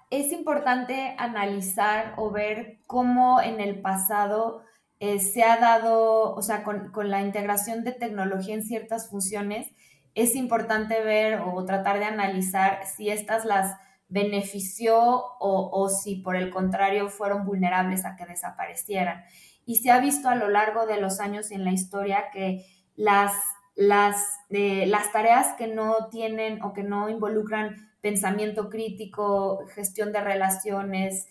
es 0.10 0.32
importante 0.32 1.16
analizar 1.18 2.14
o 2.18 2.32
ver 2.32 2.80
cómo 2.88 3.42
en 3.42 3.60
el 3.60 3.82
pasado 3.82 4.64
eh, 5.00 5.20
se 5.20 5.44
ha 5.44 5.58
dado, 5.58 6.34
o 6.34 6.42
sea, 6.42 6.64
con, 6.64 6.92
la 7.10 7.22
integración 7.22 7.84
de 7.84 7.92
tecnología 7.92 8.56
en 8.56 8.64
ciertas 8.64 9.10
funciones, 9.10 9.68
es 10.16 10.36
importante 10.36 11.02
ver 11.02 11.42
o 11.42 11.64
tratar 11.66 12.00
de 12.00 12.06
analizar 12.06 12.86
si 12.88 13.10
estas 13.10 13.46
las 13.46 13.76
benefició 14.10 14.98
o, 14.98 15.70
o, 15.72 15.90
si 15.90 16.16
por 16.16 16.36
el 16.36 16.50
contrario 16.50 17.10
fueron 17.10 17.46
vulnerables 17.46 18.06
a 18.06 18.16
que 18.16 18.26
desaparecieran. 18.26 19.24
Y 19.66 19.76
se 19.76 19.92
ha 19.92 20.00
visto 20.00 20.30
a 20.30 20.36
lo 20.36 20.50
largo 20.50 20.86
de 20.86 21.00
los 21.00 21.20
años 21.20 21.52
en 21.52 21.66
la 21.66 21.72
historia 21.72 22.32
que 22.32 22.66
las, 22.96 23.34
las, 23.76 24.40
eh, 24.50 24.86
las 24.88 25.12
tareas 25.12 25.54
que 25.58 25.68
no 25.68 26.08
tienen 26.10 26.64
o 26.64 26.74
que 26.74 26.84
no 26.84 27.10
involucran 27.10 27.87
pensamiento 28.02 28.70
crítico, 28.70 29.66
gestión 29.74 30.12
de 30.12 30.22
relaciones, 30.22 31.28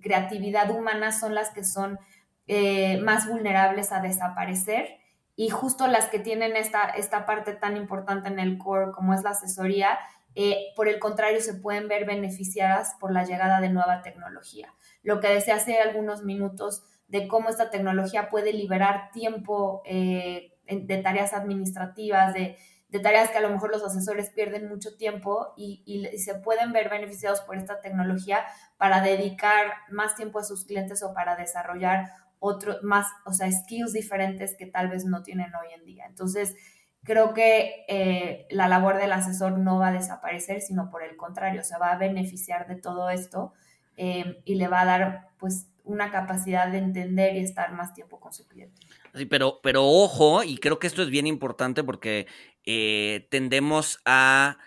creatividad 0.00 0.70
humana 0.70 1.12
son 1.12 1.34
las 1.34 1.50
que 1.50 1.64
son 1.64 1.98
eh, 2.46 2.98
más 3.00 3.28
vulnerables 3.28 3.90
a 3.92 4.00
desaparecer 4.00 4.98
y 5.34 5.50
justo 5.50 5.86
las 5.86 6.06
que 6.06 6.18
tienen 6.18 6.56
esta, 6.56 6.84
esta 6.84 7.26
parte 7.26 7.52
tan 7.54 7.76
importante 7.76 8.28
en 8.28 8.38
el 8.38 8.56
core 8.58 8.92
como 8.92 9.12
es 9.12 9.22
la 9.22 9.30
asesoría, 9.30 9.98
eh, 10.34 10.72
por 10.76 10.86
el 10.86 10.98
contrario, 10.98 11.40
se 11.40 11.54
pueden 11.54 11.88
ver 11.88 12.04
beneficiadas 12.04 12.94
por 13.00 13.12
la 13.12 13.24
llegada 13.24 13.60
de 13.60 13.70
nueva 13.70 14.02
tecnología. 14.02 14.72
Lo 15.02 15.18
que 15.18 15.28
decía 15.28 15.56
hace 15.56 15.78
algunos 15.78 16.24
minutos 16.24 16.84
de 17.08 17.26
cómo 17.26 17.48
esta 17.48 17.70
tecnología 17.70 18.28
puede 18.28 18.52
liberar 18.52 19.10
tiempo 19.12 19.82
eh, 19.86 20.52
de 20.66 20.98
tareas 20.98 21.32
administrativas, 21.32 22.34
de, 22.34 22.56
tareas 23.00 23.30
que 23.30 23.38
a 23.38 23.40
lo 23.40 23.50
mejor 23.50 23.70
los 23.70 23.82
asesores 23.82 24.30
pierden 24.30 24.68
mucho 24.68 24.96
tiempo 24.96 25.54
y, 25.56 25.82
y, 25.86 26.18
se 26.18 26.34
pueden 26.34 26.72
ver 26.72 26.88
beneficiados 26.88 27.40
por 27.40 27.56
esta 27.56 27.80
tecnología 27.80 28.44
para 28.76 29.00
dedicar 29.00 29.72
más 29.90 30.14
tiempo 30.14 30.38
a 30.38 30.44
sus 30.44 30.64
clientes 30.64 31.02
o 31.02 31.14
para 31.14 31.36
desarrollar 31.36 32.10
otros 32.38 32.82
más, 32.82 33.06
o 33.24 33.32
sea, 33.32 33.50
skills 33.50 33.92
diferentes 33.92 34.56
que 34.56 34.66
tal 34.66 34.88
vez 34.88 35.04
no 35.04 35.22
tienen 35.22 35.52
hoy 35.54 35.72
en 35.74 35.84
día. 35.84 36.06
Entonces, 36.06 36.54
creo 37.02 37.34
que 37.34 37.84
eh, 37.88 38.46
la 38.50 38.68
labor 38.68 38.98
del 38.98 39.12
asesor 39.12 39.58
no 39.58 39.78
va 39.78 39.88
a 39.88 39.92
desaparecer, 39.92 40.60
sino 40.60 40.90
por 40.90 41.02
el 41.02 41.16
contrario, 41.16 41.64
se 41.64 41.78
va 41.78 41.92
a 41.92 41.98
beneficiar 41.98 42.66
de 42.66 42.76
todo 42.76 43.10
esto 43.10 43.52
eh, 43.96 44.42
y 44.44 44.56
le 44.56 44.68
va 44.68 44.82
a 44.82 44.84
dar, 44.84 45.28
pues, 45.38 45.68
una 45.84 46.10
capacidad 46.10 46.66
de 46.68 46.78
entender 46.78 47.36
y 47.36 47.38
estar 47.38 47.72
más 47.72 47.94
tiempo 47.94 48.18
con 48.18 48.32
su 48.32 48.46
cliente. 48.48 48.80
Sí, 49.14 49.24
pero, 49.24 49.60
pero 49.62 49.84
ojo, 49.84 50.42
y 50.42 50.58
creo 50.58 50.80
que 50.80 50.88
esto 50.88 51.00
es 51.00 51.10
bien 51.10 51.28
importante 51.28 51.84
porque 51.84 52.26
eh, 52.66 53.26
tendemos 53.30 54.00
a... 54.04 54.58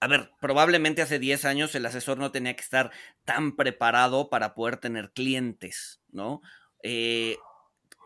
A 0.00 0.08
ver, 0.08 0.32
probablemente 0.40 1.00
hace 1.00 1.20
10 1.20 1.44
años 1.44 1.74
el 1.76 1.86
asesor 1.86 2.18
no 2.18 2.32
tenía 2.32 2.56
que 2.56 2.62
estar 2.62 2.90
tan 3.24 3.54
preparado 3.54 4.30
para 4.30 4.52
poder 4.52 4.78
tener 4.78 5.12
clientes, 5.12 6.00
¿no? 6.10 6.40
Eh, 6.82 7.36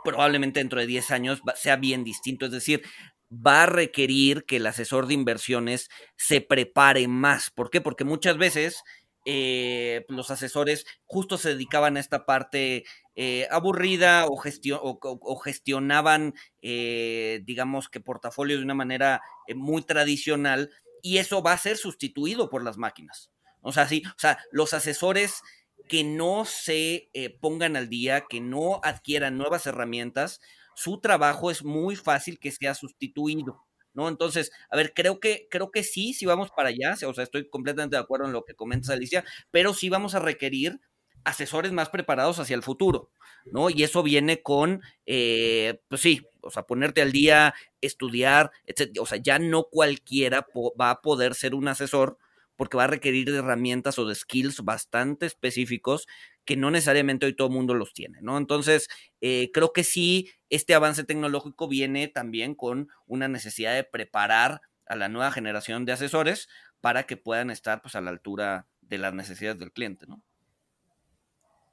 probablemente 0.05 0.61
dentro 0.61 0.79
de 0.79 0.87
10 0.87 1.11
años 1.11 1.41
sea 1.55 1.77
bien 1.77 2.05
distinto. 2.05 2.45
Es 2.45 2.53
decir, 2.53 2.83
va 3.31 3.63
a 3.63 3.67
requerir 3.67 4.45
que 4.45 4.57
el 4.57 4.67
asesor 4.67 5.07
de 5.07 5.15
inversiones 5.15 5.89
se 6.17 6.41
prepare 6.41 7.09
más. 7.09 7.51
¿Por 7.51 7.71
qué? 7.71 7.81
Porque 7.81 8.05
muchas 8.05 8.37
veces 8.37 8.83
eh, 9.25 10.05
los 10.09 10.31
asesores 10.31 10.87
justo 11.05 11.39
se 11.39 11.51
dedicaban 11.51 11.97
a 11.97 12.01
esta 12.01 12.27
parte 12.27 12.85
eh, 13.17 13.49
aburrida 13.51 14.27
o, 14.29 15.37
gestionaban, 15.39 16.35
digamos 16.63 17.89
que 17.89 18.01
portafolios 18.01 18.61
de 18.61 18.65
una 18.65 18.75
manera 18.75 19.23
muy 19.55 19.83
tradicional 19.83 20.71
y 21.03 21.19
eso 21.19 21.43
va 21.43 21.53
a 21.53 21.59
ser 21.59 21.77
sustituido 21.77 22.51
por 22.51 22.65
las 22.65 22.79
máquinas. 22.79 23.31
O 23.61 23.73
sea, 23.73 23.89
sí, 23.89 24.03
o 24.07 24.19
sea, 24.19 24.39
los 24.51 24.75
asesores 24.75 25.43
que 25.89 26.05
no 26.05 26.45
se 26.45 27.11
eh, 27.13 27.39
pongan 27.41 27.77
al 27.77 27.89
día, 27.89 28.25
que 28.29 28.41
no 28.41 28.81
adquieran 28.83 29.39
nuevas 29.39 29.67
herramientas, 29.67 30.41
su 30.75 31.01
trabajo 31.01 31.51
es 31.51 31.65
muy 31.65 31.97
fácil 31.97 32.39
que 32.39 32.53
sea 32.53 32.75
sustituido. 32.75 33.65
¿No? 33.93 34.09
Entonces, 34.09 34.53
a 34.69 34.77
ver, 34.77 34.93
creo 34.93 35.21
que, 35.21 35.49
creo 35.51 35.71
que 35.71 35.83
sí, 35.83 36.13
sí 36.13 36.27
vamos 36.27 36.51
para 36.51 36.69
allá, 36.69 36.97
o 37.09 37.15
sea, 37.15 37.25
estoy 37.25 37.49
completamente 37.49 37.97
de 37.97 38.03
acuerdo 38.03 38.27
en 38.27 38.33
lo 38.33 38.45
que 38.45 38.55
comentas, 38.55 38.91
Alicia, 38.91 39.25
pero 39.51 39.73
sí 39.73 39.89
vamos 39.89 40.15
a 40.15 40.19
requerir 40.19 40.81
asesores 41.27 41.73
más 41.73 41.91
preparados 41.91 42.39
hacia 42.39 42.55
el 42.55 42.63
futuro, 42.63 43.11
¿no? 43.47 43.69
Y 43.69 43.83
eso 43.83 44.05
viene 44.05 44.43
con, 44.43 44.81
eh, 45.07 45.81
pues 45.89 46.01
sí, 46.01 46.25
o 46.41 46.51
sea, 46.51 46.63
ponerte 46.63 47.03
al 47.03 47.11
día, 47.11 47.53
estudiar, 47.81 48.53
etc. 48.65 49.01
O 49.01 49.07
sea, 49.07 49.19
ya 49.19 49.41
no 49.41 49.65
cualquiera 49.65 50.47
va 50.81 50.91
a 50.91 51.03
poder 51.03 51.35
ser 51.35 51.57
un 51.57 51.67
asesor 51.67 52.17
porque 52.55 52.77
va 52.77 52.85
a 52.85 52.87
requerir 52.87 53.31
de 53.31 53.39
herramientas 53.39 53.99
o 53.99 54.07
de 54.07 54.15
skills 54.15 54.63
bastante 54.63 55.27
específicos 55.27 56.07
que 56.45 56.57
no 56.57 56.71
necesariamente 56.71 57.27
hoy 57.27 57.35
todo 57.35 57.49
el 57.49 57.55
mundo 57.55 57.75
los 57.75 57.93
tiene, 57.93 58.21
¿no? 58.23 58.39
Entonces, 58.39 58.89
eh, 59.21 59.51
creo 59.53 59.73
que 59.73 59.83
sí, 59.83 60.31
este 60.49 60.75
avance 60.75 61.03
tecnológico 61.03 61.67
viene 61.67 62.07
también 62.07 62.55
con 62.55 62.89
una 63.07 63.27
necesidad 63.27 63.75
de 63.75 63.83
preparar 63.83 64.61
a 64.87 64.95
la 64.95 65.09
nueva 65.09 65.33
generación 65.33 65.85
de 65.87 65.93
asesores 65.93 66.49
para 66.81 67.03
que 67.03 67.17
puedan 67.17 67.51
estar 67.51 67.83
pues, 67.83 67.97
a 67.97 68.01
la 68.01 68.11
altura 68.11 68.69
de 68.81 68.99
las 68.99 69.13
necesidades 69.13 69.59
del 69.59 69.73
cliente, 69.73 70.07
¿no? 70.07 70.23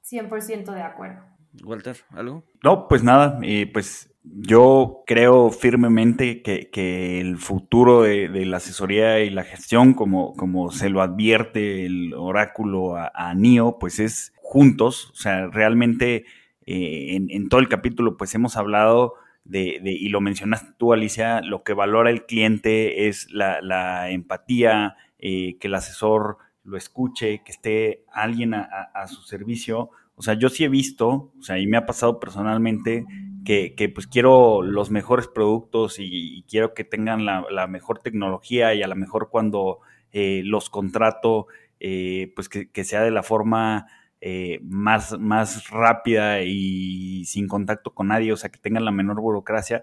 100% 0.04 0.72
de 0.72 0.82
acuerdo. 0.82 1.22
Walter, 1.62 1.96
¿algo? 2.10 2.44
No, 2.62 2.88
pues 2.88 3.02
nada, 3.02 3.38
eh, 3.42 3.70
pues 3.72 4.14
yo 4.24 5.02
creo 5.06 5.50
firmemente 5.50 6.42
que, 6.42 7.20
el 7.20 7.36
futuro 7.36 8.02
de, 8.02 8.28
la 8.46 8.56
asesoría 8.56 9.20
y 9.20 9.30
la 9.30 9.44
gestión, 9.44 9.94
como, 9.94 10.34
como 10.34 10.70
se 10.70 10.88
lo 10.88 11.02
advierte 11.02 11.84
el 11.86 12.14
oráculo 12.14 12.96
a, 12.96 13.34
NIO, 13.34 13.78
pues 13.78 14.00
es 14.00 14.32
juntos. 14.36 15.10
O 15.10 15.16
sea, 15.16 15.46
realmente 15.48 16.24
eh, 16.66 17.18
en, 17.28 17.48
todo 17.48 17.60
el 17.60 17.68
capítulo, 17.68 18.16
pues 18.16 18.34
hemos 18.34 18.56
hablado 18.56 19.14
de, 19.44 19.80
y 19.84 20.08
lo 20.08 20.20
mencionaste 20.20 20.72
tú, 20.78 20.92
Alicia, 20.92 21.42
lo 21.42 21.62
que 21.62 21.74
valora 21.74 22.10
el 22.10 22.24
cliente 22.24 23.08
es 23.08 23.28
la, 23.30 24.10
empatía, 24.10 24.96
eh, 25.18 25.58
que 25.58 25.68
el 25.68 25.74
asesor 25.74 26.38
lo 26.64 26.76
escuche, 26.76 27.42
que 27.44 27.52
esté 27.52 28.04
alguien 28.12 28.54
a 28.54 29.06
su 29.06 29.22
servicio. 29.22 29.90
O 30.16 30.22
sea, 30.22 30.34
yo 30.34 30.48
sí 30.48 30.64
he 30.64 30.68
visto, 30.68 31.32
o 31.38 31.42
sea, 31.42 31.58
y 31.58 31.66
me 31.66 31.76
ha 31.76 31.86
pasado 31.86 32.20
personalmente 32.20 33.04
que, 33.44 33.92
pues 33.94 34.06
quiero 34.06 34.62
los 34.62 34.90
mejores 34.90 35.28
productos 35.28 35.96
y, 35.98 36.44
quiero 36.48 36.74
que 36.74 36.84
tengan 36.84 37.24
la, 37.24 37.66
mejor 37.68 38.00
tecnología 38.00 38.74
y 38.74 38.82
a 38.82 38.88
lo 38.88 38.96
mejor 38.96 39.28
cuando 39.30 39.80
eh, 40.12 40.42
los 40.44 40.70
contrato, 40.70 41.46
eh, 41.80 42.32
pues 42.34 42.48
que, 42.48 42.84
sea 42.84 43.02
de 43.02 43.10
la 43.10 43.22
forma 43.22 43.86
eh, 44.20 44.60
más, 44.62 45.18
más 45.18 45.68
rápida 45.68 46.42
y 46.42 47.24
sin 47.26 47.46
contacto 47.46 47.92
con 47.92 48.08
nadie, 48.08 48.32
o 48.32 48.36
sea, 48.36 48.50
que 48.50 48.58
tengan 48.58 48.84
la 48.84 48.92
menor 48.92 49.20
burocracia. 49.20 49.82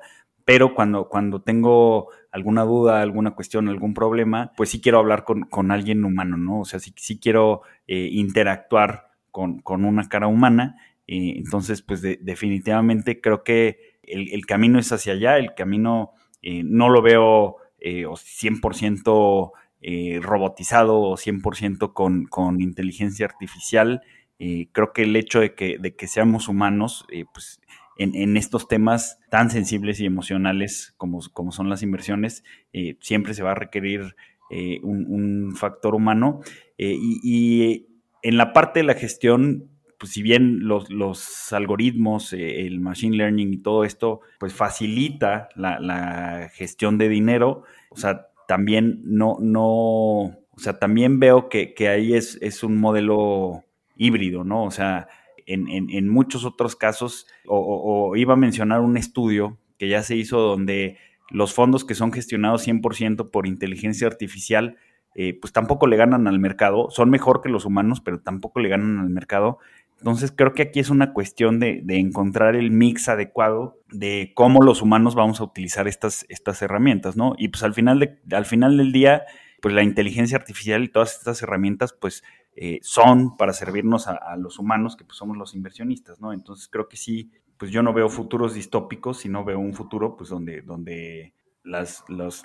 Pero 0.52 0.76
cuando, 0.76 1.08
cuando 1.08 1.42
tengo 1.42 2.10
alguna 2.32 2.64
duda, 2.64 3.02
alguna 3.02 3.32
cuestión, 3.32 3.70
algún 3.70 3.94
problema, 3.94 4.52
pues 4.58 4.70
sí 4.70 4.82
quiero 4.82 5.00
hablar 5.00 5.24
con, 5.24 5.72
alguien 5.72 6.04
humano, 6.04 6.36
¿no? 6.36 6.60
O 6.60 6.66
sea, 6.66 6.80
sí, 6.80 6.94
sí 6.98 7.20
quiero 7.20 7.62
interactuar 7.88 9.12
con, 9.32 9.60
con 9.60 9.86
una 9.86 10.10
cara 10.10 10.28
humana 10.28 10.76
entonces, 11.12 11.82
pues 11.82 12.02
definitivamente 12.02 13.20
creo 13.20 13.44
que 13.44 13.98
el, 14.04 14.46
camino 14.46 14.80
es 14.80 14.92
hacia 14.92 15.14
allá, 15.14 15.38
el 15.38 15.54
camino 15.56 16.12
eh, 16.42 16.64
no 16.64 16.90
lo 16.90 17.02
veo 17.02 17.58
100% 17.82 19.52
eh, 19.82 20.16
eh, 20.16 20.20
robotizado 20.22 21.02
o 21.02 21.18
100% 21.18 21.94
con, 21.94 22.26
con, 22.26 22.62
inteligencia 22.62 23.26
artificial. 23.26 24.02
creo 24.38 24.94
que 24.94 25.04
el 25.04 25.16
hecho 25.18 25.42
de 25.42 25.54
que, 25.54 25.78
de 25.80 25.96
que 25.96 26.08
seamos 26.08 26.48
humanos, 26.48 27.06
pues 27.34 27.60
en, 28.04 28.38
estos 28.38 28.68
temas 28.68 29.20
tan 29.30 29.50
sensibles 29.50 30.00
y 30.00 30.06
emocionales 30.06 30.94
como, 30.98 31.20
como 31.34 31.52
son 31.52 31.70
las 31.70 31.84
inversiones, 31.84 32.44
eh, 32.74 32.98
siempre 33.00 33.34
se 33.34 33.44
va 33.44 33.52
a 33.52 33.56
requerir 33.56 34.16
eh, 34.50 34.80
un, 34.82 35.54
factor 35.56 35.94
humano. 35.96 36.42
Eh, 36.78 36.98
y, 37.00 37.88
en 38.24 38.38
la 38.38 38.54
parte 38.54 38.80
de 38.80 38.86
la 38.86 38.94
gestión, 38.94 39.70
pues 39.98 40.12
si 40.12 40.22
bien 40.22 40.60
los, 40.68 41.54
algoritmos, 41.54 42.34
el 42.34 42.80
machine 42.80 43.18
learning 43.18 43.54
y 43.54 43.58
todo 43.58 43.84
esto, 43.84 44.22
pues 44.40 44.54
facilita 44.54 45.50
la, 45.56 46.50
gestión 46.54 46.98
de 46.98 47.10
dinero, 47.10 47.64
o 47.90 47.98
sea, 47.98 48.28
también 48.48 49.02
no, 49.04 49.38
no, 49.40 49.72
o 49.72 50.58
sea, 50.58 50.78
también 50.78 51.20
veo 51.20 51.50
que, 51.50 51.74
ahí 51.88 52.14
es, 52.14 52.38
es 52.42 52.64
un 52.64 52.78
modelo 52.78 53.64
híbrido, 53.96 54.44
¿no? 54.44 54.66
O 54.66 54.72
sea, 54.72 55.08
en, 55.46 56.10
muchos 56.10 56.46
otros 56.46 56.76
casos, 56.76 57.28
o, 57.48 58.16
iba 58.16 58.34
a 58.34 58.38
mencionar 58.38 58.82
un 58.82 58.98
estudio 58.98 59.58
que 59.78 59.90
ya 59.90 60.04
se 60.04 60.16
hizo 60.16 60.40
donde 60.40 60.98
los 61.30 61.54
fondos 61.54 61.86
que 61.86 61.96
son 61.96 62.12
gestionados 62.12 62.68
100% 62.68 63.32
por 63.32 63.48
inteligencia 63.48 64.08
artificial, 64.08 64.78
eh, 65.16 65.38
pues 65.40 65.54
tampoco 65.54 65.88
le 65.88 65.98
ganan 65.98 66.28
al 66.28 66.40
mercado, 66.40 66.90
son 66.90 67.10
mejor 67.10 67.42
que 67.42 67.50
los 67.50 67.66
humanos, 67.66 68.02
pero 68.02 68.22
tampoco 68.22 68.60
le 68.60 68.70
ganan 68.70 69.00
al 69.00 69.10
mercado. 69.10 69.60
Entonces 69.98 70.34
creo 70.36 70.54
que 70.54 70.64
aquí 70.64 70.80
es 70.80 70.90
una 70.90 71.14
cuestión 71.14 71.60
de, 71.60 71.84
encontrar 71.88 72.56
el 72.56 72.72
mix 72.72 73.08
adecuado 73.08 73.80
de 73.92 74.32
cómo 74.36 74.64
los 74.64 74.82
humanos 74.82 75.14
vamos 75.14 75.40
a 75.40 75.44
utilizar 75.44 75.88
estas, 75.88 76.26
estas 76.28 76.62
herramientas, 76.64 77.16
¿no? 77.16 77.36
Y 77.38 77.50
pues 77.50 77.62
al 77.64 77.76
final, 77.76 78.20
al 78.32 78.46
final 78.46 78.78
del 78.78 78.92
día, 78.92 79.24
pues 79.62 79.76
la 79.76 79.84
inteligencia 79.84 80.38
artificial 80.38 80.84
y 80.84 80.88
todas 80.88 81.18
estas 81.18 81.44
herramientas, 81.44 81.94
pues 81.94 82.24
eh, 82.56 82.80
son 82.82 83.38
para 83.38 83.54
servirnos 83.54 84.08
a, 84.08 84.36
los 84.38 84.60
humanos, 84.60 84.96
que 84.96 85.06
pues 85.06 85.18
somos 85.18 85.38
los 85.38 85.56
inversionistas, 85.56 86.20
¿no? 86.20 86.34
Entonces 86.34 86.68
creo 86.68 86.88
que 86.88 86.98
sí, 86.98 87.32
pues 87.58 87.72
yo 87.72 87.82
no 87.84 87.94
veo 87.94 88.10
futuros 88.10 88.54
distópicos, 88.54 89.20
sino 89.20 89.44
veo 89.44 89.60
un 89.60 89.74
futuro 89.74 90.16
pues 90.16 90.30
donde, 90.30 90.62
donde 90.62 91.34
las, 91.64 92.04
los, 92.10 92.44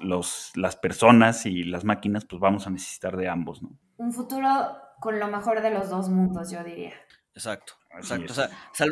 las 0.57 0.77
personas 0.77 1.47
y 1.47 1.65
las 1.65 1.85
máquinas 1.85 2.25
pues 2.25 2.41
vamos 2.41 2.67
a 2.67 2.71
necesitar 2.71 3.17
de 3.17 3.29
ambos, 3.29 3.63
¿no? 3.63 3.79
Un 3.97 4.13
futuro 4.13 4.49
con 5.01 5.19
lo 5.19 5.29
mejor 5.29 5.63
de 5.63 5.71
los 5.71 5.91
dos 5.91 6.09
mundos, 6.09 6.51
yo 6.51 6.63
diría. 6.63 6.93
Exacto. 7.35 7.75
Exacto. 7.99 8.33
O 8.33 8.35
sea, 8.35 8.51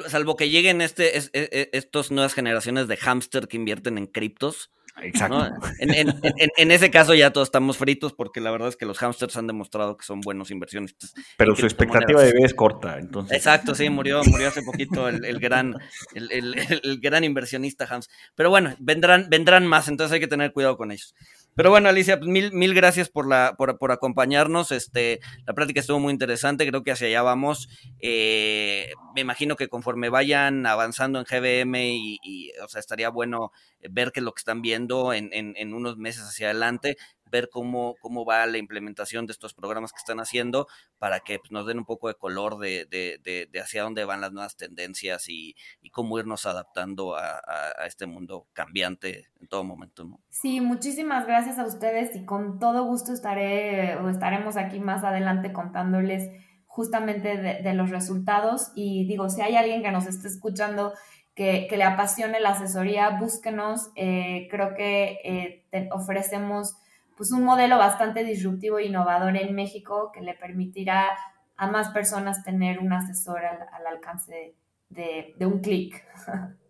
salvo, 0.08 0.36
que 0.36 0.48
lleguen 0.48 0.80
este, 0.80 1.18
es, 1.18 1.30
estos 1.34 2.10
nuevas 2.10 2.32
generaciones 2.32 2.88
de 2.88 2.96
hámster 2.96 3.48
que 3.48 3.56
invierten 3.56 3.98
en 3.98 4.06
criptos, 4.06 4.70
Exacto. 5.03 5.53
En, 5.78 6.70
ese 6.70 6.90
caso 6.90 7.14
ya 7.14 7.32
todos 7.32 7.49
estamos 7.49 7.76
fritos 7.76 8.12
porque 8.12 8.40
la 8.40 8.51
verdad 8.51 8.68
es 8.68 8.76
que 8.76 8.86
los 8.86 8.99
hamsters 8.99 9.36
han 9.36 9.47
demostrado 9.47 9.97
que 9.97 10.05
son 10.05 10.20
buenos 10.20 10.51
inversionistas. 10.51 11.14
Pero 11.36 11.57
su 11.57 11.66
expectativa 11.66 12.22
de 12.22 12.32
vida 12.32 12.47
es 12.47 12.55
corta, 12.55 12.99
entonces. 12.99 13.36
Exacto, 13.36 13.74
sí, 13.74 13.90
murió, 13.90 14.22
murió 14.24 14.49
hace 14.49 14.62
poquito 14.62 15.09
el, 15.09 15.40
gran, 15.40 15.74
el, 16.14 17.01
gran 17.01 17.24
inversionista 17.24 17.86
hamster. 17.86 18.14
Pero 18.34 18.51
bueno, 18.51 18.74
vendrán, 18.78 19.28
vendrán 19.28 19.66
más, 19.66 19.88
entonces 19.88 20.14
hay 20.14 20.20
que 20.20 20.28
tener 20.28 20.53
cuidado 20.53 20.76
con 20.76 20.92
ellos. 20.92 21.14
Pero 21.55 21.70
bueno, 21.70 21.88
Alicia, 21.88 22.18
pues 22.18 22.28
mil, 22.28 22.52
mil 22.52 22.74
gracias 22.74 23.09
por, 23.09 23.28
la, 23.28 23.55
por, 23.57 23.78
por, 23.78 23.92
acompañarnos. 23.92 24.72
Este, 24.72 25.20
la 25.46 25.55
práctica 25.55 25.80
estuvo 25.80 26.00
muy 26.00 26.12
interesante, 26.12 26.66
creo 26.66 26.82
que 26.82 26.92
hacia 26.92 27.07
allá 27.07 27.22
vamos. 27.22 27.68
Eh, 28.00 28.92
me 29.14 29.20
imagino 29.20 29.57
que 29.57 29.68
conforme 29.68 30.09
vayan 30.09 30.66
avanzando 30.66 31.18
en 31.18 31.24
GBM 31.24 31.76
y, 32.22 32.50
o 32.62 32.68
sea, 32.68 32.80
estaría 32.80 33.09
bueno 33.09 33.52
ver 33.90 34.12
que 34.12 34.20
lo 34.20 34.32
que 34.32 34.40
están 34.40 34.62
viendo 34.62 35.12
en, 35.12 35.30
en, 35.32 35.55
en 35.57 35.74
unos 35.74 35.96
meses 35.96 36.24
hacia 36.24 36.50
adelante, 36.50 36.96
ver 37.35 37.49
cómo, 37.51 37.97
cómo 38.01 38.24
va 38.24 38.47
la 38.47 38.59
implementación 38.59 39.26
de 39.26 39.32
estos 39.32 39.55
programas 39.55 39.93
que 39.93 39.99
están 39.99 40.20
haciendo 40.20 40.68
para 40.99 41.18
que 41.18 41.41
pues, 41.41 41.51
nos 41.51 41.66
den 41.66 41.78
un 41.78 41.85
poco 41.85 42.07
de 42.07 42.14
color 42.14 42.59
de, 42.59 42.87
de, 42.89 43.18
de, 43.51 43.61
hacia 43.61 43.82
dónde 43.82 44.05
van 44.05 44.20
las 44.20 44.32
nuevas 44.32 44.57
tendencias 44.57 45.28
y, 45.28 45.57
y 45.82 45.91
cómo 45.91 46.16
irnos 46.20 46.47
adaptando 46.47 47.16
a, 47.16 47.41
a, 47.45 47.87
este 47.87 48.07
mundo 48.07 48.47
cambiante 48.53 49.26
en 49.41 49.49
todo 49.49 49.64
momento. 49.64 50.05
¿no? 50.05 50.20
Sí, 50.30 50.61
muchísimas 50.61 51.26
gracias 51.26 51.59
a 51.59 51.66
ustedes 51.66 52.14
y 52.14 52.24
con 52.24 52.61
todo 52.61 52.85
gusto 52.85 53.12
estaré 53.12 53.97
o 53.97 54.09
estaremos 54.09 54.57
aquí 54.57 54.78
más 54.78 55.03
adelante 55.03 55.53
contándoles 55.53 56.30
justamente 56.66 57.37
de, 57.37 57.74
los 57.74 57.91
resultados 57.91 58.70
y 58.76 59.07
digo, 59.07 59.28
si 59.28 59.41
hay 59.43 59.57
alguien 59.57 59.82
que 59.82 59.91
nos 59.91 60.07
esté 60.07 60.28
escuchando 60.28 60.93
que, 61.35 61.66
que 61.68 61.76
le 61.76 61.85
apasione 61.85 62.41
la 62.41 62.51
asesoría, 62.51 63.11
búsquenos. 63.11 63.91
Eh, 63.97 64.47
creo 64.51 64.74
que 64.74 65.64
eh, 65.72 65.89
ofrecemos 65.93 66.76
pues 67.16 67.30
un 67.30 67.44
modelo 67.44 67.78
bastante 67.78 68.24
disruptivo 68.24 68.78
e 68.78 68.86
innovador 68.86 69.36
en 69.36 69.54
México 69.54 70.10
que 70.12 70.20
le 70.20 70.34
permitirá 70.34 71.16
a 71.56 71.66
más 71.68 71.90
personas 71.90 72.42
tener 72.44 72.78
un 72.78 72.92
asesor 72.92 73.44
al, 73.44 73.86
alcance 73.86 74.56
de, 74.88 75.34
de 75.38 75.46
un 75.46 75.60
clic. 75.60 76.04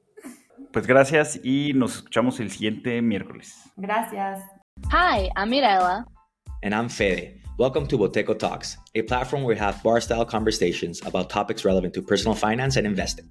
Pues 0.72 0.86
gracias 0.86 1.38
y 1.42 1.72
nos 1.74 1.96
escuchamos 1.96 2.40
el 2.40 2.50
siguiente 2.50 3.00
miércoles. 3.02 3.54
Gracias. 3.76 4.40
Hi, 4.90 5.30
I'm 5.36 5.50
Mirella. 5.50 6.04
And 6.62 6.74
I'm 6.74 6.88
Fede. 6.88 7.40
Welcome 7.58 7.86
to 7.88 7.98
Boteco 7.98 8.36
Talks, 8.36 8.76
a 8.96 9.02
platform 9.02 9.44
where 9.44 9.54
we 9.54 9.60
have 9.60 9.80
bar 9.84 10.00
style 10.00 10.24
conversations 10.24 11.00
about 11.06 11.30
topics 11.30 11.64
relevant 11.64 11.94
to 11.94 12.02
personal 12.02 12.34
finance 12.34 12.76
and 12.76 12.86
investing. 12.86 13.30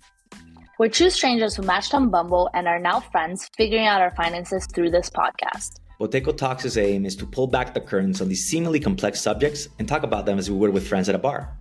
We're 0.80 0.90
two 0.90 1.10
strangers 1.10 1.56
who 1.56 1.64
matched 1.64 1.94
on 1.94 2.10
Bumble 2.10 2.50
and 2.54 2.68
are 2.68 2.80
now 2.80 3.02
friends, 3.02 3.50
figuring 3.58 3.88
out 3.88 4.02
our 4.02 4.12
finances 4.16 4.66
through 4.74 4.92
this 4.92 5.10
podcast. 5.10 5.80
Boteco 6.04 6.36
Talks' 6.36 6.76
aim 6.76 7.06
is 7.06 7.16
to 7.16 7.26
pull 7.26 7.48
back 7.48 7.74
the 7.74 7.80
curtains 7.80 8.20
on 8.20 8.28
these 8.28 8.44
seemingly 8.44 8.78
complex 8.78 9.22
subjects 9.22 9.70
and 9.80 9.88
talk 9.88 10.04
about 10.04 10.26
them 10.26 10.38
as 10.38 10.52
we 10.52 10.58
would 10.58 10.74
with 10.74 10.86
friends 10.86 11.08
at 11.08 11.16
a 11.16 11.18
bar. 11.18 11.58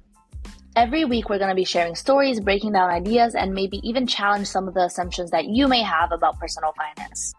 Every 0.74 1.04
week, 1.04 1.30
we're 1.30 1.38
going 1.38 1.50
to 1.50 1.54
be 1.54 1.64
sharing 1.64 1.94
stories, 1.94 2.40
breaking 2.40 2.72
down 2.72 2.90
ideas, 2.90 3.36
and 3.36 3.54
maybe 3.54 3.78
even 3.88 4.04
challenge 4.04 4.48
some 4.48 4.66
of 4.66 4.74
the 4.74 4.80
assumptions 4.80 5.30
that 5.30 5.44
you 5.44 5.68
may 5.68 5.82
have 5.82 6.10
about 6.10 6.40
personal 6.40 6.72
finance. 6.72 7.34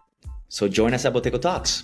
So 0.47 0.69
join 0.69 0.93
us 0.93 1.03
at 1.03 1.13
Boteco 1.13 1.41
Talks. 1.41 1.83